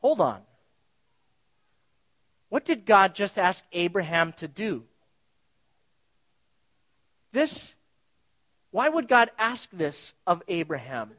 Hold 0.00 0.20
on. 0.20 0.42
What 2.48 2.64
did 2.64 2.86
God 2.86 3.14
just 3.14 3.38
ask 3.38 3.64
Abraham 3.72 4.32
to 4.34 4.48
do? 4.48 4.84
This, 7.32 7.74
why 8.70 8.88
would 8.88 9.06
God 9.06 9.30
ask 9.38 9.68
this 9.70 10.14
of 10.26 10.42
Abraham? 10.48 11.10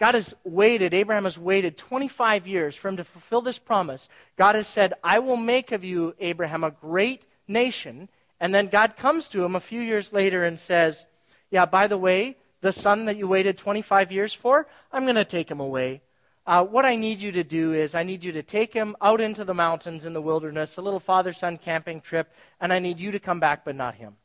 God 0.00 0.14
has 0.14 0.34
waited, 0.42 0.92
Abraham 0.94 1.24
has 1.24 1.38
waited 1.38 1.76
25 1.76 2.46
years 2.46 2.74
for 2.74 2.88
him 2.88 2.96
to 2.96 3.04
fulfill 3.04 3.42
this 3.42 3.58
promise. 3.58 4.08
God 4.36 4.54
has 4.54 4.66
said, 4.66 4.94
I 5.04 5.18
will 5.18 5.36
make 5.36 5.70
of 5.70 5.84
you, 5.84 6.14
Abraham, 6.18 6.64
a 6.64 6.70
great 6.70 7.24
nation, 7.46 8.08
and 8.44 8.54
then 8.54 8.66
God 8.66 8.98
comes 8.98 9.26
to 9.28 9.42
him 9.42 9.56
a 9.56 9.60
few 9.60 9.80
years 9.80 10.12
later 10.12 10.44
and 10.44 10.60
says, 10.60 11.06
Yeah, 11.50 11.64
by 11.64 11.86
the 11.86 11.96
way, 11.96 12.36
the 12.60 12.74
son 12.74 13.06
that 13.06 13.16
you 13.16 13.26
waited 13.26 13.56
25 13.56 14.12
years 14.12 14.34
for, 14.34 14.68
I'm 14.92 15.04
going 15.04 15.14
to 15.14 15.24
take 15.24 15.50
him 15.50 15.60
away. 15.60 16.02
Uh, 16.46 16.62
what 16.62 16.84
I 16.84 16.94
need 16.94 17.22
you 17.22 17.32
to 17.32 17.42
do 17.42 17.72
is, 17.72 17.94
I 17.94 18.02
need 18.02 18.22
you 18.22 18.32
to 18.32 18.42
take 18.42 18.74
him 18.74 18.96
out 19.00 19.22
into 19.22 19.46
the 19.46 19.54
mountains 19.54 20.04
in 20.04 20.12
the 20.12 20.20
wilderness, 20.20 20.76
a 20.76 20.82
little 20.82 21.00
father 21.00 21.32
son 21.32 21.56
camping 21.56 22.02
trip, 22.02 22.30
and 22.60 22.70
I 22.70 22.80
need 22.80 23.00
you 23.00 23.12
to 23.12 23.18
come 23.18 23.40
back, 23.40 23.64
but 23.64 23.76
not 23.76 23.94
him. 23.94 24.16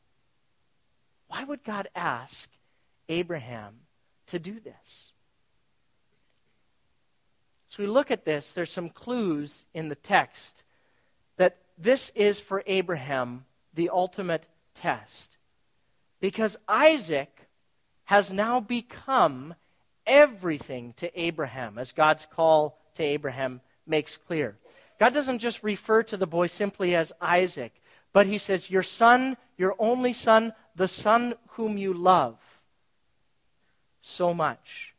Why 1.28 1.42
would 1.42 1.64
God 1.64 1.88
ask 1.94 2.50
Abraham 3.08 3.76
to 4.26 4.38
do 4.38 4.60
this? 4.60 5.12
So 7.68 7.82
we 7.82 7.86
look 7.86 8.10
at 8.10 8.26
this, 8.26 8.52
there's 8.52 8.70
some 8.70 8.90
clues 8.90 9.64
in 9.72 9.88
the 9.88 9.94
text 9.94 10.62
that 11.38 11.56
this 11.78 12.12
is 12.14 12.38
for 12.38 12.62
Abraham 12.66 13.46
the 13.74 13.90
ultimate 13.90 14.46
test. 14.74 15.36
Because 16.20 16.56
Isaac 16.68 17.48
has 18.04 18.32
now 18.32 18.60
become 18.60 19.54
everything 20.06 20.92
to 20.96 21.20
Abraham, 21.20 21.78
as 21.78 21.92
God's 21.92 22.26
call 22.30 22.78
to 22.94 23.02
Abraham 23.02 23.60
makes 23.86 24.16
clear. 24.16 24.56
God 24.98 25.14
doesn't 25.14 25.38
just 25.38 25.62
refer 25.62 26.02
to 26.04 26.16
the 26.16 26.26
boy 26.26 26.46
simply 26.46 26.94
as 26.94 27.12
Isaac, 27.20 27.72
but 28.12 28.26
he 28.26 28.36
says, 28.36 28.70
Your 28.70 28.82
son, 28.82 29.36
your 29.56 29.74
only 29.78 30.12
son, 30.12 30.52
the 30.76 30.88
son 30.88 31.34
whom 31.50 31.78
you 31.78 31.94
love 31.94 32.36
so 34.02 34.34
much. 34.34 34.94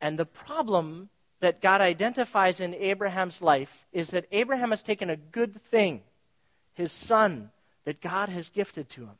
And 0.00 0.18
the 0.18 0.26
problem 0.26 1.10
that 1.40 1.62
God 1.62 1.80
identifies 1.80 2.60
in 2.60 2.74
Abraham's 2.74 3.40
life 3.40 3.86
is 3.92 4.10
that 4.10 4.26
Abraham 4.30 4.70
has 4.70 4.82
taken 4.82 5.08
a 5.08 5.16
good 5.16 5.60
thing, 5.62 6.02
his 6.74 6.92
son, 6.92 7.50
that 7.90 8.00
God 8.00 8.28
has 8.28 8.50
gifted 8.50 8.88
to 8.90 9.00
him, 9.00 9.18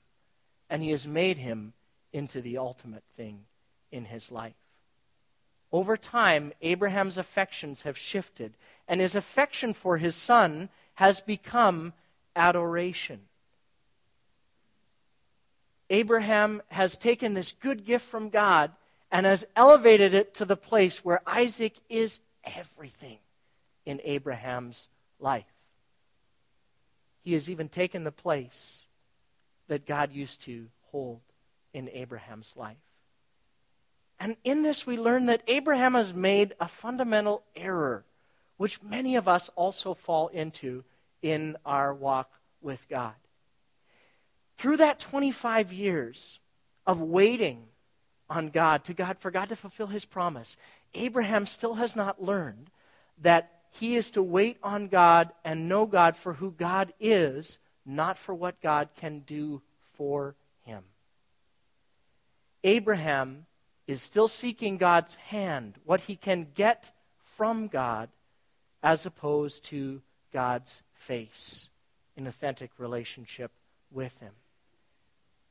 and 0.68 0.80
he 0.80 0.92
has 0.92 1.04
made 1.04 1.38
him 1.38 1.72
into 2.12 2.40
the 2.40 2.56
ultimate 2.56 3.02
thing 3.16 3.40
in 3.90 4.04
his 4.04 4.30
life. 4.30 4.54
Over 5.72 5.96
time, 5.96 6.52
Abraham's 6.62 7.18
affections 7.18 7.82
have 7.82 7.98
shifted, 7.98 8.52
and 8.86 9.00
his 9.00 9.16
affection 9.16 9.74
for 9.74 9.96
his 9.98 10.14
son 10.14 10.68
has 10.94 11.18
become 11.18 11.94
adoration. 12.36 13.22
Abraham 15.88 16.62
has 16.68 16.96
taken 16.96 17.34
this 17.34 17.50
good 17.50 17.84
gift 17.84 18.06
from 18.06 18.30
God 18.30 18.70
and 19.10 19.26
has 19.26 19.44
elevated 19.56 20.14
it 20.14 20.32
to 20.34 20.44
the 20.44 20.56
place 20.56 21.04
where 21.04 21.22
Isaac 21.26 21.74
is 21.88 22.20
everything 22.44 23.18
in 23.84 24.00
Abraham's 24.04 24.86
life. 25.18 25.52
He 27.22 27.34
has 27.34 27.50
even 27.50 27.68
taken 27.68 28.04
the 28.04 28.12
place 28.12 28.86
that 29.68 29.86
God 29.86 30.12
used 30.12 30.42
to 30.42 30.66
hold 30.90 31.20
in 31.72 31.88
Abraham's 31.90 32.52
life. 32.56 32.76
And 34.18 34.36
in 34.44 34.62
this, 34.62 34.86
we 34.86 34.98
learn 34.98 35.26
that 35.26 35.42
Abraham 35.46 35.94
has 35.94 36.12
made 36.12 36.54
a 36.60 36.68
fundamental 36.68 37.42
error, 37.56 38.04
which 38.58 38.82
many 38.82 39.16
of 39.16 39.28
us 39.28 39.48
also 39.56 39.94
fall 39.94 40.28
into 40.28 40.84
in 41.22 41.56
our 41.64 41.94
walk 41.94 42.30
with 42.60 42.86
God. 42.88 43.14
Through 44.58 44.78
that 44.78 45.00
25 45.00 45.72
years 45.72 46.38
of 46.86 47.00
waiting 47.00 47.64
on 48.28 48.48
God, 48.48 48.84
to 48.84 48.94
God, 48.94 49.18
for 49.18 49.30
God 49.30 49.48
to 49.48 49.56
fulfill 49.56 49.86
his 49.86 50.04
promise, 50.04 50.56
Abraham 50.94 51.46
still 51.46 51.74
has 51.74 51.96
not 51.96 52.22
learned 52.22 52.70
that 53.22 53.59
he 53.70 53.96
is 53.96 54.10
to 54.10 54.22
wait 54.22 54.58
on 54.62 54.88
God 54.88 55.30
and 55.44 55.68
know 55.68 55.86
God 55.86 56.16
for 56.16 56.34
who 56.34 56.50
God 56.50 56.92
is, 56.98 57.58
not 57.86 58.18
for 58.18 58.34
what 58.34 58.60
God 58.60 58.88
can 58.96 59.20
do 59.20 59.62
for 59.94 60.34
him. 60.64 60.82
Abraham 62.64 63.46
is 63.86 64.02
still 64.02 64.28
seeking 64.28 64.76
God's 64.76 65.14
hand, 65.14 65.74
what 65.84 66.02
he 66.02 66.16
can 66.16 66.48
get 66.54 66.92
from 67.24 67.68
God, 67.68 68.08
as 68.82 69.06
opposed 69.06 69.64
to 69.66 70.00
God's 70.32 70.82
face 70.94 71.68
in 72.16 72.26
authentic 72.26 72.70
relationship 72.78 73.50
with 73.90 74.18
him. 74.18 74.32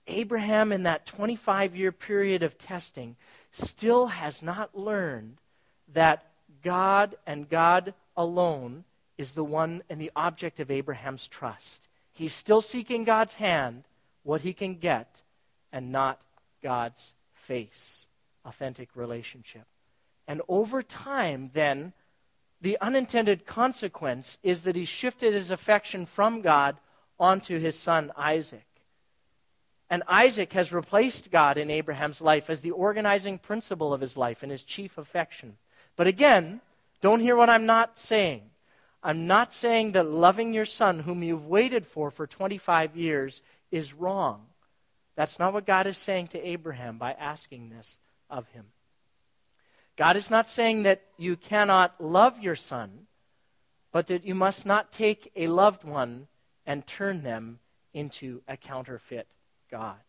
Abraham, 0.08 0.71
in 0.71 0.84
that 0.84 1.05
25 1.05 1.75
year 1.75 1.91
period 1.91 2.43
of 2.43 2.58
testing, 2.58 3.15
still 3.51 4.08
has 4.08 4.41
not 4.41 4.77
learned 4.77 5.38
that 5.93 6.25
God 6.63 7.15
and 7.25 7.49
God 7.49 7.93
alone 8.19 8.84
is 9.17 9.32
the 9.32 9.43
one 9.43 9.82
and 9.89 9.99
the 9.99 10.12
object 10.15 10.60
of 10.60 10.69
Abraham's 10.69 11.27
trust. 11.27 11.88
He's 12.12 12.34
still 12.34 12.60
seeking 12.62 13.05
God's 13.05 13.34
hand, 13.34 13.86
what 14.23 14.41
he 14.41 14.53
can 14.53 14.75
get, 14.75 15.23
and 15.71 15.91
not 15.91 16.21
God's 16.62 17.13
face. 17.34 18.08
Authentic 18.43 18.89
relationship. 18.95 19.65
And 20.27 20.41
over 20.49 20.84
time, 20.84 21.51
then, 21.53 21.93
the 22.62 22.77
unintended 22.82 23.45
consequence 23.45 24.38
is 24.43 24.63
that 24.63 24.75
he 24.75 24.86
shifted 24.86 25.34
his 25.34 25.49
affection 25.49 26.05
from 26.05 26.41
God 26.41 26.75
onto 27.17 27.58
his 27.58 27.79
son 27.79 28.12
Isaac. 28.17 28.65
And 29.89 30.03
Isaac 30.08 30.53
has 30.53 30.73
replaced 30.73 31.32
God 31.32 31.58
in 31.58 31.71
Abraham's 31.71 32.21
life 32.21 32.49
as 32.49 32.62
the 32.62 32.71
organizing 32.71 33.38
principle 33.38 33.93
of 33.93 34.01
his 34.01 34.17
life 34.17 34.43
and 34.43 34.51
his 34.51 34.63
chief 34.63 34.97
affection. 34.97 35.58
But 35.95 36.08
again, 36.08 36.62
don't 37.01 37.21
hear 37.21 37.35
what 37.35 37.49
I'm 37.49 37.65
not 37.65 37.97
saying. 37.97 38.43
I'm 39.01 39.27
not 39.27 39.53
saying 39.53 39.93
that 39.93 40.09
loving 40.09 40.53
your 40.53 40.65
son, 40.65 40.99
whom 40.99 41.23
you've 41.23 41.45
waited 41.45 41.88
for 41.88 42.12
for 42.12 42.27
25 42.27 42.97
years, 42.97 43.41
is 43.71 43.93
wrong. 43.93 44.47
That's 45.15 45.39
not 45.39 45.53
what 45.53 45.65
God 45.65 45.88
is 45.88 45.97
saying 45.97 46.27
to 46.29 46.47
Abraham 46.47 46.97
by 46.97 47.13
asking 47.13 47.69
this 47.69 47.97
of 48.29 48.47
him. 48.49 48.65
God 49.95 50.15
is 50.15 50.29
not 50.29 50.47
saying 50.47 50.83
that 50.83 51.01
you 51.17 51.35
cannot 51.35 51.99
love 51.99 52.39
your 52.39 52.55
son, 52.55 53.07
but 53.91 54.07
that 54.07 54.25
you 54.25 54.35
must 54.35 54.65
not 54.65 54.91
take 54.91 55.31
a 55.35 55.47
loved 55.47 55.83
one 55.83 56.27
and 56.65 56.85
turn 56.85 57.23
them 57.23 57.59
into 57.93 58.41
a 58.47 58.55
counterfeit 58.55 59.27
God. 59.71 59.99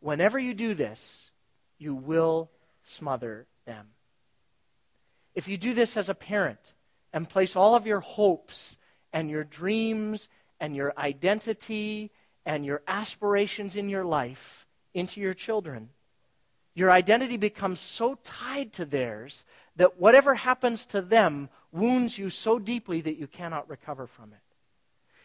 Whenever 0.00 0.38
you 0.38 0.52
do 0.52 0.74
this, 0.74 1.30
you 1.78 1.94
will 1.94 2.50
smother 2.84 3.46
them. 3.64 3.86
If 5.34 5.48
you 5.48 5.56
do 5.56 5.74
this 5.74 5.96
as 5.96 6.08
a 6.08 6.14
parent 6.14 6.74
and 7.12 7.28
place 7.28 7.56
all 7.56 7.74
of 7.74 7.86
your 7.86 8.00
hopes 8.00 8.78
and 9.12 9.30
your 9.30 9.44
dreams 9.44 10.28
and 10.60 10.76
your 10.76 10.92
identity 10.96 12.10
and 12.46 12.64
your 12.64 12.82
aspirations 12.86 13.76
in 13.76 13.88
your 13.88 14.04
life 14.04 14.66
into 14.92 15.20
your 15.20 15.34
children, 15.34 15.90
your 16.74 16.90
identity 16.90 17.36
becomes 17.36 17.80
so 17.80 18.18
tied 18.24 18.72
to 18.74 18.84
theirs 18.84 19.44
that 19.76 19.98
whatever 19.98 20.34
happens 20.34 20.86
to 20.86 21.00
them 21.00 21.48
wounds 21.72 22.18
you 22.18 22.30
so 22.30 22.58
deeply 22.58 23.00
that 23.00 23.16
you 23.16 23.26
cannot 23.26 23.68
recover 23.68 24.06
from 24.06 24.32
it. 24.32 24.38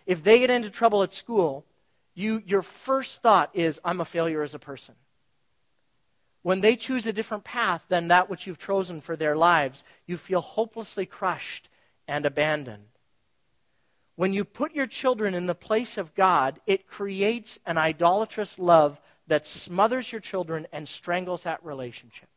If 0.06 0.24
they 0.24 0.40
get 0.40 0.50
into 0.50 0.70
trouble 0.70 1.04
at 1.04 1.14
school, 1.14 1.66
you, 2.16 2.42
your 2.46 2.62
first 2.62 3.22
thought 3.22 3.52
is, 3.54 3.80
I'm 3.84 4.02
a 4.02 4.06
failure 4.06 4.42
as 4.42 4.56
a 4.56 4.60
person. 4.60 4.96
When 6.42 6.62
they 6.62 6.76
choose 6.76 7.06
a 7.06 7.14
different 7.14 7.44
path 7.44 7.86
than 7.90 8.08
that 8.08 8.30
which 8.30 8.48
you've 8.48 8.60
chosen 8.60 9.02
for 9.02 9.16
their 9.16 9.36
lives, 9.36 9.84
you 10.06 10.18
feel 10.18 10.42
hopelessly 10.42 11.06
crushed 11.06 11.70
and 12.08 12.26
abandoned. 12.26 12.86
When 14.16 14.34
you 14.34 14.44
put 14.44 14.74
your 14.74 14.86
children 14.86 15.34
in 15.34 15.46
the 15.46 15.56
place 15.56 15.98
of 15.98 16.16
God, 16.16 16.60
it 16.66 16.88
creates 16.88 17.60
an 17.66 17.78
idolatrous 17.78 18.60
love 18.60 19.00
that 19.28 19.46
smothers 19.46 20.12
your 20.12 20.22
children 20.22 20.68
and 20.72 20.88
strangles 20.88 21.44
that 21.44 21.64
relationship. 21.64 22.30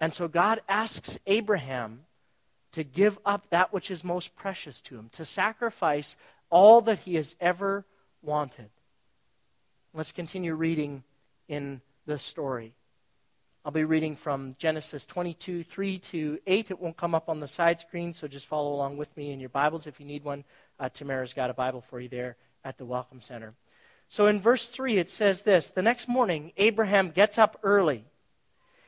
And 0.00 0.14
so 0.14 0.26
God 0.26 0.60
asks 0.68 1.18
Abraham 1.26 2.04
to 2.72 2.82
give 2.82 3.18
up 3.24 3.50
that 3.50 3.72
which 3.72 3.90
is 3.90 4.02
most 4.02 4.34
precious 4.34 4.80
to 4.82 4.96
him, 4.96 5.10
to 5.12 5.24
sacrifice 5.24 6.16
all 6.48 6.80
that 6.82 7.00
he 7.00 7.16
has 7.16 7.34
ever 7.40 7.84
wanted. 8.22 8.70
Let's 9.92 10.12
continue 10.12 10.54
reading 10.54 11.04
in 11.50 11.80
the 12.06 12.16
story. 12.16 12.72
I'll 13.64 13.72
be 13.72 13.84
reading 13.84 14.14
from 14.14 14.54
Genesis 14.56 15.04
22, 15.04 15.64
3 15.64 15.98
to 15.98 16.38
8. 16.46 16.70
It 16.70 16.80
won't 16.80 16.96
come 16.96 17.14
up 17.14 17.28
on 17.28 17.40
the 17.40 17.46
side 17.48 17.80
screen, 17.80 18.14
so 18.14 18.28
just 18.28 18.46
follow 18.46 18.72
along 18.72 18.96
with 18.96 19.14
me 19.16 19.32
in 19.32 19.40
your 19.40 19.48
Bibles. 19.48 19.88
If 19.88 19.98
you 19.98 20.06
need 20.06 20.22
one, 20.22 20.44
uh, 20.78 20.88
Tamara's 20.88 21.34
got 21.34 21.50
a 21.50 21.54
Bible 21.54 21.80
for 21.82 22.00
you 22.00 22.08
there 22.08 22.36
at 22.64 22.78
the 22.78 22.84
Welcome 22.84 23.20
Center. 23.20 23.52
So 24.08 24.28
in 24.28 24.40
verse 24.40 24.68
3, 24.68 24.96
it 24.96 25.10
says 25.10 25.42
this 25.42 25.70
The 25.70 25.82
next 25.82 26.08
morning, 26.08 26.52
Abraham 26.56 27.10
gets 27.10 27.36
up 27.36 27.58
early. 27.64 28.04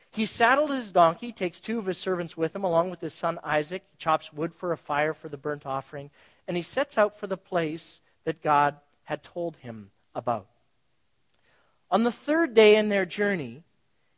He 0.09 0.25
saddled 0.25 0.71
his 0.71 0.91
donkey, 0.91 1.33
takes 1.33 1.59
two 1.59 1.79
of 1.79 1.85
his 1.85 1.97
servants 1.97 2.37
with 2.37 2.55
him, 2.55 2.63
along 2.63 2.91
with 2.91 3.01
his 3.01 3.13
son 3.13 3.39
Isaac, 3.43 3.83
he 3.91 3.97
chops 3.97 4.31
wood 4.31 4.53
for 4.55 4.71
a 4.71 4.77
fire 4.77 5.13
for 5.13 5.27
the 5.27 5.37
burnt 5.37 5.65
offering, 5.65 6.11
and 6.47 6.55
he 6.55 6.63
sets 6.63 6.97
out 6.97 7.19
for 7.19 7.27
the 7.27 7.37
place 7.37 7.99
that 8.23 8.41
God 8.41 8.77
had 9.03 9.21
told 9.21 9.57
him 9.57 9.91
about. 10.15 10.47
On 11.93 12.01
the 12.01 12.11
third 12.11 12.55
day 12.55 12.75
in 12.75 12.89
their 12.89 13.05
journey, 13.05 13.61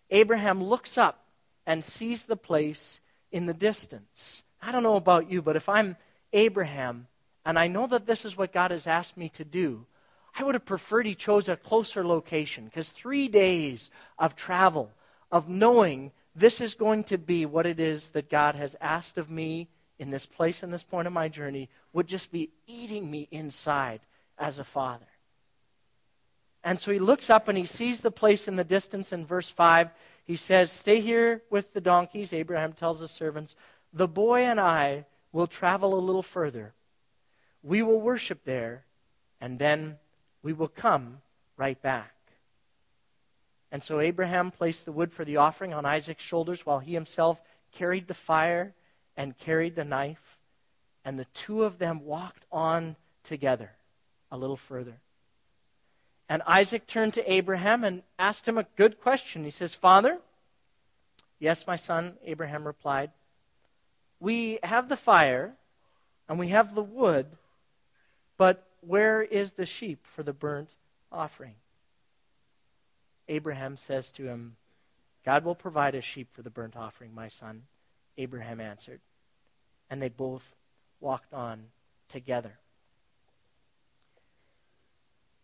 Abraham 0.09 0.63
looks 0.63 0.97
up 0.97 1.25
and 1.65 1.83
sees 1.83 2.23
the 2.23 2.37
place 2.37 3.01
in 3.33 3.47
the 3.47 3.53
distance. 3.53 4.45
I 4.61 4.71
don't 4.71 4.81
know 4.81 4.95
about 4.95 5.29
you, 5.29 5.41
but 5.41 5.57
if 5.57 5.67
I'm 5.67 5.97
Abraham 6.31 7.07
and 7.45 7.59
I 7.59 7.67
know 7.67 7.85
that 7.87 8.05
this 8.05 8.23
is 8.23 8.37
what 8.37 8.53
God 8.53 8.71
has 8.71 8.87
asked 8.87 9.17
me 9.17 9.27
to 9.27 9.43
do, 9.43 9.85
I 10.39 10.43
would 10.43 10.55
have 10.55 10.63
preferred 10.63 11.05
he 11.05 11.15
chose 11.15 11.49
a 11.49 11.57
closer 11.57 12.07
location 12.07 12.63
because 12.63 12.91
three 12.91 13.27
days 13.27 13.89
of 14.17 14.37
travel, 14.37 14.93
of 15.29 15.49
knowing 15.49 16.13
this 16.33 16.61
is 16.61 16.75
going 16.75 17.03
to 17.05 17.17
be 17.17 17.45
what 17.45 17.65
it 17.65 17.81
is 17.81 18.07
that 18.09 18.29
God 18.29 18.55
has 18.55 18.77
asked 18.79 19.17
of 19.17 19.29
me 19.29 19.67
in 19.99 20.11
this 20.11 20.25
place 20.25 20.63
and 20.63 20.71
this 20.71 20.83
point 20.83 21.07
of 21.07 21.13
my 21.13 21.27
journey, 21.27 21.67
would 21.91 22.07
just 22.07 22.31
be 22.31 22.51
eating 22.67 23.11
me 23.11 23.27
inside 23.31 23.99
as 24.37 24.59
a 24.59 24.63
father. 24.63 25.07
And 26.65 26.79
so 26.79 26.91
he 26.91 26.97
looks 26.97 27.29
up 27.29 27.47
and 27.47 27.55
he 27.55 27.67
sees 27.67 28.01
the 28.01 28.09
place 28.09 28.47
in 28.47 28.55
the 28.55 28.63
distance 28.63 29.13
in 29.13 29.23
verse 29.23 29.49
5. 29.49 29.91
He 30.23 30.35
says, 30.35 30.71
Stay 30.71 30.99
here 30.99 31.43
with 31.51 31.73
the 31.73 31.79
donkeys. 31.79 32.33
Abraham 32.33 32.73
tells 32.73 32.99
his 32.99 33.11
servants, 33.11 33.55
The 33.93 34.07
boy 34.07 34.41
and 34.41 34.59
I 34.59 35.05
will 35.31 35.45
travel 35.45 35.93
a 35.93 36.01
little 36.01 36.23
further. 36.23 36.73
We 37.61 37.83
will 37.83 38.01
worship 38.01 38.45
there, 38.45 38.83
and 39.39 39.59
then 39.59 39.97
we 40.41 40.53
will 40.53 40.67
come 40.67 41.21
right 41.55 41.79
back. 41.79 42.13
And 43.71 43.83
so 43.83 43.99
Abraham 43.99 44.49
placed 44.49 44.85
the 44.85 44.91
wood 44.91 45.13
for 45.13 45.23
the 45.23 45.37
offering 45.37 45.71
on 45.71 45.85
Isaac's 45.85 46.23
shoulders 46.23 46.65
while 46.65 46.79
he 46.79 46.93
himself 46.93 47.39
carried 47.73 48.07
the 48.07 48.13
fire 48.15 48.73
and 49.15 49.37
carried 49.37 49.75
the 49.75 49.85
knife. 49.85 50.39
And 51.03 51.19
the 51.19 51.27
two 51.35 51.63
of 51.63 51.77
them 51.77 52.05
walked 52.05 52.45
on 52.51 52.95
together 53.23 53.71
a 54.31 54.37
little 54.37 54.57
further. 54.57 54.99
And 56.27 56.41
Isaac 56.47 56.87
turned 56.87 57.13
to 57.15 57.31
Abraham 57.31 57.83
and 57.83 58.01
asked 58.17 58.47
him 58.47 58.57
a 58.57 58.65
good 58.75 58.99
question. 58.99 59.43
He 59.43 59.51
says, 59.51 59.73
Father, 59.73 60.19
yes, 61.39 61.67
my 61.67 61.75
son, 61.75 62.15
Abraham 62.25 62.65
replied, 62.65 63.11
we 64.19 64.59
have 64.63 64.89
the 64.89 64.97
fire 64.97 65.53
and 66.27 66.39
we 66.39 66.47
have 66.47 66.73
the 66.73 66.81
wood, 66.81 67.27
but 68.37 68.65
where 68.81 69.21
is 69.21 69.51
the 69.51 69.65
sheep 69.65 70.05
for 70.07 70.23
the 70.23 70.33
burnt 70.33 70.69
offering? 71.11 71.55
Abraham 73.27 73.77
says 73.77 74.11
to 74.11 74.23
him, 74.23 74.55
God 75.23 75.43
will 75.43 75.55
provide 75.55 75.95
a 75.95 76.01
sheep 76.01 76.29
for 76.33 76.41
the 76.41 76.49
burnt 76.49 76.75
offering, 76.75 77.13
my 77.13 77.27
son. 77.27 77.63
Abraham 78.17 78.61
answered. 78.61 78.99
And 79.89 80.01
they 80.01 80.09
both 80.09 80.55
walked 80.99 81.33
on 81.33 81.65
together. 82.09 82.59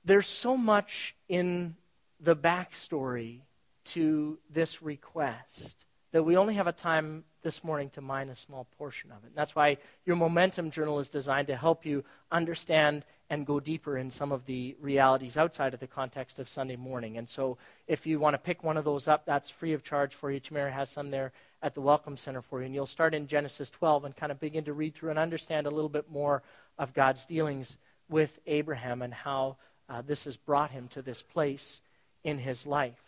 There's 0.03 0.27
so 0.27 0.57
much 0.57 1.15
in 1.29 1.75
the 2.19 2.35
backstory 2.35 3.41
to 3.85 4.39
this 4.49 4.81
request 4.81 5.85
that 6.11 6.23
we 6.23 6.37
only 6.37 6.55
have 6.55 6.67
a 6.67 6.71
time 6.71 7.23
this 7.43 7.63
morning 7.63 7.89
to 7.91 8.01
mine 8.01 8.29
a 8.29 8.35
small 8.35 8.67
portion 8.77 9.11
of 9.11 9.23
it. 9.23 9.27
And 9.27 9.35
that's 9.35 9.55
why 9.55 9.77
your 10.05 10.15
momentum 10.15 10.71
journal 10.71 10.99
is 10.99 11.09
designed 11.09 11.47
to 11.47 11.55
help 11.55 11.85
you 11.85 12.03
understand 12.31 13.05
and 13.29 13.45
go 13.45 13.59
deeper 13.59 13.97
in 13.97 14.11
some 14.11 14.31
of 14.31 14.45
the 14.45 14.75
realities 14.81 15.37
outside 15.37 15.73
of 15.73 15.79
the 15.79 15.87
context 15.87 16.37
of 16.37 16.49
Sunday 16.49 16.75
morning. 16.75 17.17
And 17.17 17.29
so 17.29 17.57
if 17.87 18.05
you 18.05 18.19
want 18.19 18.33
to 18.33 18.37
pick 18.39 18.63
one 18.63 18.77
of 18.77 18.83
those 18.83 19.07
up, 19.07 19.25
that's 19.25 19.49
free 19.49 19.73
of 19.73 19.83
charge 19.83 20.13
for 20.13 20.31
you. 20.31 20.39
Tamara 20.39 20.71
has 20.71 20.89
some 20.89 21.11
there 21.11 21.31
at 21.63 21.73
the 21.73 21.81
Welcome 21.81 22.17
Center 22.17 22.41
for 22.41 22.59
you. 22.59 22.65
And 22.65 22.75
you'll 22.75 22.85
start 22.85 23.13
in 23.13 23.27
Genesis 23.27 23.69
12 23.69 24.05
and 24.05 24.15
kind 24.15 24.31
of 24.31 24.39
begin 24.39 24.65
to 24.65 24.73
read 24.73 24.95
through 24.95 25.11
and 25.11 25.19
understand 25.19 25.65
a 25.65 25.71
little 25.71 25.89
bit 25.89 26.11
more 26.11 26.43
of 26.77 26.93
God's 26.93 27.25
dealings 27.25 27.77
with 28.09 28.37
Abraham 28.45 29.01
and 29.01 29.13
how 29.13 29.57
uh, 29.91 30.01
this 30.01 30.23
has 30.23 30.37
brought 30.37 30.71
him 30.71 30.87
to 30.87 31.01
this 31.01 31.21
place 31.21 31.81
in 32.23 32.37
his 32.37 32.65
life. 32.65 33.01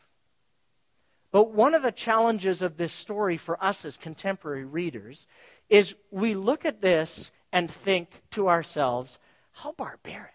But 1.31 1.51
one 1.51 1.73
of 1.73 1.81
the 1.81 1.91
challenges 1.91 2.61
of 2.61 2.77
this 2.77 2.93
story 2.93 3.37
for 3.37 3.63
us 3.63 3.85
as 3.85 3.97
contemporary 3.97 4.65
readers 4.65 5.25
is 5.69 5.95
we 6.11 6.35
look 6.35 6.65
at 6.65 6.81
this 6.81 7.31
and 7.51 7.71
think 7.71 8.21
to 8.31 8.49
ourselves, 8.49 9.17
how 9.53 9.71
barbaric. 9.71 10.31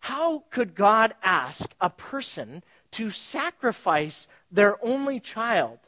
How 0.00 0.44
could 0.50 0.74
God 0.76 1.14
ask 1.22 1.74
a 1.80 1.90
person 1.90 2.62
to 2.92 3.10
sacrifice 3.10 4.28
their 4.52 4.82
only 4.84 5.18
child? 5.18 5.80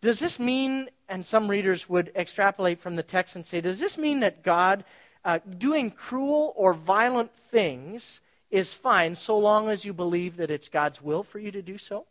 Does 0.00 0.18
this 0.18 0.40
mean, 0.40 0.88
and 1.08 1.26
some 1.26 1.48
readers 1.48 1.88
would 1.88 2.10
extrapolate 2.16 2.80
from 2.80 2.96
the 2.96 3.02
text 3.02 3.36
and 3.36 3.44
say, 3.44 3.60
does 3.60 3.80
this 3.80 3.98
mean 3.98 4.20
that 4.20 4.42
God 4.42 4.84
uh, 5.24 5.38
doing 5.58 5.90
cruel 5.90 6.52
or 6.56 6.74
violent 6.74 7.34
things 7.50 8.20
is 8.50 8.72
fine 8.72 9.14
so 9.14 9.38
long 9.38 9.70
as 9.70 9.84
you 9.84 9.92
believe 9.92 10.36
that 10.36 10.50
it's 10.50 10.68
God's 10.68 11.00
will 11.00 11.22
for 11.22 11.38
you 11.38 11.50
to 11.50 11.62
do 11.62 11.78
so? 11.78 12.06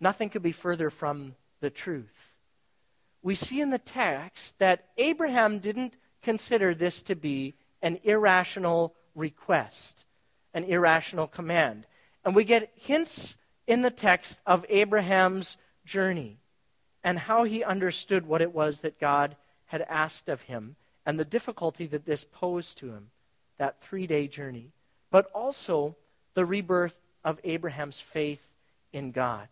Nothing 0.00 0.30
could 0.30 0.42
be 0.42 0.52
further 0.52 0.90
from 0.90 1.36
the 1.60 1.70
truth. 1.70 2.32
We 3.22 3.34
see 3.34 3.60
in 3.60 3.70
the 3.70 3.78
text 3.78 4.58
that 4.58 4.86
Abraham 4.96 5.58
didn't 5.58 5.94
consider 6.22 6.74
this 6.74 7.02
to 7.02 7.14
be 7.14 7.54
an 7.82 8.00
irrational 8.02 8.94
request, 9.14 10.06
an 10.54 10.64
irrational 10.64 11.26
command. 11.26 11.86
And 12.24 12.34
we 12.34 12.44
get 12.44 12.72
hints 12.74 13.36
in 13.66 13.82
the 13.82 13.90
text 13.90 14.40
of 14.46 14.64
Abraham's 14.68 15.56
journey 15.84 16.38
and 17.04 17.18
how 17.18 17.44
he 17.44 17.62
understood 17.62 18.26
what 18.26 18.42
it 18.42 18.54
was 18.54 18.80
that 18.80 18.98
God 18.98 19.36
had 19.66 19.82
asked 19.82 20.28
of 20.28 20.42
him 20.42 20.76
and 21.06 21.18
the 21.18 21.24
difficulty 21.24 21.86
that 21.86 22.04
this 22.04 22.24
posed 22.24 22.78
to 22.78 22.92
him, 22.92 23.10
that 23.58 23.80
three 23.80 24.06
day 24.06 24.26
journey, 24.26 24.70
but 25.10 25.26
also 25.34 25.96
the 26.34 26.44
rebirth 26.44 26.96
of 27.24 27.40
Abraham's 27.44 28.00
faith 28.00 28.52
in 28.92 29.10
God. 29.10 29.48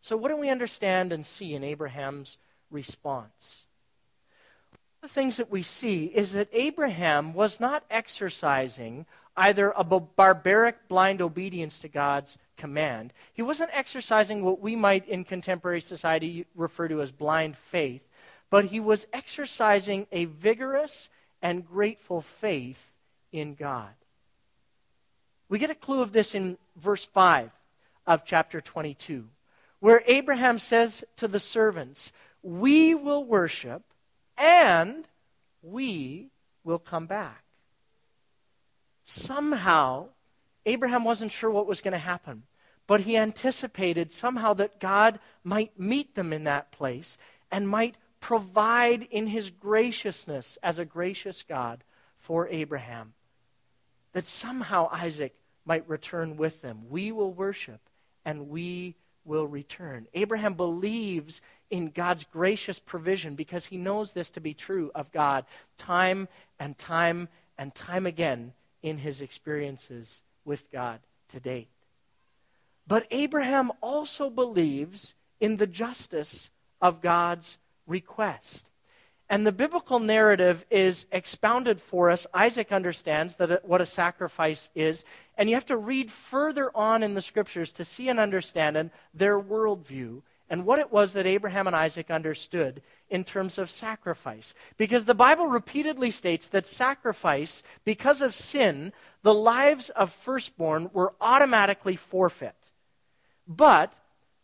So, 0.00 0.16
what 0.16 0.28
do 0.28 0.36
we 0.36 0.50
understand 0.50 1.12
and 1.12 1.24
see 1.24 1.54
in 1.54 1.64
Abraham's 1.64 2.36
response? 2.70 3.64
One 5.00 5.06
of 5.06 5.10
the 5.10 5.14
things 5.14 5.36
that 5.38 5.50
we 5.50 5.62
see 5.62 6.06
is 6.06 6.32
that 6.32 6.48
Abraham 6.52 7.32
was 7.32 7.60
not 7.60 7.84
exercising 7.90 9.06
either 9.36 9.72
a 9.76 9.84
barbaric 9.84 10.88
blind 10.88 11.20
obedience 11.20 11.78
to 11.80 11.88
God's 11.88 12.38
command. 12.56 13.12
He 13.32 13.42
wasn't 13.42 13.70
exercising 13.72 14.44
what 14.44 14.60
we 14.60 14.76
might 14.76 15.08
in 15.08 15.24
contemporary 15.24 15.80
society 15.80 16.46
refer 16.54 16.88
to 16.88 17.02
as 17.02 17.10
blind 17.10 17.56
faith, 17.56 18.02
but 18.54 18.66
he 18.66 18.78
was 18.78 19.08
exercising 19.12 20.06
a 20.12 20.26
vigorous 20.26 21.08
and 21.42 21.66
grateful 21.66 22.20
faith 22.20 22.92
in 23.32 23.56
God. 23.56 23.90
We 25.48 25.58
get 25.58 25.70
a 25.70 25.74
clue 25.74 26.02
of 26.02 26.12
this 26.12 26.36
in 26.36 26.56
verse 26.76 27.04
5 27.04 27.50
of 28.06 28.24
chapter 28.24 28.60
22 28.60 29.26
where 29.80 30.04
Abraham 30.06 30.60
says 30.60 31.02
to 31.16 31.26
the 31.26 31.40
servants, 31.40 32.12
We 32.44 32.94
will 32.94 33.24
worship 33.24 33.82
and 34.38 35.04
we 35.60 36.28
will 36.62 36.78
come 36.78 37.06
back. 37.06 37.42
Somehow, 39.04 40.10
Abraham 40.64 41.02
wasn't 41.02 41.32
sure 41.32 41.50
what 41.50 41.66
was 41.66 41.80
going 41.80 41.90
to 41.90 41.98
happen, 41.98 42.44
but 42.86 43.00
he 43.00 43.16
anticipated 43.16 44.12
somehow 44.12 44.54
that 44.54 44.78
God 44.78 45.18
might 45.42 45.76
meet 45.76 46.14
them 46.14 46.32
in 46.32 46.44
that 46.44 46.70
place 46.70 47.18
and 47.50 47.68
might 47.68 47.96
provide 48.24 49.06
in 49.10 49.26
his 49.26 49.50
graciousness 49.50 50.56
as 50.62 50.78
a 50.78 50.84
gracious 50.86 51.44
God 51.46 51.84
for 52.16 52.48
Abraham. 52.48 53.12
That 54.14 54.24
somehow 54.24 54.88
Isaac 54.90 55.34
might 55.66 55.86
return 55.86 56.38
with 56.38 56.62
them. 56.62 56.88
We 56.88 57.12
will 57.12 57.34
worship 57.34 57.80
and 58.24 58.48
we 58.48 58.94
will 59.26 59.46
return. 59.46 60.06
Abraham 60.14 60.54
believes 60.54 61.42
in 61.68 61.90
God's 61.90 62.24
gracious 62.24 62.78
provision 62.78 63.34
because 63.34 63.66
he 63.66 63.76
knows 63.76 64.14
this 64.14 64.30
to 64.30 64.40
be 64.40 64.54
true 64.54 64.90
of 64.94 65.12
God 65.12 65.44
time 65.76 66.26
and 66.58 66.78
time 66.78 67.28
and 67.58 67.74
time 67.74 68.06
again 68.06 68.54
in 68.82 68.96
his 68.96 69.20
experiences 69.20 70.22
with 70.46 70.72
God 70.72 71.00
to 71.28 71.40
date. 71.40 71.68
But 72.86 73.06
Abraham 73.10 73.70
also 73.82 74.30
believes 74.30 75.12
in 75.40 75.58
the 75.58 75.66
justice 75.66 76.48
of 76.80 77.02
God's 77.02 77.58
request. 77.86 78.66
And 79.30 79.46
the 79.46 79.52
biblical 79.52 79.98
narrative 79.98 80.66
is 80.70 81.06
expounded 81.10 81.80
for 81.80 82.10
us. 82.10 82.26
Isaac 82.34 82.72
understands 82.72 83.36
that 83.36 83.64
what 83.64 83.80
a 83.80 83.86
sacrifice 83.86 84.70
is. 84.74 85.04
And 85.38 85.48
you 85.48 85.56
have 85.56 85.66
to 85.66 85.76
read 85.76 86.10
further 86.10 86.70
on 86.74 87.02
in 87.02 87.14
the 87.14 87.22
scriptures 87.22 87.72
to 87.72 87.84
see 87.84 88.08
and 88.08 88.20
understand 88.20 88.90
their 89.14 89.40
worldview 89.40 90.22
and 90.50 90.66
what 90.66 90.78
it 90.78 90.92
was 90.92 91.14
that 91.14 91.26
Abraham 91.26 91.66
and 91.66 91.74
Isaac 91.74 92.10
understood 92.10 92.82
in 93.08 93.24
terms 93.24 93.56
of 93.56 93.70
sacrifice. 93.70 94.52
Because 94.76 95.06
the 95.06 95.14
Bible 95.14 95.46
repeatedly 95.46 96.10
states 96.10 96.48
that 96.48 96.66
sacrifice, 96.66 97.62
because 97.84 98.20
of 98.20 98.34
sin, 98.34 98.92
the 99.22 99.34
lives 99.34 99.88
of 99.90 100.12
firstborn 100.12 100.90
were 100.92 101.14
automatically 101.20 101.96
forfeit. 101.96 102.54
But 103.48 103.94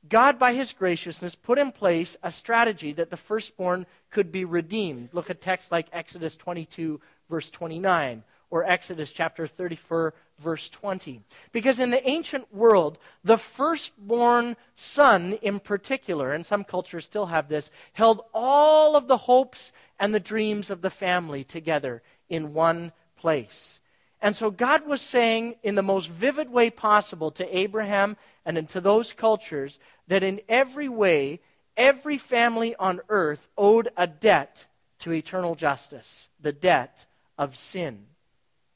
God, 0.09 0.39
by 0.39 0.55
his 0.55 0.73
graciousness, 0.73 1.35
put 1.35 1.59
in 1.59 1.73
place 1.73 2.17
a 2.23 2.33
strategy 2.33 2.93
that 2.95 3.11
the 3.11 3.17
firstborn 3.17 3.87
could 4.11 4.33
be 4.33 4.45
redeemed. 4.45 5.11
Look 5.13 5.29
at 5.29 5.41
texts 5.41 5.71
like 5.71 5.89
Exodus 5.93 6.37
22, 6.37 7.01
verse 7.29 7.51
29, 7.51 8.25
or 8.51 8.65
Exodus 8.65 9.13
chapter 9.13 9.47
34, 9.47 10.15
verse 10.39 10.69
20. 10.71 11.23
Because 11.53 11.79
in 11.79 11.91
the 11.91 12.09
ancient 12.09 12.53
world, 12.53 12.99
the 13.23 13.37
firstborn 13.37 14.57
son 14.75 15.35
in 15.43 15.61
particular, 15.61 16.33
and 16.33 16.47
some 16.47 16.65
cultures 16.65 17.05
still 17.05 17.27
have 17.27 17.49
this, 17.49 17.71
held 17.93 18.23
all 18.33 18.97
of 18.97 19.07
the 19.07 19.19
hopes 19.19 19.71
and 19.99 20.15
the 20.15 20.21
dreams 20.21 20.71
of 20.71 20.81
the 20.81 20.91
family 20.91 21.45
together 21.45 22.03
in 22.31 22.55
one 22.55 22.93
place. 23.17 23.80
And 24.23 24.37
so 24.37 24.51
God 24.51 24.87
was 24.87 25.01
saying 25.01 25.57
in 25.63 25.75
the 25.75 25.83
most 25.83 26.09
vivid 26.09 26.51
way 26.51 26.71
possible 26.71 27.31
to 27.33 27.57
Abraham 27.57 28.17
and 28.45 28.59
into 28.59 28.81
those 28.81 29.13
cultures 29.13 29.79
that 30.09 30.23
in 30.23 30.41
every 30.49 30.89
way, 30.89 31.41
every 31.77 32.19
family 32.19 32.75
on 32.77 33.01
earth 33.09 33.49
owed 33.57 33.89
a 33.97 34.07
debt 34.07 34.67
to 35.01 35.13
eternal 35.13 35.55
justice, 35.55 36.29
the 36.39 36.53
debt 36.53 37.07
of 37.39 37.57
sin. 37.57 38.07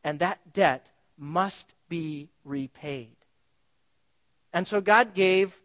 And 0.03 0.19
that 0.21 0.53
debt 0.53 0.91
must 1.19 1.75
be 1.89 2.31
repaid. 2.45 3.17
And 4.53 4.67
so 4.67 4.81
God 4.81 5.15
gave 5.15 5.61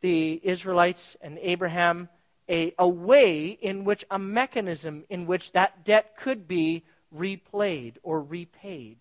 the 0.00 0.40
Israelites 0.42 1.16
and 1.22 1.38
Abraham 1.40 2.10
a, 2.48 2.74
a 2.78 2.86
way 2.86 3.46
in 3.48 3.84
which, 3.84 4.04
a 4.10 4.18
mechanism 4.18 5.04
in 5.08 5.26
which 5.26 5.52
that 5.52 5.84
debt 5.84 6.16
could 6.18 6.46
be 6.46 6.84
replayed 7.16 7.94
or 8.02 8.20
repaid. 8.20 8.98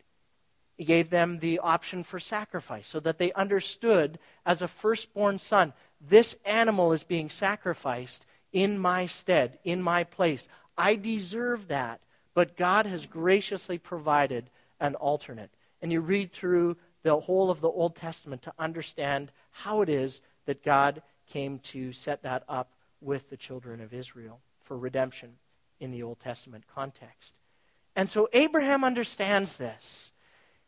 He 0.78 0.86
gave 0.86 1.10
them 1.10 1.39
the 1.39 1.60
option 1.60 2.04
for 2.04 2.19
sacrifice 2.19 2.88
so 2.88 2.99
that 3.02 3.17
they 3.17 3.32
understood 3.34 4.19
as 4.45 4.62
a 4.62 4.67
firstborn 4.67 5.39
son, 5.39 5.73
this 6.02 6.36
animal 6.45 6.91
is 6.91 7.04
being 7.04 7.30
sacrificed 7.30 8.26
in 8.52 8.80
my 8.80 9.06
stead, 9.06 9.60
in 9.63 9.82
my 9.82 10.04
place. 10.04 10.47
I 10.78 10.95
deserve 10.95 11.67
that, 11.67 12.02
but 12.34 12.58
God 12.58 12.86
has 12.86 13.06
graciously 13.06 13.78
provided 13.78 14.49
an 14.80 14.95
alternate. 14.95 15.52
And 15.82 15.91
you 15.91 16.02
read 16.02 16.32
through 16.32 16.78
the 17.04 17.19
whole 17.19 17.49
of 17.49 17.62
the 17.62 17.69
Old 17.69 17.95
Testament 17.95 18.41
to 18.43 18.54
understand 18.58 19.32
how 19.52 19.82
it 19.82 19.89
is 19.89 20.21
that 20.45 20.63
God 20.63 21.02
came 21.28 21.60
to 21.60 21.93
set 21.93 22.23
that 22.23 22.43
up 22.49 22.71
with 23.02 23.30
the 23.30 23.38
children 23.38 23.82
of 23.82 23.93
Israel 23.93 24.39
for 24.63 24.78
redemption 24.78 25.36
in 25.80 25.91
the 25.91 26.04
Old 26.04 26.19
Testament 26.19 26.63
context. 26.73 27.36
And 27.95 28.10
so 28.10 28.29
Abraham 28.34 28.84
understands 28.84 29.56
this. 29.58 30.12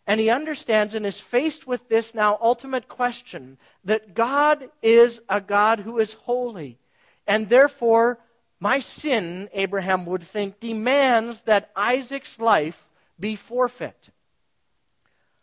And 0.07 0.19
he 0.19 0.29
understands 0.29 0.93
and 0.93 1.05
is 1.05 1.19
faced 1.19 1.65
with 1.65 1.89
this 1.89 2.13
now 2.13 2.37
ultimate 2.39 2.87
question 2.87 3.57
that 3.83 4.13
God 4.13 4.69
is 4.83 5.21
a 5.27 5.41
God 5.41 5.79
who 5.79 5.97
is 5.97 6.13
holy. 6.13 6.77
And 7.25 7.49
therefore, 7.49 8.19
my 8.59 8.79
sin, 8.79 9.49
Abraham 9.51 10.05
would 10.05 10.23
think, 10.23 10.59
demands 10.59 11.41
that 11.41 11.71
Isaac's 11.75 12.39
life 12.39 12.87
be 13.19 13.35
forfeit. 13.35 14.09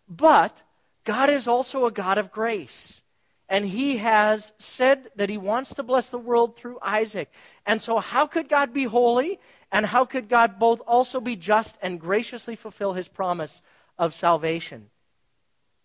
But 0.09 0.63
God 1.05 1.29
is 1.29 1.49
also 1.49 1.87
a 1.87 1.91
God 1.91 2.19
of 2.19 2.31
grace. 2.31 3.03
And 3.49 3.67
he 3.67 3.99
has 3.99 4.53
said 4.59 5.11
that 5.17 5.29
he 5.29 5.37
wants 5.37 5.75
to 5.75 5.83
bless 5.83 6.09
the 6.09 6.19
world 6.19 6.57
through 6.57 6.79
Isaac. 6.81 7.31
And 7.67 7.83
so, 7.83 7.99
how 7.99 8.27
could 8.27 8.49
God 8.49 8.73
be 8.73 8.85
holy? 8.85 9.41
And 9.73 9.87
how 9.87 10.05
could 10.05 10.29
God 10.29 10.59
both 10.59 10.81
also 10.87 11.19
be 11.19 11.35
just 11.35 11.79
and 11.81 11.99
graciously 11.99 12.55
fulfill 12.55 12.93
his 12.93 13.09
promise 13.09 13.63
of 13.99 14.13
salvation? 14.13 14.91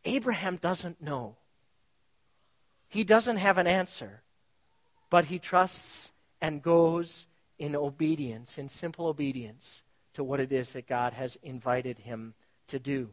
Abraham 0.04 0.58
doesn't 0.58 1.02
know. 1.02 1.38
He 2.90 3.06
doesn't 3.06 3.38
have 3.38 3.58
an 3.58 3.68
answer, 3.68 4.22
but 5.10 5.26
he 5.26 5.40
trusts 5.40 6.12
and 6.42 6.62
goes 6.62 7.26
in 7.58 7.76
obedience, 7.76 8.58
in 8.58 8.70
simple 8.70 9.08
obedience 9.08 9.84
to 10.14 10.24
what 10.24 10.40
it 10.40 10.52
is 10.52 10.74
that 10.74 10.88
God 10.88 11.14
has 11.14 11.38
invited 11.42 12.00
him 12.00 12.34
to 12.68 12.80
do. 12.80 13.10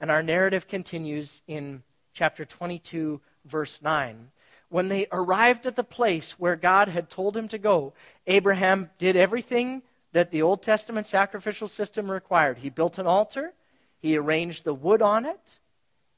And 0.00 0.10
our 0.10 0.22
narrative 0.22 0.68
continues 0.68 1.40
in 1.46 1.82
chapter 2.12 2.44
22, 2.44 3.20
verse 3.44 3.80
9. 3.82 4.30
When 4.70 4.88
they 4.88 5.06
arrived 5.12 5.66
at 5.66 5.76
the 5.76 5.84
place 5.84 6.38
where 6.38 6.56
God 6.56 6.88
had 6.88 7.10
told 7.10 7.36
him 7.36 7.48
to 7.48 7.58
go, 7.58 7.92
Abraham 8.26 8.88
did 8.98 9.16
everything 9.16 9.82
that 10.12 10.30
the 10.30 10.42
Old 10.42 10.62
Testament 10.62 11.06
sacrificial 11.06 11.68
system 11.68 12.10
required. 12.10 12.58
He 12.58 12.70
built 12.70 12.98
an 12.98 13.06
altar, 13.06 13.52
he 13.98 14.16
arranged 14.16 14.64
the 14.64 14.72
wood 14.72 15.02
on 15.02 15.26
it, 15.26 15.58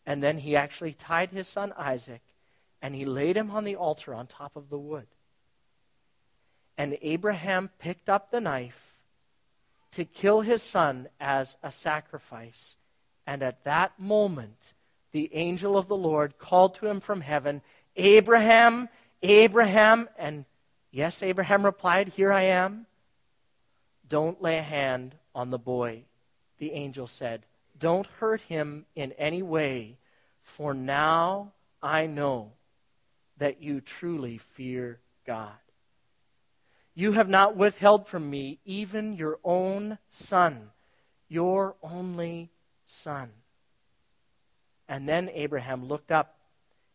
and 0.06 0.22
then 0.22 0.38
he 0.38 0.54
actually 0.54 0.92
tied 0.92 1.30
his 1.30 1.48
son 1.48 1.72
Isaac 1.76 2.22
and 2.82 2.96
he 2.96 3.04
laid 3.04 3.36
him 3.36 3.52
on 3.52 3.64
the 3.64 3.76
altar 3.76 4.12
on 4.12 4.26
top 4.26 4.56
of 4.56 4.68
the 4.68 4.78
wood. 4.78 5.06
And 6.76 6.98
Abraham 7.00 7.70
picked 7.78 8.08
up 8.08 8.30
the 8.30 8.40
knife 8.40 8.96
to 9.92 10.04
kill 10.04 10.40
his 10.40 10.62
son 10.62 11.08
as 11.20 11.56
a 11.62 11.70
sacrifice. 11.70 12.74
And 13.24 13.42
at 13.42 13.62
that 13.64 14.00
moment, 14.00 14.74
the 15.12 15.32
angel 15.32 15.78
of 15.78 15.86
the 15.86 15.96
Lord 15.96 16.38
called 16.38 16.74
to 16.76 16.88
him 16.88 16.98
from 16.98 17.20
heaven, 17.20 17.62
Abraham, 17.96 18.88
Abraham. 19.22 20.08
And 20.18 20.44
yes, 20.90 21.22
Abraham 21.22 21.64
replied, 21.64 22.08
Here 22.08 22.32
I 22.32 22.42
am. 22.42 22.86
Don't 24.08 24.42
lay 24.42 24.58
a 24.58 24.62
hand 24.62 25.14
on 25.34 25.50
the 25.50 25.58
boy, 25.58 26.04
the 26.58 26.72
angel 26.72 27.06
said. 27.06 27.46
Don't 27.78 28.06
hurt 28.18 28.42
him 28.42 28.84
in 28.94 29.12
any 29.12 29.42
way, 29.42 29.96
for 30.42 30.74
now 30.74 31.52
I 31.82 32.06
know 32.06 32.52
that 33.38 33.62
you 33.62 33.80
truly 33.80 34.38
fear 34.38 35.00
God. 35.26 35.52
You 36.94 37.12
have 37.12 37.28
not 37.28 37.56
withheld 37.56 38.06
from 38.06 38.28
me 38.28 38.58
even 38.64 39.14
your 39.14 39.38
own 39.42 39.98
son, 40.10 40.70
your 41.28 41.74
only 41.82 42.50
son. 42.84 43.30
And 44.88 45.08
then 45.08 45.30
Abraham 45.32 45.86
looked 45.88 46.12
up 46.12 46.36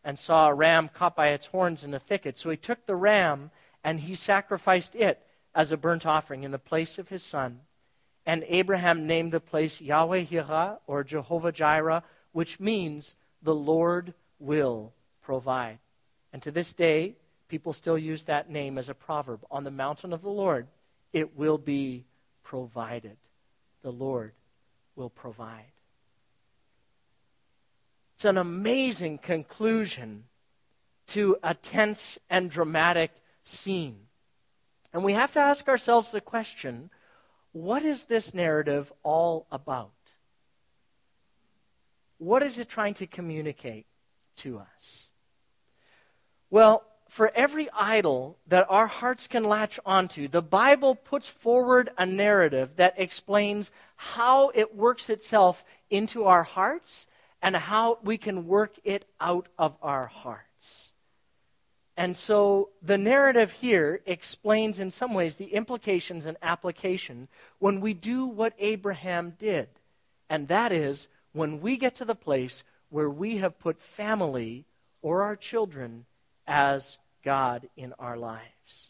and 0.08 0.18
saw 0.18 0.48
a 0.48 0.54
ram 0.54 0.88
caught 0.88 1.18
by 1.18 1.28
its 1.28 1.48
horns 1.48 1.84
in 1.84 1.94
a 1.94 2.00
thicket. 2.00 2.38
So 2.38 2.50
he 2.50 2.56
took 2.56 2.86
the 2.86 2.96
ram 2.96 3.52
and 3.84 4.00
he 4.00 4.16
sacrificed 4.16 4.96
it 4.96 5.22
as 5.54 5.74
a 5.74 5.76
burnt 5.76 6.06
offering 6.06 6.44
in 6.44 6.52
the 6.52 6.58
place 6.58 6.98
of 6.98 7.10
his 7.10 7.22
son. 7.22 7.60
And 8.26 8.46
Abraham 8.48 9.06
named 9.06 9.34
the 9.34 9.42
place 9.42 9.82
Yahweh 9.82 10.24
Yireh, 10.28 10.78
or 10.88 11.04
Jehovah 11.04 11.52
Jireh, 11.52 12.04
which 12.32 12.58
means 12.58 13.18
the 13.42 13.54
Lord 13.54 14.14
will 14.40 14.94
provide. 15.22 15.80
And 16.32 16.42
to 16.42 16.52
this 16.52 16.74
day, 16.74 17.18
people 17.50 17.74
still 17.74 17.98
use 17.98 18.24
that 18.24 18.50
name 18.50 18.78
as 18.78 18.88
a 18.88 18.94
proverb. 18.94 19.44
On 19.52 19.66
the 19.66 19.72
mountain 19.72 20.14
of 20.14 20.22
the 20.22 20.30
Lord, 20.30 20.68
it 21.12 21.38
will 21.38 21.58
be 21.58 22.06
provided. 22.44 23.18
The 23.82 23.92
Lord 23.92 24.32
will 24.96 25.10
provide. 25.10 25.74
It's 28.18 28.26
an 28.26 28.40
amazing 28.40 29.20
conclusion 29.20 30.24
to 31.10 31.38
a 31.44 31.54
tense 31.54 32.18
and 32.32 32.50
dramatic 32.50 33.12
scene. 33.44 34.08
And 34.92 35.04
we 35.04 35.14
have 35.14 35.32
to 35.34 35.40
ask 35.40 35.68
ourselves 35.68 36.10
the 36.10 36.20
question 36.20 36.90
what 37.52 37.84
is 37.84 38.06
this 38.06 38.34
narrative 38.34 38.92
all 39.04 39.46
about? 39.52 39.92
What 42.18 42.42
is 42.42 42.58
it 42.58 42.70
trying 42.70 42.96
to 42.96 43.06
communicate 43.06 43.86
to 44.38 44.58
us? 44.58 45.10
Well, 46.50 46.86
for 47.08 47.32
every 47.36 47.70
idol 47.72 48.40
that 48.48 48.66
our 48.68 48.88
hearts 48.88 49.28
can 49.28 49.44
latch 49.44 49.80
onto, 49.86 50.28
the 50.28 50.42
Bible 50.42 50.96
puts 50.96 51.28
forward 51.28 51.92
a 52.00 52.08
narrative 52.08 52.78
that 52.78 52.96
explains 52.98 53.70
how 53.96 54.50
it 54.56 54.76
works 54.76 55.08
itself 55.08 55.64
into 55.92 56.24
our 56.26 56.42
hearts 56.42 57.06
and 57.42 57.56
how 57.56 58.00
we 58.04 58.18
can 58.18 58.48
work 58.48 58.76
it 58.84 59.06
out 59.20 59.48
of 59.58 59.76
our 59.82 60.08
hearts. 60.08 60.92
And 61.96 62.16
so 62.16 62.70
the 62.82 62.98
narrative 62.98 63.54
here 63.54 64.02
explains, 64.06 64.80
in 64.80 64.92
some 64.92 65.14
ways, 65.14 65.38
the 65.38 65.54
implications 65.54 66.26
and 66.28 66.38
application 66.44 67.28
when 67.58 67.82
we 67.82 67.94
do 67.94 68.26
what 68.26 68.54
Abraham 68.60 69.34
did. 69.40 69.68
And 70.30 70.48
that 70.48 70.72
is 70.72 71.08
when 71.34 71.60
we 71.60 71.78
get 71.78 71.96
to 71.96 72.06
the 72.06 72.16
place 72.16 72.64
where 72.90 73.10
we 73.10 73.38
have 73.38 73.60
put 73.60 73.82
family 73.82 74.66
or 75.02 75.24
our 75.24 75.36
children 75.36 76.06
as 76.46 76.98
God 77.24 77.68
in 77.76 77.94
our 77.94 78.18
lives. 78.18 78.87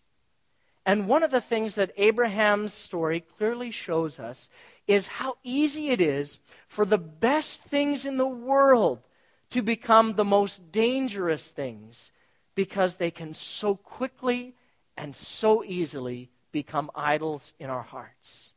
And 0.87 1.05
one 1.09 1.21
of 1.21 1.31
the 1.31 1.41
things 1.41 1.75
that 1.75 1.91
Abraham's 1.97 2.71
story 2.71 3.19
clearly 3.19 3.71
shows 3.71 4.21
us 4.21 4.47
is 4.87 5.07
how 5.07 5.35
easy 5.43 5.89
it 5.89 5.99
is 5.99 6.39
for 6.69 6.85
the 6.85 6.97
best 6.97 7.61
things 7.63 8.05
in 8.05 8.15
the 8.15 8.25
world 8.25 9.01
to 9.49 9.61
become 9.61 10.13
the 10.13 10.23
most 10.23 10.71
dangerous 10.71 11.51
things 11.51 12.13
because 12.55 12.95
they 12.95 13.11
can 13.11 13.33
so 13.33 13.75
quickly 13.75 14.55
and 14.95 15.13
so 15.13 15.61
easily 15.61 16.29
become 16.53 16.89
idols 16.95 17.51
in 17.59 17.69
our 17.69 17.83
hearts. 17.83 18.53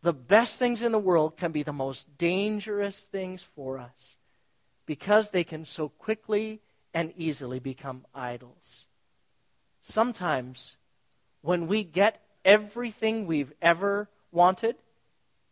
The 0.00 0.14
best 0.14 0.58
things 0.58 0.80
in 0.80 0.90
the 0.90 0.98
world 0.98 1.36
can 1.36 1.52
be 1.52 1.62
the 1.62 1.70
most 1.74 2.16
dangerous 2.16 2.98
things 2.98 3.42
for 3.42 3.78
us 3.78 4.16
because 4.86 5.30
they 5.30 5.44
can 5.44 5.66
so 5.66 5.90
quickly 5.90 6.62
and 6.94 7.12
easily 7.14 7.58
become 7.58 8.06
idols. 8.14 8.86
Sometimes, 9.82 10.76
when 11.42 11.66
we 11.66 11.84
get 11.84 12.22
everything 12.44 13.26
we've 13.26 13.52
ever 13.60 14.08
wanted, 14.32 14.76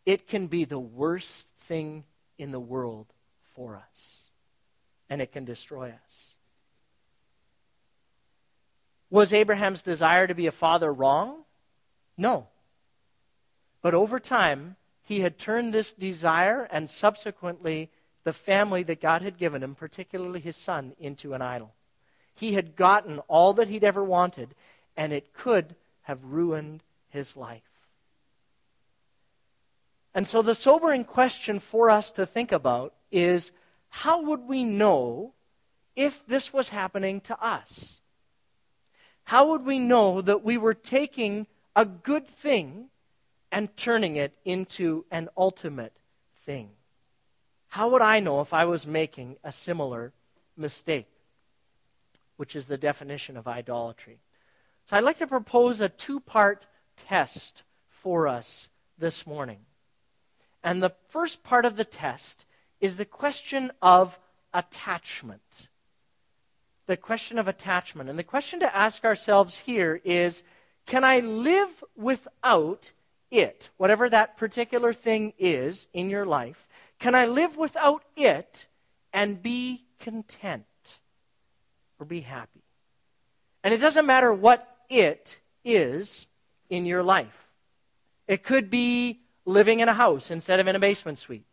it 0.06 0.26
can 0.26 0.46
be 0.46 0.64
the 0.64 0.78
worst 0.78 1.48
thing 1.60 2.04
in 2.38 2.52
the 2.52 2.60
world 2.60 3.06
for 3.54 3.76
us, 3.76 4.22
and 5.10 5.20
it 5.20 5.32
can 5.32 5.44
destroy 5.44 5.94
us. 6.04 6.32
Was 9.10 9.32
Abraham's 9.32 9.82
desire 9.82 10.26
to 10.26 10.34
be 10.34 10.46
a 10.46 10.52
father 10.52 10.92
wrong? 10.92 11.44
No. 12.16 12.48
But 13.80 13.94
over 13.94 14.20
time, 14.20 14.76
he 15.02 15.20
had 15.20 15.38
turned 15.38 15.72
this 15.72 15.92
desire 15.92 16.68
and 16.70 16.90
subsequently 16.90 17.90
the 18.24 18.32
family 18.32 18.82
that 18.82 19.00
God 19.00 19.22
had 19.22 19.38
given 19.38 19.62
him, 19.62 19.74
particularly 19.74 20.40
his 20.40 20.56
son, 20.56 20.92
into 20.98 21.32
an 21.32 21.40
idol. 21.40 21.72
He 22.34 22.52
had 22.52 22.76
gotten 22.76 23.20
all 23.20 23.54
that 23.54 23.68
he'd 23.68 23.84
ever 23.84 24.04
wanted, 24.04 24.54
and 24.98 25.12
it 25.12 25.32
could 25.32 25.76
have 26.02 26.18
ruined 26.24 26.82
his 27.08 27.36
life. 27.36 27.62
And 30.12 30.26
so 30.26 30.42
the 30.42 30.56
sobering 30.56 31.04
question 31.04 31.60
for 31.60 31.88
us 31.88 32.10
to 32.10 32.26
think 32.26 32.50
about 32.50 32.92
is 33.12 33.52
how 33.88 34.20
would 34.22 34.40
we 34.40 34.64
know 34.64 35.34
if 35.94 36.26
this 36.26 36.52
was 36.52 36.70
happening 36.70 37.20
to 37.22 37.40
us? 37.40 38.00
How 39.22 39.48
would 39.50 39.64
we 39.64 39.78
know 39.78 40.20
that 40.20 40.42
we 40.42 40.58
were 40.58 40.74
taking 40.74 41.46
a 41.76 41.84
good 41.84 42.26
thing 42.26 42.88
and 43.52 43.74
turning 43.76 44.16
it 44.16 44.34
into 44.44 45.04
an 45.12 45.28
ultimate 45.36 45.96
thing? 46.44 46.70
How 47.68 47.88
would 47.90 48.02
I 48.02 48.18
know 48.18 48.40
if 48.40 48.52
I 48.52 48.64
was 48.64 48.84
making 48.84 49.36
a 49.44 49.52
similar 49.52 50.12
mistake? 50.56 51.06
Which 52.36 52.56
is 52.56 52.66
the 52.66 52.78
definition 52.78 53.36
of 53.36 53.46
idolatry. 53.46 54.18
So 54.88 54.96
I'd 54.96 55.04
like 55.04 55.18
to 55.18 55.26
propose 55.26 55.82
a 55.82 55.90
two 55.90 56.18
part 56.18 56.66
test 56.96 57.62
for 57.90 58.26
us 58.26 58.70
this 58.96 59.26
morning. 59.26 59.58
And 60.64 60.82
the 60.82 60.94
first 61.08 61.42
part 61.42 61.66
of 61.66 61.76
the 61.76 61.84
test 61.84 62.46
is 62.80 62.96
the 62.96 63.04
question 63.04 63.70
of 63.82 64.18
attachment. 64.54 65.68
The 66.86 66.96
question 66.96 67.38
of 67.38 67.46
attachment. 67.46 68.08
And 68.08 68.18
the 68.18 68.24
question 68.24 68.60
to 68.60 68.76
ask 68.76 69.04
ourselves 69.04 69.58
here 69.58 70.00
is 70.04 70.42
can 70.86 71.04
I 71.04 71.20
live 71.20 71.84
without 71.94 72.92
it, 73.30 73.68
whatever 73.76 74.08
that 74.08 74.38
particular 74.38 74.94
thing 74.94 75.34
is 75.38 75.86
in 75.92 76.08
your 76.08 76.24
life? 76.24 76.66
Can 76.98 77.14
I 77.14 77.26
live 77.26 77.58
without 77.58 78.04
it 78.16 78.68
and 79.12 79.42
be 79.42 79.84
content 80.00 80.64
or 82.00 82.06
be 82.06 82.20
happy? 82.20 82.62
And 83.62 83.74
it 83.74 83.82
doesn't 83.82 84.06
matter 84.06 84.32
what 84.32 84.77
it 84.88 85.40
is 85.64 86.26
in 86.70 86.86
your 86.86 87.02
life. 87.02 87.48
It 88.26 88.42
could 88.42 88.70
be 88.70 89.20
living 89.44 89.80
in 89.80 89.88
a 89.88 89.94
house 89.94 90.30
instead 90.30 90.60
of 90.60 90.68
in 90.68 90.76
a 90.76 90.78
basement 90.78 91.18
suite. 91.18 91.46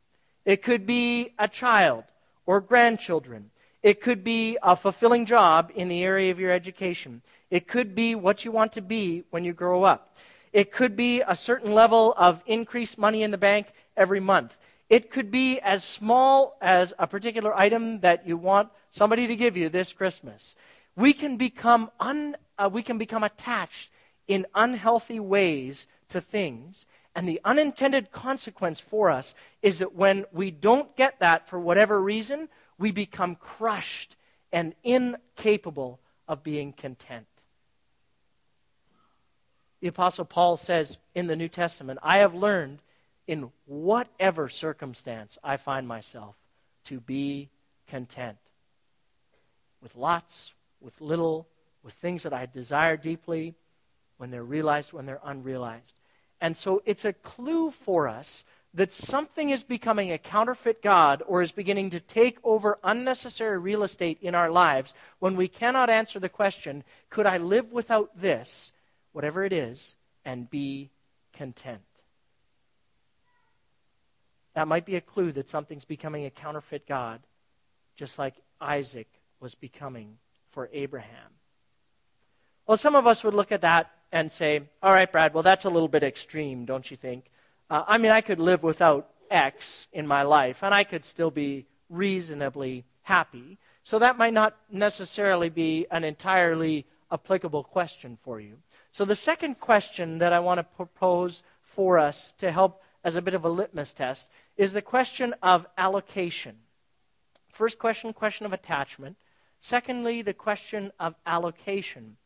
It 0.44 0.62
could 0.62 0.86
be 0.86 1.34
a 1.40 1.48
child 1.48 2.04
or 2.46 2.62
grandchildren. 2.62 3.52
It 3.82 4.02
could 4.02 4.24
be 4.24 4.58
a 4.62 4.76
fulfilling 4.76 5.26
job 5.26 5.72
in 5.76 5.88
the 5.90 6.04
area 6.04 6.32
of 6.32 6.40
your 6.40 6.52
education. 6.52 7.22
It 7.50 7.68
could 7.68 7.96
be 7.96 8.16
what 8.16 8.44
you 8.44 8.52
want 8.52 8.74
to 8.74 8.82
be 8.82 9.24
when 9.30 9.44
you 9.44 9.54
grow 9.54 9.84
up. 9.84 10.18
It 10.52 10.72
could 10.72 10.96
be 10.96 11.22
a 11.22 11.36
certain 11.36 11.74
level 11.74 12.14
of 12.18 12.44
increased 12.46 12.98
money 12.98 13.24
in 13.24 13.32
the 13.32 13.38
bank 13.38 13.68
every 13.96 14.20
month. 14.20 14.58
It 14.90 15.10
could 15.10 15.32
be 15.32 15.60
as 15.60 15.84
small 15.84 16.58
as 16.62 16.94
a 17.00 17.08
particular 17.08 17.58
item 17.58 18.02
that 18.02 18.28
you 18.28 18.38
want 18.38 18.70
somebody 18.92 19.28
to 19.28 19.36
give 19.36 19.58
you 19.58 19.70
this 19.70 19.94
Christmas. 19.94 20.56
We 20.96 21.14
can 21.14 21.38
become, 21.38 21.92
un, 22.00 22.38
uh, 22.58 22.70
we 22.72 22.82
can 22.84 22.97
become 22.97 23.24
attached 23.24 23.89
in 24.28 24.45
unhealthy 24.56 25.20
ways 25.20 25.88
to 26.10 26.22
things 26.22 26.86
and 27.16 27.28
the 27.28 27.39
unintended 27.45 28.12
consequence 28.12 28.80
for 28.82 29.10
us 29.10 29.34
is 29.62 29.80
that 29.80 29.95
when 29.95 30.26
we 30.34 30.51
don't 30.51 30.95
get 30.97 31.20
that 31.22 31.47
for 31.47 31.58
whatever 31.58 32.01
reason, 32.01 32.49
we 32.78 32.91
become 32.91 33.36
crushed 33.36 34.18
and 34.51 34.76
incapable 34.84 35.99
of 36.28 36.43
being 36.43 36.74
content. 36.74 37.26
The 39.80 39.88
Apostle 39.88 40.26
Paul 40.26 40.58
says 40.58 40.97
in 41.14 41.28
the 41.28 41.36
New 41.38 41.47
Testament, 41.47 41.99
I 42.03 42.18
have 42.18 42.36
learned 42.36 42.80
in 43.28 43.51
whatever 43.66 44.49
circumstance 44.49 45.38
I 45.43 45.56
find 45.56 45.88
myself 45.88 46.36
to 46.86 46.99
be 46.99 47.49
content. 47.88 48.38
With 49.82 49.95
lots, 49.95 50.53
with 50.82 50.99
little, 50.99 51.47
with 51.86 51.94
things 51.94 52.24
that 52.24 52.34
I 52.34 52.48
desire 52.48 52.98
deeply, 52.98 53.54
when 54.18 54.32
they're 54.32 54.44
realized, 54.44 54.92
when 54.92 55.06
they're 55.06 55.22
unrealized. 55.24 55.94
And 56.42 56.58
so 56.58 56.82
it's 56.84 57.06
a 57.06 57.14
clue 57.14 57.70
for 57.70 58.08
us 58.08 58.44
that 58.74 58.92
something 58.92 59.52
is 59.52 59.64
becoming 59.64 60.12
a 60.12 60.18
counterfeit 60.18 60.82
God 60.82 61.22
or 61.28 61.44
is 61.44 61.52
beginning 61.52 61.92
to 61.92 62.00
take 62.00 62.40
over 62.44 62.80
unnecessary 62.84 63.60
real 63.60 63.84
estate 63.84 64.18
in 64.22 64.34
our 64.34 64.50
lives 64.50 64.96
when 65.20 65.36
we 65.36 65.48
cannot 65.48 65.92
answer 65.92 66.20
the 66.20 66.28
question, 66.28 66.84
could 67.12 67.28
I 67.28 67.38
live 67.38 67.72
without 67.72 68.20
this, 68.20 68.74
whatever 69.14 69.46
it 69.46 69.54
is, 69.54 69.96
and 70.26 70.50
be 70.50 70.90
content? 71.34 71.82
That 74.56 74.68
might 74.68 74.86
be 74.86 74.96
a 74.96 75.02
clue 75.02 75.32
that 75.34 75.50
something's 75.50 75.86
becoming 75.86 76.26
a 76.26 76.32
counterfeit 76.32 76.88
God, 76.88 77.22
just 77.96 78.18
like 78.18 78.34
Isaac 78.60 79.08
was 79.40 79.54
becoming 79.54 80.18
for 80.52 80.68
Abraham. 80.74 81.36
Well, 82.68 82.78
some 82.78 82.95
of 82.95 83.05
us 83.05 83.24
would 83.24 83.34
look 83.34 83.51
at 83.51 83.61
that 83.61 83.91
and 84.11 84.32
say, 84.32 84.61
all 84.82 84.91
right, 84.91 85.11
Brad, 85.11 85.34
well, 85.34 85.43
that's 85.43 85.66
a 85.66 85.70
little 85.70 85.88
bit 85.88 86.03
extreme, 86.03 86.66
don't 86.66 86.89
you 86.89 86.97
think? 86.97 87.30
Uh, 87.70 87.84
I 87.88 87.97
mean, 87.97 88.11
I 88.11 88.22
could 88.22 88.39
live 88.39 88.63
without 88.63 89.09
X 89.30 89.88
in 89.93 90.07
my 90.07 90.24
life, 90.24 90.63
and 90.63 90.74
I 90.74 90.84
could 90.84 91.03
still 91.03 91.32
be 91.32 91.66
reasonably 91.89 92.86
happy. 93.03 93.57
So 93.84 93.99
that 93.99 94.18
might 94.18 94.34
not 94.34 94.55
necessarily 94.72 95.49
be 95.49 95.86
an 95.91 96.03
entirely 96.03 96.86
applicable 97.11 97.63
question 97.63 98.18
for 98.24 98.39
you. 98.39 98.57
So 98.91 99.05
the 99.05 99.16
second 99.16 99.59
question 99.59 100.18
that 100.20 100.34
I 100.34 100.39
want 100.39 100.59
to 100.59 100.63
propose 100.63 101.43
for 101.61 101.99
us 101.99 102.34
to 102.39 102.51
help 102.51 102.82
as 103.03 103.16
a 103.16 103.22
bit 103.22 103.36
of 103.36 103.45
a 103.45 103.49
litmus 103.49 103.93
test 103.93 104.28
is 104.57 104.74
the 104.74 104.82
question 104.82 105.36
of 105.43 105.68
allocation. 105.78 106.55
First 107.49 107.78
question, 107.78 108.11
question 108.13 108.45
of 108.45 108.53
attachment. 108.53 109.18
Secondly, 109.61 110.22
the 110.22 110.34
question 110.34 110.91
of 110.99 111.16
allocation. 111.26 112.18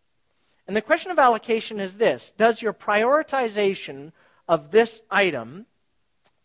And 0.70 0.76
the 0.76 0.84
question 0.84 1.10
of 1.10 1.18
allocation 1.18 1.80
is 1.80 1.98
this 1.98 2.32
Does 2.38 2.62
your 2.62 2.74
prioritization 2.74 4.12
of 4.48 4.70
this 4.70 5.02
item 5.10 5.66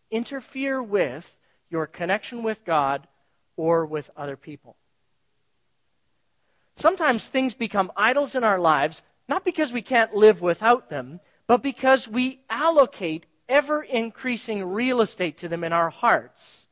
interfere 0.09 0.81
with 0.81 1.37
your 1.69 1.85
connection 1.85 2.41
with 2.41 2.65
God 2.65 3.07
or 3.55 3.85
with 3.85 4.09
other 4.17 4.35
people? 4.35 4.77
Sometimes 6.75 7.27
things 7.27 7.53
become 7.53 7.91
idols 7.95 8.33
in 8.33 8.43
our 8.43 8.57
lives, 8.57 9.03
not 9.29 9.45
because 9.45 9.71
we 9.71 9.83
can't 9.83 10.15
live 10.15 10.41
without 10.41 10.89
them, 10.89 11.19
but 11.45 11.61
because 11.61 12.07
we 12.07 12.39
allocate 12.49 13.27
ever 13.47 13.83
increasing 13.83 14.65
real 14.65 15.01
estate 15.01 15.37
to 15.37 15.47
them 15.47 15.63
in 15.63 15.71
our 15.71 15.91
hearts 15.91 16.65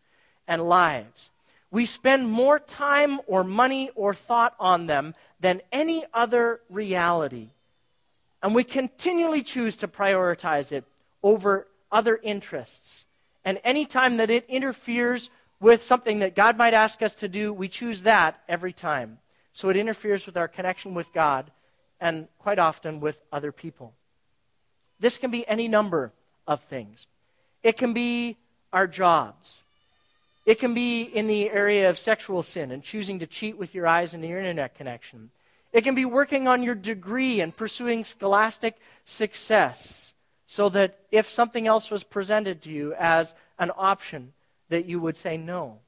and 0.47 0.67
lives. 0.67 1.29
We 1.69 1.85
spend 1.85 2.27
more 2.27 2.57
time 2.57 3.19
or 3.27 3.43
money 3.43 3.91
or 3.93 4.15
thought 4.15 4.55
on 4.59 4.87
them 4.87 5.13
than 5.43 5.61
any 5.73 6.05
other 6.13 6.61
reality. 6.69 7.49
And 8.41 8.55
we 8.55 8.63
continually 8.63 9.43
choose 9.43 9.75
to 9.77 9.89
prioritize 9.89 10.71
it 10.71 10.85
over 11.21 11.67
other 11.91 12.17
interests. 12.23 13.03
And 13.43 13.59
any 13.65 13.85
time 13.85 14.15
that 14.17 14.29
it 14.29 14.45
interferes 14.47 15.29
with 15.59 15.83
something 15.83 16.19
that 16.19 16.33
God 16.33 16.57
might 16.57 16.73
ask 16.73 17.01
us 17.01 17.15
to 17.17 17.27
do, 17.27 17.51
we 17.51 17.67
choose 17.67 18.03
that 18.03 18.41
every 18.47 18.71
time. 18.71 19.19
So 19.51 19.67
it 19.67 19.75
interferes 19.75 20.25
with 20.25 20.37
our 20.37 20.47
connection 20.47 20.93
with 20.93 21.11
God 21.11 21.51
and 21.99 22.29
quite 22.39 22.57
often 22.57 23.01
with 23.01 23.21
other 23.29 23.51
people. 23.51 23.93
This 25.01 25.17
can 25.17 25.29
be 25.29 25.45
any 25.45 25.67
number 25.67 26.13
of 26.47 26.63
things. 26.63 27.05
It 27.63 27.77
can 27.77 27.93
be 27.93 28.37
our 28.71 28.87
jobs. 28.87 29.61
It 30.45 30.59
can 30.59 30.73
be 30.73 31.03
in 31.03 31.27
the 31.27 31.49
area 31.49 31.89
of 31.89 31.97
sexual 31.97 32.43
sin 32.43 32.71
and 32.71 32.83
choosing 32.83 33.19
to 33.19 33.27
cheat 33.27 33.57
with 33.57 33.73
your 33.73 33.87
eyes 33.87 34.13
and 34.13 34.23
your 34.23 34.39
internet 34.39 34.75
connection. 34.75 35.31
It 35.71 35.83
can 35.83 35.95
be 35.95 36.05
working 36.05 36.47
on 36.47 36.63
your 36.63 36.75
degree 36.75 37.41
and 37.41 37.55
pursuing 37.55 38.03
scholastic 38.03 38.77
success 39.05 40.13
so 40.45 40.69
that 40.69 40.99
if 41.11 41.31
something 41.31 41.65
else 41.65 41.89
was 41.89 42.03
presented 42.03 42.61
to 42.61 42.69
you 42.69 42.93
as 42.99 43.33
an 43.57 43.71
option, 43.75 44.33
that 44.69 44.85
you 44.85 44.99
would 44.99 45.17
say 45.17 45.37
no. 45.37 45.79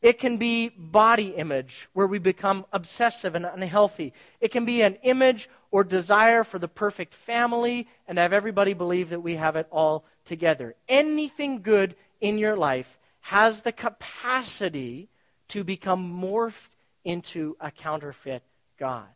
It 0.00 0.18
can 0.18 0.36
be 0.36 0.68
body 0.68 1.28
image, 1.28 1.88
where 1.92 2.06
we 2.06 2.18
become 2.18 2.66
obsessive 2.72 3.34
and 3.34 3.44
unhealthy. 3.44 4.12
It 4.40 4.48
can 4.48 4.64
be 4.64 4.82
an 4.82 4.96
image 5.02 5.48
or 5.70 5.84
desire 5.84 6.42
for 6.44 6.58
the 6.58 6.66
perfect 6.66 7.14
family 7.14 7.86
and 8.08 8.18
have 8.18 8.32
everybody 8.32 8.72
believe 8.72 9.10
that 9.10 9.20
we 9.20 9.36
have 9.36 9.54
it 9.54 9.68
all 9.70 10.04
together. 10.24 10.74
Anything 10.88 11.62
good 11.62 11.94
in 12.20 12.38
your 12.38 12.56
life 12.56 12.98
has 13.22 13.62
the 13.62 13.72
capacity 13.72 15.08
to 15.48 15.64
become 15.64 16.12
morphed 16.12 16.70
into 17.04 17.56
a 17.60 17.70
counterfeit 17.70 18.42
God. 18.78 19.08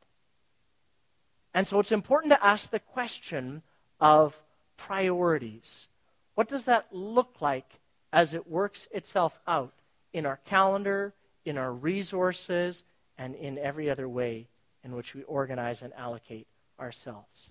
And 1.52 1.66
so 1.66 1.80
it's 1.80 1.92
important 1.92 2.32
to 2.32 2.44
ask 2.44 2.70
the 2.70 2.80
question 2.80 3.62
of 4.00 4.42
priorities. 4.76 5.88
What 6.34 6.48
does 6.48 6.66
that 6.66 6.86
look 6.92 7.40
like 7.40 7.80
as 8.12 8.34
it 8.34 8.46
works 8.46 8.88
itself 8.92 9.38
out 9.46 9.72
in 10.12 10.26
our 10.26 10.38
calendar, 10.44 11.14
in 11.44 11.56
our 11.56 11.72
resources, 11.72 12.84
and 13.16 13.34
in 13.34 13.58
every 13.58 13.88
other 13.88 14.08
way 14.08 14.48
in 14.84 14.94
which 14.94 15.14
we 15.14 15.22
organize 15.22 15.82
and 15.82 15.94
allocate 15.94 16.46
ourselves? 16.78 17.50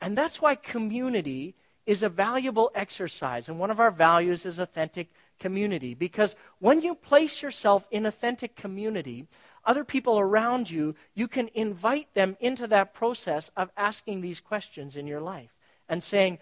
And 0.00 0.18
that's 0.18 0.42
why 0.42 0.56
community 0.56 1.54
is 1.86 2.02
a 2.02 2.08
valuable 2.08 2.70
exercise. 2.74 3.48
And 3.48 3.58
one 3.58 3.70
of 3.70 3.80
our 3.80 3.90
values 3.90 4.44
is 4.44 4.58
authentic 4.58 5.10
community. 5.38 5.94
Because 5.94 6.36
when 6.58 6.80
you 6.82 6.94
place 6.94 7.42
yourself 7.42 7.86
in 7.90 8.06
authentic 8.06 8.56
community, 8.56 9.26
other 9.64 9.84
people 9.84 10.18
around 10.18 10.70
you, 10.70 10.94
you 11.14 11.28
can 11.28 11.48
invite 11.54 12.12
them 12.14 12.36
into 12.40 12.66
that 12.68 12.94
process 12.94 13.50
of 13.56 13.70
asking 13.76 14.20
these 14.20 14.40
questions 14.40 14.96
in 14.96 15.06
your 15.06 15.20
life 15.20 15.54
and 15.88 16.02
saying, 16.02 16.38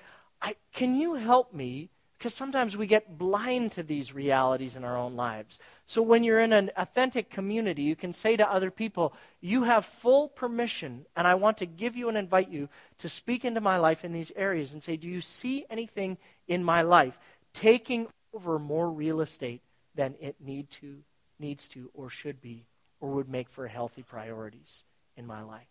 Can 0.73 0.95
you 0.95 1.15
help 1.15 1.53
me 1.53 1.91
because 2.21 2.35
sometimes 2.35 2.77
we 2.77 2.87
get 2.87 3.17
blind 3.17 3.73
to 3.73 3.83
these 3.83 4.15
realities 4.15 4.77
in 4.77 4.85
our 4.85 4.95
own 4.95 5.17
lives. 5.17 5.59
So 5.87 6.03
when 6.03 6.23
you're 6.23 6.41
in 6.41 6.53
an 6.53 6.71
authentic 6.77 7.31
community, 7.31 7.81
you 7.81 7.97
can 7.97 8.13
say 8.13 8.37
to 8.37 8.53
other 8.53 8.71
people, 8.71 9.15
You 9.41 9.63
have 9.63 9.87
full 9.87 10.29
permission, 10.29 11.07
and 11.17 11.27
I 11.27 11.35
want 11.37 11.57
to 11.59 11.67
give 11.67 11.97
you 11.97 12.11
and 12.11 12.19
invite 12.19 12.51
you 12.51 12.69
to 12.99 13.09
speak 13.09 13.43
into 13.47 13.63
my 13.63 13.79
life 13.79 14.05
in 14.05 14.13
these 14.13 14.33
areas 14.37 14.75
and 14.75 14.83
say, 14.83 14.99
Do 14.99 15.09
you 15.09 15.23
see 15.23 15.65
anything 15.71 16.19
in 16.47 16.63
my 16.63 16.83
life 16.83 17.19
taking 17.55 18.07
over 18.35 18.59
more 18.59 18.91
real 18.91 19.21
estate 19.21 19.63
than 19.95 20.15
it 20.21 20.37
need 20.41 20.71
to, 20.71 20.99
needs 21.39 21.69
to 21.69 21.91
or 21.95 22.11
should 22.11 22.41
be 22.41 22.67
or 23.01 23.11
would 23.11 23.29
make 23.29 23.49
for 23.49 23.67
healthy 23.67 24.03
priorities 24.03 24.85
in 25.17 25.27
my 25.27 25.43
life? 25.43 25.67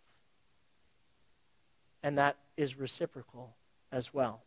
And 2.02 2.18
that 2.18 2.36
is 2.56 2.78
reciprocal 2.78 3.54
as 3.92 4.12
well. 4.12 4.42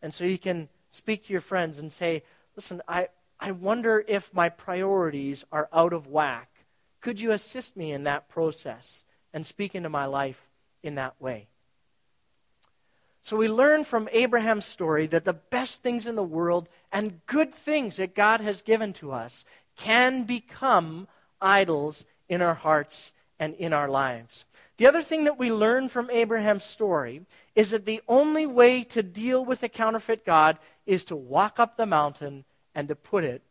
And 0.00 0.12
so 0.12 0.24
you 0.24 0.38
can 0.38 0.68
speak 0.90 1.24
to 1.26 1.32
your 1.32 1.40
friends 1.40 1.78
and 1.78 1.92
say, 1.92 2.22
listen, 2.56 2.82
I, 2.86 3.08
I 3.38 3.52
wonder 3.52 4.04
if 4.06 4.32
my 4.34 4.48
priorities 4.48 5.44
are 5.52 5.68
out 5.72 5.92
of 5.92 6.06
whack. 6.06 6.48
Could 7.00 7.20
you 7.20 7.32
assist 7.32 7.76
me 7.76 7.92
in 7.92 8.04
that 8.04 8.28
process 8.28 9.04
and 9.32 9.44
speak 9.44 9.74
into 9.74 9.88
my 9.88 10.06
life 10.06 10.50
in 10.82 10.96
that 10.96 11.20
way? 11.20 11.48
So 13.22 13.36
we 13.36 13.46
learn 13.46 13.84
from 13.84 14.08
Abraham's 14.10 14.66
story 14.66 15.06
that 15.06 15.24
the 15.24 15.32
best 15.32 15.80
things 15.82 16.08
in 16.08 16.16
the 16.16 16.24
world 16.24 16.68
and 16.90 17.24
good 17.26 17.54
things 17.54 17.96
that 17.96 18.16
God 18.16 18.40
has 18.40 18.62
given 18.62 18.92
to 18.94 19.12
us 19.12 19.44
can 19.76 20.24
become 20.24 21.06
idols 21.40 22.04
in 22.28 22.42
our 22.42 22.54
hearts 22.54 23.12
and 23.38 23.54
in 23.54 23.72
our 23.72 23.88
lives. 23.88 24.44
The 24.76 24.88
other 24.88 25.02
thing 25.02 25.24
that 25.24 25.38
we 25.38 25.52
learn 25.52 25.88
from 25.88 26.10
Abraham's 26.10 26.64
story 26.64 27.22
is 27.54 27.70
that 27.70 27.86
the 27.86 28.02
only 28.08 28.44
way 28.44 28.82
to 28.84 29.02
deal 29.02 29.44
with 29.44 29.62
a 29.62 29.68
counterfeit 29.68 30.24
God 30.24 30.58
is 30.84 31.04
to 31.04 31.16
walk 31.16 31.60
up 31.60 31.76
the 31.76 31.86
mountain 31.86 32.44
and 32.74 32.88
to 32.88 32.96
put 32.96 33.22
it 33.22 33.42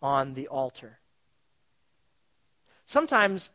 on 0.00 0.34
the 0.34 0.46
altar. 0.46 0.98
Sometimes 2.84 3.50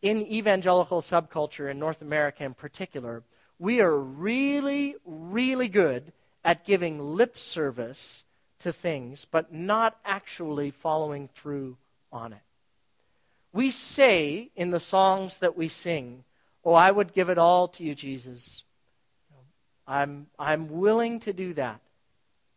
in 0.00 0.18
evangelical 0.18 1.00
subculture 1.00 1.68
in 1.68 1.80
North 1.80 2.02
America 2.02 2.44
in 2.44 2.54
particular, 2.54 3.24
we 3.58 3.80
are 3.80 3.96
really, 3.96 4.96
really 5.04 5.68
good 5.68 6.12
at 6.44 6.64
giving 6.64 6.98
lip 6.98 7.38
service 7.38 8.24
to 8.60 8.72
things, 8.72 9.26
but 9.30 9.52
not 9.52 9.98
actually 10.04 10.70
following 10.70 11.28
through 11.28 11.76
on 12.12 12.32
it. 12.32 12.40
We 13.52 13.70
say 13.70 14.50
in 14.56 14.70
the 14.70 14.80
songs 14.80 15.38
that 15.40 15.56
we 15.56 15.68
sing, 15.68 16.24
Oh, 16.64 16.74
I 16.74 16.90
would 16.90 17.14
give 17.14 17.30
it 17.30 17.38
all 17.38 17.68
to 17.68 17.84
you, 17.84 17.94
Jesus. 17.94 18.62
I'm, 19.86 20.26
I'm 20.38 20.68
willing 20.68 21.20
to 21.20 21.32
do 21.32 21.54
that. 21.54 21.80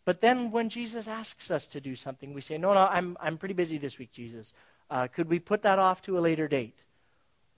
But 0.03 0.19
then 0.19 0.51
when 0.51 0.69
Jesus 0.69 1.07
asks 1.07 1.49
us 1.49 1.67
to 1.67 1.79
do 1.79 1.95
something, 1.95 2.33
we 2.33 2.41
say, 2.41 2.57
No, 2.57 2.73
no, 2.73 2.81
I'm, 2.81 3.15
I'm 3.21 3.37
pretty 3.37 3.53
busy 3.53 3.77
this 3.77 3.97
week, 3.97 4.11
Jesus. 4.11 4.53
Uh, 4.89 5.07
could 5.07 5.29
we 5.29 5.39
put 5.39 5.61
that 5.61 5.79
off 5.79 6.01
to 6.03 6.17
a 6.17 6.19
later 6.19 6.47
date? 6.47 6.77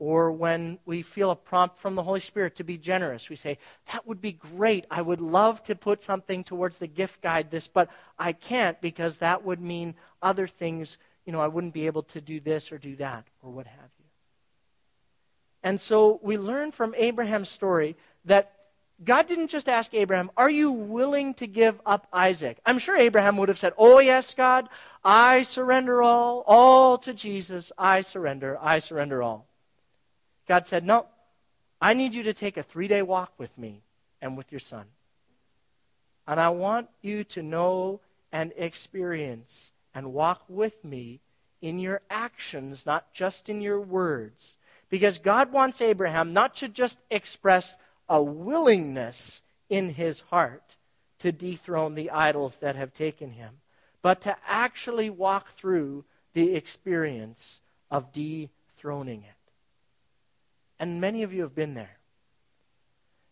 Or 0.05 0.33
when 0.33 0.79
we 0.85 1.01
feel 1.01 1.31
a 1.31 1.35
prompt 1.35 1.77
from 1.77 1.95
the 1.95 2.03
Holy 2.03 2.19
Spirit 2.19 2.57
to 2.57 2.65
be 2.65 2.77
generous, 2.77 3.29
we 3.29 3.37
say, 3.37 3.57
That 3.93 4.05
would 4.05 4.19
be 4.19 4.33
great. 4.33 4.85
I 4.91 5.01
would 5.01 5.21
love 5.21 5.63
to 5.63 5.75
put 5.75 6.03
something 6.03 6.43
towards 6.43 6.77
the 6.77 6.87
gift 6.87 7.21
guide 7.21 7.49
this, 7.49 7.67
but 7.67 7.89
I 8.19 8.33
can't 8.33 8.81
because 8.81 9.19
that 9.19 9.45
would 9.45 9.61
mean 9.61 9.95
other 10.21 10.45
things. 10.45 10.97
You 11.25 11.31
know, 11.31 11.39
I 11.39 11.47
wouldn't 11.47 11.73
be 11.73 11.85
able 11.85 12.03
to 12.03 12.19
do 12.19 12.41
this 12.41 12.69
or 12.69 12.77
do 12.77 12.97
that 12.97 13.23
or 13.41 13.49
what 13.49 13.65
have 13.65 13.91
you. 13.97 14.05
And 15.63 15.79
so 15.79 16.19
we 16.21 16.37
learn 16.37 16.73
from 16.73 16.93
Abraham's 16.97 17.47
story 17.47 17.95
that 18.25 18.51
God 19.05 19.25
didn't 19.25 19.47
just 19.47 19.69
ask 19.69 19.93
Abraham, 19.93 20.31
Are 20.35 20.51
you 20.51 20.69
willing 20.73 21.33
to 21.35 21.47
give 21.47 21.79
up 21.85 22.07
Isaac? 22.11 22.57
I'm 22.65 22.77
sure 22.77 22.97
Abraham 22.97 23.37
would 23.37 23.47
have 23.47 23.57
said, 23.57 23.71
Oh, 23.77 23.99
yes, 23.99 24.33
God, 24.33 24.67
I 25.01 25.43
surrender 25.43 26.03
all, 26.03 26.43
all 26.45 26.97
to 26.97 27.13
Jesus. 27.13 27.71
I 27.77 28.01
surrender, 28.01 28.59
I 28.61 28.79
surrender 28.79 29.23
all. 29.23 29.47
God 30.47 30.65
said, 30.65 30.83
No, 30.83 31.07
I 31.81 31.93
need 31.93 32.15
you 32.15 32.23
to 32.23 32.33
take 32.33 32.57
a 32.57 32.63
three 32.63 32.87
day 32.87 33.01
walk 33.01 33.33
with 33.37 33.57
me 33.57 33.83
and 34.21 34.37
with 34.37 34.51
your 34.51 34.59
son. 34.59 34.85
And 36.27 36.39
I 36.39 36.49
want 36.49 36.89
you 37.01 37.23
to 37.25 37.43
know 37.43 37.99
and 38.31 38.53
experience 38.55 39.71
and 39.93 40.13
walk 40.13 40.43
with 40.47 40.83
me 40.83 41.19
in 41.61 41.79
your 41.79 42.01
actions, 42.09 42.85
not 42.85 43.13
just 43.13 43.49
in 43.49 43.61
your 43.61 43.79
words. 43.79 44.55
Because 44.89 45.17
God 45.17 45.51
wants 45.51 45.81
Abraham 45.81 46.33
not 46.33 46.55
to 46.57 46.67
just 46.67 46.99
express 47.09 47.77
a 48.09 48.21
willingness 48.21 49.41
in 49.69 49.89
his 49.89 50.19
heart 50.19 50.75
to 51.19 51.31
dethrone 51.31 51.95
the 51.95 52.11
idols 52.11 52.59
that 52.59 52.75
have 52.75 52.93
taken 52.93 53.31
him, 53.31 53.61
but 54.01 54.21
to 54.21 54.35
actually 54.45 55.09
walk 55.09 55.55
through 55.55 56.03
the 56.33 56.53
experience 56.55 57.61
of 57.89 58.11
dethroning 58.11 59.23
it. 59.23 59.32
And 60.80 60.99
many 60.99 61.24
of 61.24 61.34
you 61.34 61.41
have 61.41 61.55
been 61.55 61.74
there. 61.74 61.97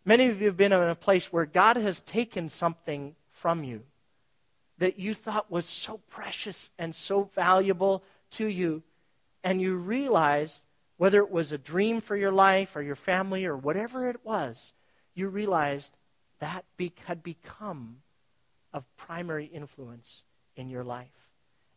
Many 0.05 0.27
of 0.27 0.41
you 0.41 0.47
have 0.47 0.57
been 0.57 0.71
in 0.71 0.81
a 0.81 0.95
place 0.95 1.31
where 1.31 1.45
God 1.45 1.77
has 1.77 2.01
taken 2.01 2.49
something 2.49 3.15
from 3.29 3.63
you 3.63 3.83
that 4.77 4.97
you 4.97 5.13
thought 5.13 5.51
was 5.51 5.65
so 5.65 5.99
precious 6.09 6.71
and 6.79 6.95
so 6.95 7.29
valuable 7.35 8.03
to 8.31 8.47
you, 8.47 8.81
and 9.43 9.61
you 9.61 9.75
realized 9.75 10.65
whether 10.97 11.19
it 11.19 11.31
was 11.31 11.51
a 11.51 11.57
dream 11.57 12.01
for 12.01 12.15
your 12.15 12.31
life 12.31 12.75
or 12.75 12.81
your 12.81 12.95
family 12.95 13.45
or 13.45 13.55
whatever 13.55 14.09
it 14.09 14.23
was, 14.23 14.73
you 15.13 15.27
realized 15.27 15.95
that 16.39 16.65
be- 16.77 16.93
had 17.05 17.21
become 17.21 17.97
of 18.73 18.83
primary 18.97 19.45
influence 19.45 20.23
in 20.55 20.69
your 20.69 20.83
life. 20.83 21.30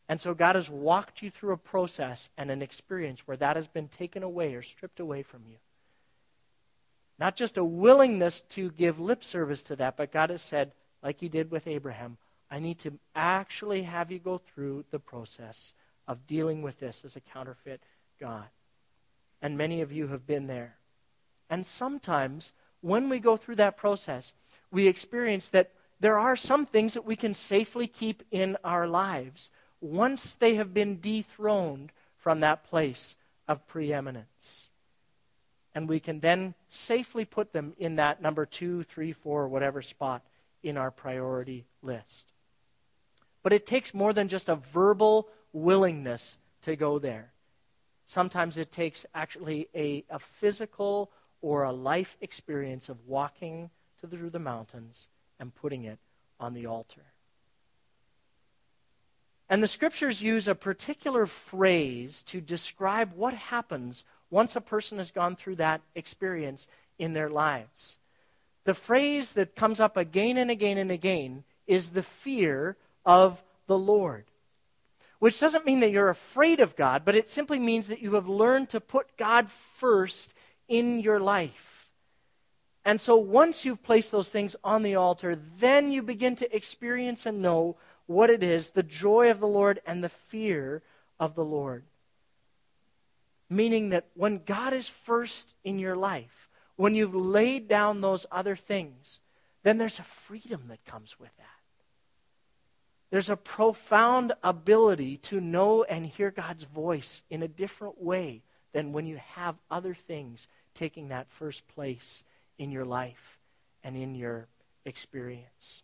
And 0.08 0.20
so 0.20 0.34
God 0.34 0.54
has 0.54 0.68
walked 0.68 1.22
you 1.22 1.30
through 1.30 1.52
a 1.52 1.58
process 1.58 2.28
and 2.36 2.50
an 2.50 2.60
experience 2.60 3.26
where 3.26 3.36
that 3.38 3.56
has 3.56 3.66
been 3.66 3.88
taken 3.88 4.22
away 4.22 4.54
or 4.54 4.62
stripped 4.62 5.00
away 5.00 5.22
from 5.22 5.42
you. 5.48 5.56
Not 7.18 7.36
just 7.36 7.56
a 7.56 7.64
willingness 7.64 8.40
to 8.50 8.70
give 8.70 8.98
lip 8.98 9.24
service 9.24 9.62
to 9.64 9.76
that, 9.76 9.96
but 9.96 10.12
God 10.12 10.30
has 10.30 10.42
said, 10.42 10.72
like 11.02 11.20
He 11.20 11.28
did 11.28 11.50
with 11.50 11.66
Abraham, 11.66 12.18
I 12.50 12.58
need 12.58 12.78
to 12.80 12.98
actually 13.14 13.82
have 13.82 14.10
you 14.10 14.18
go 14.18 14.38
through 14.38 14.84
the 14.90 14.98
process 14.98 15.72
of 16.06 16.26
dealing 16.26 16.62
with 16.62 16.80
this 16.80 17.04
as 17.04 17.16
a 17.16 17.20
counterfeit 17.20 17.82
God. 18.20 18.46
And 19.40 19.56
many 19.56 19.80
of 19.80 19.92
you 19.92 20.08
have 20.08 20.26
been 20.26 20.46
there. 20.46 20.76
And 21.48 21.66
sometimes, 21.66 22.52
when 22.80 23.08
we 23.08 23.20
go 23.20 23.36
through 23.36 23.56
that 23.56 23.76
process, 23.76 24.32
we 24.70 24.86
experience 24.86 25.48
that 25.50 25.70
there 26.00 26.18
are 26.18 26.36
some 26.36 26.66
things 26.66 26.94
that 26.94 27.04
we 27.04 27.16
can 27.16 27.32
safely 27.32 27.86
keep 27.86 28.22
in 28.30 28.56
our 28.64 28.86
lives 28.86 29.50
once 29.84 30.34
they 30.34 30.54
have 30.54 30.72
been 30.72 30.98
dethroned 30.98 31.92
from 32.16 32.40
that 32.40 32.64
place 32.64 33.16
of 33.46 33.66
preeminence. 33.66 34.70
And 35.74 35.88
we 35.88 36.00
can 36.00 36.20
then 36.20 36.54
safely 36.70 37.24
put 37.24 37.52
them 37.52 37.74
in 37.78 37.96
that 37.96 38.22
number 38.22 38.46
two, 38.46 38.84
three, 38.84 39.12
four, 39.12 39.48
whatever 39.48 39.82
spot 39.82 40.22
in 40.62 40.78
our 40.78 40.90
priority 40.90 41.66
list. 41.82 42.32
But 43.42 43.52
it 43.52 43.66
takes 43.66 43.92
more 43.92 44.12
than 44.12 44.28
just 44.28 44.48
a 44.48 44.56
verbal 44.56 45.28
willingness 45.52 46.38
to 46.62 46.76
go 46.76 46.98
there. 46.98 47.32
Sometimes 48.06 48.56
it 48.56 48.72
takes 48.72 49.04
actually 49.14 49.68
a, 49.74 50.04
a 50.08 50.18
physical 50.18 51.10
or 51.42 51.64
a 51.64 51.72
life 51.72 52.16
experience 52.22 52.88
of 52.88 53.06
walking 53.06 53.68
to 54.00 54.06
the, 54.06 54.16
through 54.16 54.30
the 54.30 54.38
mountains 54.38 55.08
and 55.38 55.54
putting 55.54 55.84
it 55.84 55.98
on 56.40 56.54
the 56.54 56.66
altar. 56.66 57.02
And 59.54 59.62
the 59.62 59.68
scriptures 59.68 60.20
use 60.20 60.48
a 60.48 60.56
particular 60.56 61.26
phrase 61.26 62.22
to 62.22 62.40
describe 62.40 63.12
what 63.14 63.34
happens 63.34 64.04
once 64.28 64.56
a 64.56 64.60
person 64.60 64.98
has 64.98 65.12
gone 65.12 65.36
through 65.36 65.54
that 65.54 65.80
experience 65.94 66.66
in 66.98 67.12
their 67.12 67.30
lives. 67.30 67.98
The 68.64 68.74
phrase 68.74 69.34
that 69.34 69.54
comes 69.54 69.78
up 69.78 69.96
again 69.96 70.38
and 70.38 70.50
again 70.50 70.76
and 70.76 70.90
again 70.90 71.44
is 71.68 71.90
the 71.90 72.02
fear 72.02 72.76
of 73.06 73.40
the 73.68 73.78
Lord 73.78 74.24
which 75.20 75.38
doesn't 75.38 75.64
mean 75.64 75.78
that 75.80 75.92
you're 75.92 76.10
afraid 76.10 76.58
of 76.58 76.74
God, 76.74 77.02
but 77.04 77.14
it 77.14 77.28
simply 77.30 77.60
means 77.60 77.86
that 77.88 78.02
you 78.02 78.14
have 78.14 78.28
learned 78.28 78.70
to 78.70 78.80
put 78.80 79.16
God 79.16 79.50
first 79.50 80.34
in 80.68 80.98
your 80.98 81.20
life. 81.20 81.88
And 82.84 83.00
so 83.00 83.16
once 83.16 83.64
you've 83.64 83.84
placed 83.84 84.10
those 84.10 84.28
things 84.28 84.56
on 84.62 84.82
the 84.82 84.96
altar, 84.96 85.38
then 85.58 85.90
you 85.90 86.02
begin 86.02 86.36
to 86.36 86.54
experience 86.56 87.24
and 87.24 87.40
know 87.40 87.76
what 88.06 88.30
it 88.30 88.42
is 88.42 88.70
the 88.70 88.82
joy 88.82 89.30
of 89.30 89.40
the 89.40 89.46
Lord 89.46 89.80
and 89.86 90.02
the 90.02 90.08
fear 90.08 90.82
of 91.18 91.34
the 91.34 91.44
Lord. 91.44 91.84
Meaning 93.48 93.90
that 93.90 94.06
when 94.14 94.42
God 94.44 94.72
is 94.72 94.88
first 94.88 95.54
in 95.64 95.78
your 95.78 95.96
life, 95.96 96.48
when 96.76 96.94
you've 96.94 97.14
laid 97.14 97.68
down 97.68 98.00
those 98.00 98.26
other 98.32 98.56
things, 98.56 99.20
then 99.62 99.78
there's 99.78 99.98
a 99.98 100.04
freedom 100.04 100.62
that 100.68 100.84
comes 100.84 101.18
with 101.18 101.34
that. 101.36 101.46
There's 103.10 103.30
a 103.30 103.36
profound 103.36 104.32
ability 104.42 105.18
to 105.18 105.40
know 105.40 105.84
and 105.84 106.04
hear 106.04 106.32
God's 106.32 106.64
voice 106.64 107.22
in 107.30 107.42
a 107.42 107.48
different 107.48 108.02
way 108.02 108.42
than 108.72 108.92
when 108.92 109.06
you 109.06 109.20
have 109.34 109.54
other 109.70 109.94
things 109.94 110.48
taking 110.74 111.08
that 111.08 111.30
first 111.30 111.66
place 111.68 112.24
in 112.58 112.72
your 112.72 112.84
life 112.84 113.38
and 113.84 113.96
in 113.96 114.16
your 114.16 114.48
experience. 114.84 115.82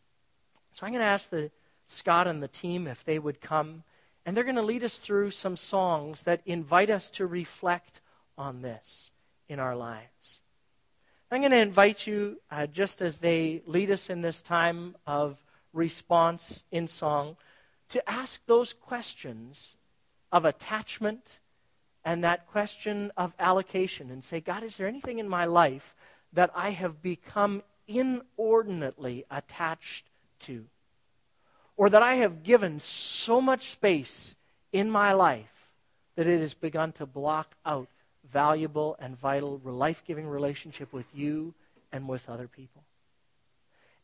So 0.74 0.84
I'm 0.84 0.92
going 0.92 1.02
to 1.02 1.06
ask 1.06 1.30
the 1.30 1.52
Scott 1.90 2.26
and 2.26 2.42
the 2.42 2.48
team 2.48 2.86
if 2.86 3.04
they 3.04 3.18
would 3.18 3.40
come. 3.40 3.82
And 4.24 4.36
they're 4.36 4.44
going 4.44 4.56
to 4.56 4.62
lead 4.62 4.84
us 4.84 4.98
through 4.98 5.32
some 5.32 5.56
songs 5.56 6.22
that 6.22 6.42
invite 6.46 6.90
us 6.90 7.10
to 7.10 7.26
reflect 7.26 8.00
on 8.38 8.62
this 8.62 9.10
in 9.48 9.58
our 9.58 9.74
lives. 9.74 10.40
I'm 11.30 11.40
going 11.40 11.52
to 11.52 11.58
invite 11.58 12.06
you, 12.06 12.40
uh, 12.50 12.66
just 12.66 13.02
as 13.02 13.18
they 13.18 13.62
lead 13.66 13.90
us 13.90 14.10
in 14.10 14.22
this 14.22 14.42
time 14.42 14.96
of 15.06 15.38
response 15.72 16.64
in 16.70 16.88
song, 16.88 17.36
to 17.88 18.10
ask 18.10 18.44
those 18.46 18.72
questions 18.72 19.76
of 20.32 20.44
attachment 20.44 21.40
and 22.04 22.24
that 22.24 22.46
question 22.46 23.12
of 23.16 23.32
allocation 23.38 24.10
and 24.10 24.24
say, 24.24 24.40
God, 24.40 24.62
is 24.62 24.76
there 24.76 24.86
anything 24.86 25.18
in 25.18 25.28
my 25.28 25.44
life 25.44 25.94
that 26.32 26.50
I 26.54 26.70
have 26.70 27.02
become 27.02 27.62
inordinately 27.86 29.24
attached 29.30 30.06
to? 30.40 30.66
Or 31.80 31.88
that 31.88 32.02
I 32.02 32.16
have 32.16 32.42
given 32.42 32.78
so 32.78 33.40
much 33.40 33.70
space 33.70 34.34
in 34.70 34.90
my 34.90 35.14
life 35.14 35.70
that 36.14 36.26
it 36.26 36.42
has 36.42 36.52
begun 36.52 36.92
to 36.92 37.06
block 37.06 37.54
out 37.64 37.88
valuable 38.30 38.96
and 38.98 39.18
vital, 39.18 39.58
life 39.64 40.02
giving 40.06 40.28
relationship 40.28 40.92
with 40.92 41.06
you 41.14 41.54
and 41.90 42.06
with 42.06 42.28
other 42.28 42.46
people? 42.46 42.82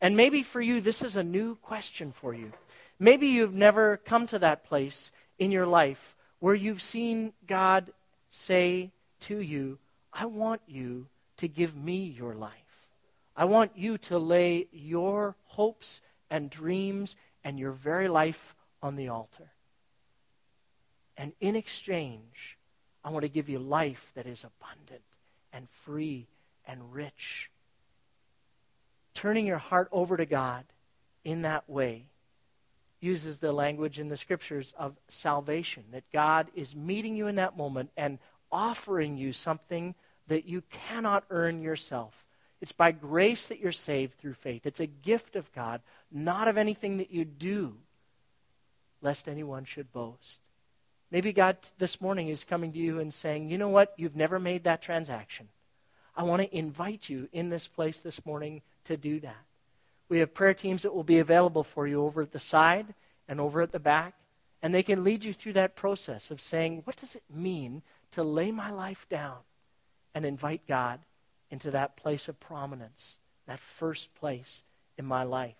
And 0.01 0.17
maybe 0.17 0.41
for 0.41 0.59
you, 0.59 0.81
this 0.81 1.03
is 1.03 1.15
a 1.15 1.23
new 1.23 1.53
question 1.57 2.11
for 2.11 2.33
you. 2.33 2.51
Maybe 2.97 3.27
you've 3.27 3.53
never 3.53 3.97
come 3.97 4.25
to 4.25 4.39
that 4.39 4.63
place 4.63 5.11
in 5.37 5.51
your 5.51 5.67
life 5.67 6.15
where 6.39 6.55
you've 6.55 6.81
seen 6.81 7.31
God 7.45 7.91
say 8.31 8.89
to 9.19 9.37
you, 9.39 9.77
I 10.11 10.25
want 10.25 10.61
you 10.67 11.05
to 11.37 11.47
give 11.47 11.75
me 11.75 12.05
your 12.05 12.33
life. 12.33 12.51
I 13.35 13.45
want 13.45 13.73
you 13.75 13.99
to 13.99 14.17
lay 14.17 14.65
your 14.71 15.35
hopes 15.45 16.01
and 16.31 16.49
dreams 16.49 17.15
and 17.47 17.57
your 17.57 17.71
very 17.71 18.09
life 18.09 18.53
on 18.83 18.97
the 18.97 19.07
altar. 19.07 19.53
And 21.15 21.31
in 21.39 21.55
exchange, 21.55 22.57
I 23.05 23.09
want 23.09 23.21
to 23.21 23.29
give 23.29 23.47
you 23.47 23.57
life 23.57 24.11
that 24.15 24.25
is 24.27 24.43
abundant 24.43 25.05
and 25.53 25.69
free 25.85 26.27
and 26.67 26.93
rich. 26.93 27.49
Turning 29.13 29.45
your 29.45 29.59
heart 29.59 29.87
over 29.93 30.17
to 30.17 30.25
God 30.25 30.65
in 31.23 31.43
that 31.43 31.69
way 31.69 32.07
uses 32.99 33.37
the 33.37 33.53
language 33.53 33.97
in 33.97 34.09
the 34.09 34.17
scriptures 34.17 34.73
of 34.77 34.97
salvation, 35.07 35.85
that 35.93 36.11
God 36.11 36.47
is 36.53 36.75
meeting 36.75 37.15
you 37.15 37.27
in 37.27 37.35
that 37.35 37.55
moment 37.55 37.91
and 37.95 38.19
offering 38.51 39.15
you 39.15 39.31
something 39.31 39.95
that 40.27 40.43
you 40.43 40.63
cannot 40.89 41.23
earn 41.29 41.61
yourself. 41.61 42.25
It's 42.59 42.73
by 42.73 42.91
grace 42.91 43.47
that 43.47 43.61
you're 43.61 43.71
saved 43.71 44.17
through 44.17 44.33
faith. 44.33 44.65
It's 44.65 44.81
a 44.81 44.87
gift 44.87 45.37
of 45.37 45.49
God, 45.53 45.81
not 46.11 46.47
of 46.47 46.57
anything 46.57 46.97
that 46.97 47.11
you 47.11 47.25
do, 47.25 47.77
lest 49.01 49.27
anyone 49.27 49.65
should 49.65 49.91
boast. 49.91 50.39
Maybe 51.11 51.31
God 51.31 51.57
this 51.77 52.01
morning 52.01 52.27
is 52.27 52.43
coming 52.43 52.71
to 52.73 52.77
you 52.77 52.99
and 52.99 53.13
saying, 53.13 53.49
You 53.49 53.57
know 53.57 53.69
what? 53.69 53.93
You've 53.97 54.15
never 54.15 54.39
made 54.39 54.63
that 54.65 54.81
transaction. 54.81 55.47
I 56.15 56.23
want 56.23 56.41
to 56.41 56.57
invite 56.57 57.09
you 57.09 57.29
in 57.31 57.49
this 57.49 57.67
place 57.67 57.99
this 57.99 58.25
morning 58.25 58.61
to 58.85 58.97
do 58.97 59.19
that. 59.21 59.45
We 60.09 60.19
have 60.19 60.33
prayer 60.33 60.53
teams 60.53 60.81
that 60.81 60.93
will 60.93 61.03
be 61.03 61.19
available 61.19 61.63
for 61.63 61.87
you 61.87 62.03
over 62.03 62.21
at 62.21 62.31
the 62.31 62.39
side 62.39 62.93
and 63.27 63.39
over 63.39 63.61
at 63.61 63.71
the 63.71 63.79
back. 63.79 64.15
And 64.61 64.73
they 64.73 64.83
can 64.83 65.03
lead 65.03 65.23
you 65.23 65.33
through 65.33 65.53
that 65.53 65.75
process 65.75 66.31
of 66.31 66.41
saying, 66.41 66.81
what 66.83 66.95
does 66.95 67.15
it 67.15 67.23
mean 67.29 67.83
to 68.11 68.23
lay 68.23 68.51
my 68.51 68.71
life 68.71 69.07
down 69.07 69.37
and 70.15 70.25
invite 70.25 70.67
God 70.67 71.01
into 71.51 71.69
that 71.71 71.95
place 71.95 72.27
of 72.27 72.39
prominence, 72.39 73.17
that 73.45 73.59
first 73.59 74.15
place 74.15 74.63
in 74.97 75.05
my 75.05 75.23
life? 75.23 75.55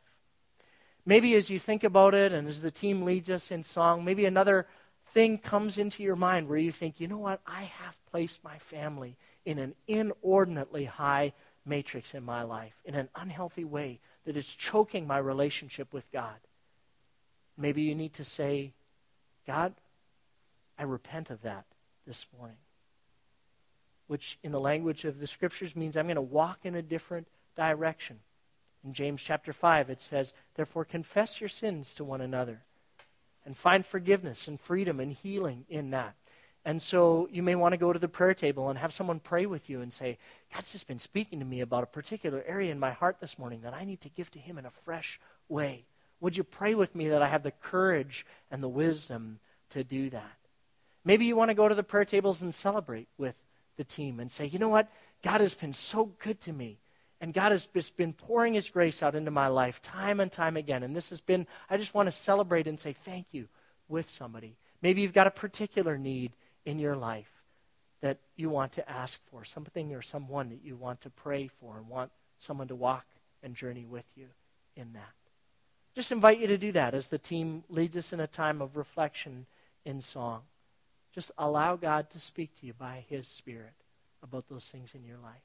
Maybe 1.07 1.35
as 1.35 1.49
you 1.49 1.57
think 1.57 1.85
about 1.85 2.13
it 2.13 2.33
and 2.33 2.49
as 2.49 2.61
the 2.61 2.69
team 2.69 3.03
leads 3.03 3.29
us 3.29 3.49
in 3.49 3.63
song, 3.63 4.03
maybe 4.03 4.25
another 4.25 4.67
thing 5.11 5.37
comes 5.37 5.77
into 5.77 6.03
your 6.03 6.17
mind 6.17 6.49
where 6.49 6.57
you 6.57 6.69
think, 6.69 6.99
you 6.99 7.07
know 7.07 7.17
what? 7.17 7.39
I 7.47 7.61
have 7.61 7.97
placed 8.11 8.43
my 8.43 8.57
family 8.57 9.15
in 9.45 9.57
an 9.57 9.73
inordinately 9.87 10.83
high 10.83 11.31
matrix 11.65 12.13
in 12.13 12.25
my 12.25 12.43
life, 12.43 12.73
in 12.83 12.93
an 12.93 13.07
unhealthy 13.15 13.63
way 13.63 14.01
that 14.25 14.35
is 14.35 14.53
choking 14.53 15.07
my 15.07 15.17
relationship 15.17 15.93
with 15.93 16.11
God. 16.11 16.35
Maybe 17.57 17.83
you 17.83 17.95
need 17.95 18.11
to 18.15 18.25
say, 18.25 18.73
God, 19.47 19.75
I 20.77 20.83
repent 20.83 21.29
of 21.29 21.41
that 21.43 21.63
this 22.05 22.25
morning. 22.37 22.57
Which, 24.07 24.37
in 24.43 24.51
the 24.51 24.59
language 24.59 25.05
of 25.05 25.19
the 25.19 25.27
scriptures, 25.27 25.73
means 25.73 25.95
I'm 25.95 26.07
going 26.07 26.15
to 26.15 26.21
walk 26.21 26.59
in 26.65 26.75
a 26.75 26.81
different 26.81 27.29
direction. 27.55 28.19
In 28.87 28.93
James 28.93 29.21
chapter 29.21 29.51
5, 29.51 29.89
it 29.89 29.99
says, 29.99 30.33
Therefore, 30.55 30.85
confess 30.85 31.41
your 31.41 31.49
sins 31.49 31.93
to 31.95 32.05
one 32.05 32.21
another 32.21 32.61
and 33.45 33.55
find 33.55 33.85
forgiveness 33.85 34.47
and 34.47 34.57
freedom 34.57 35.01
and 35.01 35.11
healing 35.11 35.65
in 35.67 35.89
that. 35.89 36.15
And 36.63 36.81
so 36.81 37.27
you 37.29 37.43
may 37.43 37.55
want 37.55 37.73
to 37.73 37.77
go 37.77 37.91
to 37.91 37.99
the 37.99 38.07
prayer 38.07 38.33
table 38.33 38.69
and 38.69 38.79
have 38.79 38.93
someone 38.93 39.19
pray 39.19 39.45
with 39.45 39.69
you 39.69 39.81
and 39.81 39.91
say, 39.91 40.17
God's 40.53 40.71
just 40.71 40.87
been 40.87 40.99
speaking 40.99 41.39
to 41.39 41.45
me 41.45 41.59
about 41.59 41.83
a 41.83 41.87
particular 41.87 42.41
area 42.47 42.71
in 42.71 42.79
my 42.79 42.91
heart 42.91 43.17
this 43.19 43.37
morning 43.37 43.59
that 43.63 43.73
I 43.73 43.83
need 43.83 43.99
to 44.01 44.09
give 44.09 44.31
to 44.31 44.39
Him 44.39 44.57
in 44.57 44.65
a 44.65 44.71
fresh 44.71 45.19
way. 45.49 45.83
Would 46.21 46.37
you 46.37 46.45
pray 46.45 46.73
with 46.73 46.95
me 46.95 47.09
that 47.09 47.21
I 47.21 47.27
have 47.27 47.43
the 47.43 47.51
courage 47.51 48.25
and 48.49 48.63
the 48.63 48.69
wisdom 48.69 49.39
to 49.71 49.83
do 49.83 50.09
that? 50.11 50.37
Maybe 51.03 51.25
you 51.25 51.35
want 51.35 51.49
to 51.49 51.55
go 51.55 51.67
to 51.67 51.75
the 51.75 51.83
prayer 51.83 52.05
tables 52.05 52.41
and 52.41 52.55
celebrate 52.55 53.09
with 53.17 53.35
the 53.75 53.83
team 53.83 54.21
and 54.21 54.31
say, 54.31 54.45
you 54.45 54.59
know 54.59 54.69
what? 54.69 54.89
God 55.23 55.41
has 55.41 55.53
been 55.53 55.73
so 55.73 56.11
good 56.19 56.39
to 56.41 56.53
me. 56.53 56.77
And 57.19 57.33
God 57.33 57.51
has 57.51 57.65
been 57.65 58.13
pouring 58.13 58.53
His 58.53 58.69
grace 58.69 59.01
out 59.01 59.15
into 59.15 59.31
my 59.31 59.47
life 59.47 59.81
time 59.81 60.19
and 60.19 60.31
time 60.31 60.55
again. 60.55 60.83
And 60.83 60.95
this 60.95 61.09
has 61.09 61.21
been, 61.21 61.47
I 61.69 61.77
just 61.77 61.93
want 61.93 62.07
to 62.07 62.11
celebrate 62.11 62.67
and 62.67 62.79
say 62.79 62.93
thank 62.93 63.27
you 63.31 63.47
with 63.87 64.09
somebody. 64.09 64.55
Maybe 64.81 65.01
you've 65.01 65.13
got 65.13 65.27
a 65.27 65.31
particular 65.31 65.97
need 65.97 66.33
in 66.65 66.79
your 66.79 66.95
life 66.95 67.31
that 68.01 68.19
you 68.35 68.49
want 68.49 68.73
to 68.73 68.89
ask 68.89 69.19
for, 69.31 69.43
something 69.43 69.93
or 69.93 70.01
someone 70.01 70.49
that 70.49 70.63
you 70.63 70.75
want 70.75 71.01
to 71.01 71.09
pray 71.09 71.47
for 71.47 71.77
and 71.77 71.87
want 71.87 72.11
someone 72.37 72.67
to 72.67 72.75
walk 72.75 73.05
and 73.41 73.55
journey 73.55 73.85
with 73.85 74.05
you 74.15 74.27
in 74.75 74.93
that. 74.93 75.13
Just 75.95 76.11
invite 76.11 76.39
you 76.39 76.45
to 76.47 76.59
do 76.59 76.71
that 76.73 76.93
as 76.93 77.07
the 77.07 77.17
team 77.17 77.63
leads 77.69 77.97
us 77.97 78.13
in 78.13 78.19
a 78.19 78.27
time 78.27 78.61
of 78.61 78.77
reflection 78.77 79.47
in 79.83 79.99
song. 79.99 80.41
Just 81.11 81.31
allow 81.39 81.75
God 81.75 82.11
to 82.11 82.19
speak 82.19 82.51
to 82.59 82.67
you 82.67 82.73
by 82.73 83.03
His 83.09 83.27
Spirit 83.27 83.73
about 84.21 84.47
those 84.47 84.69
things 84.69 84.93
in 84.93 85.03
your 85.03 85.17
life. 85.17 85.41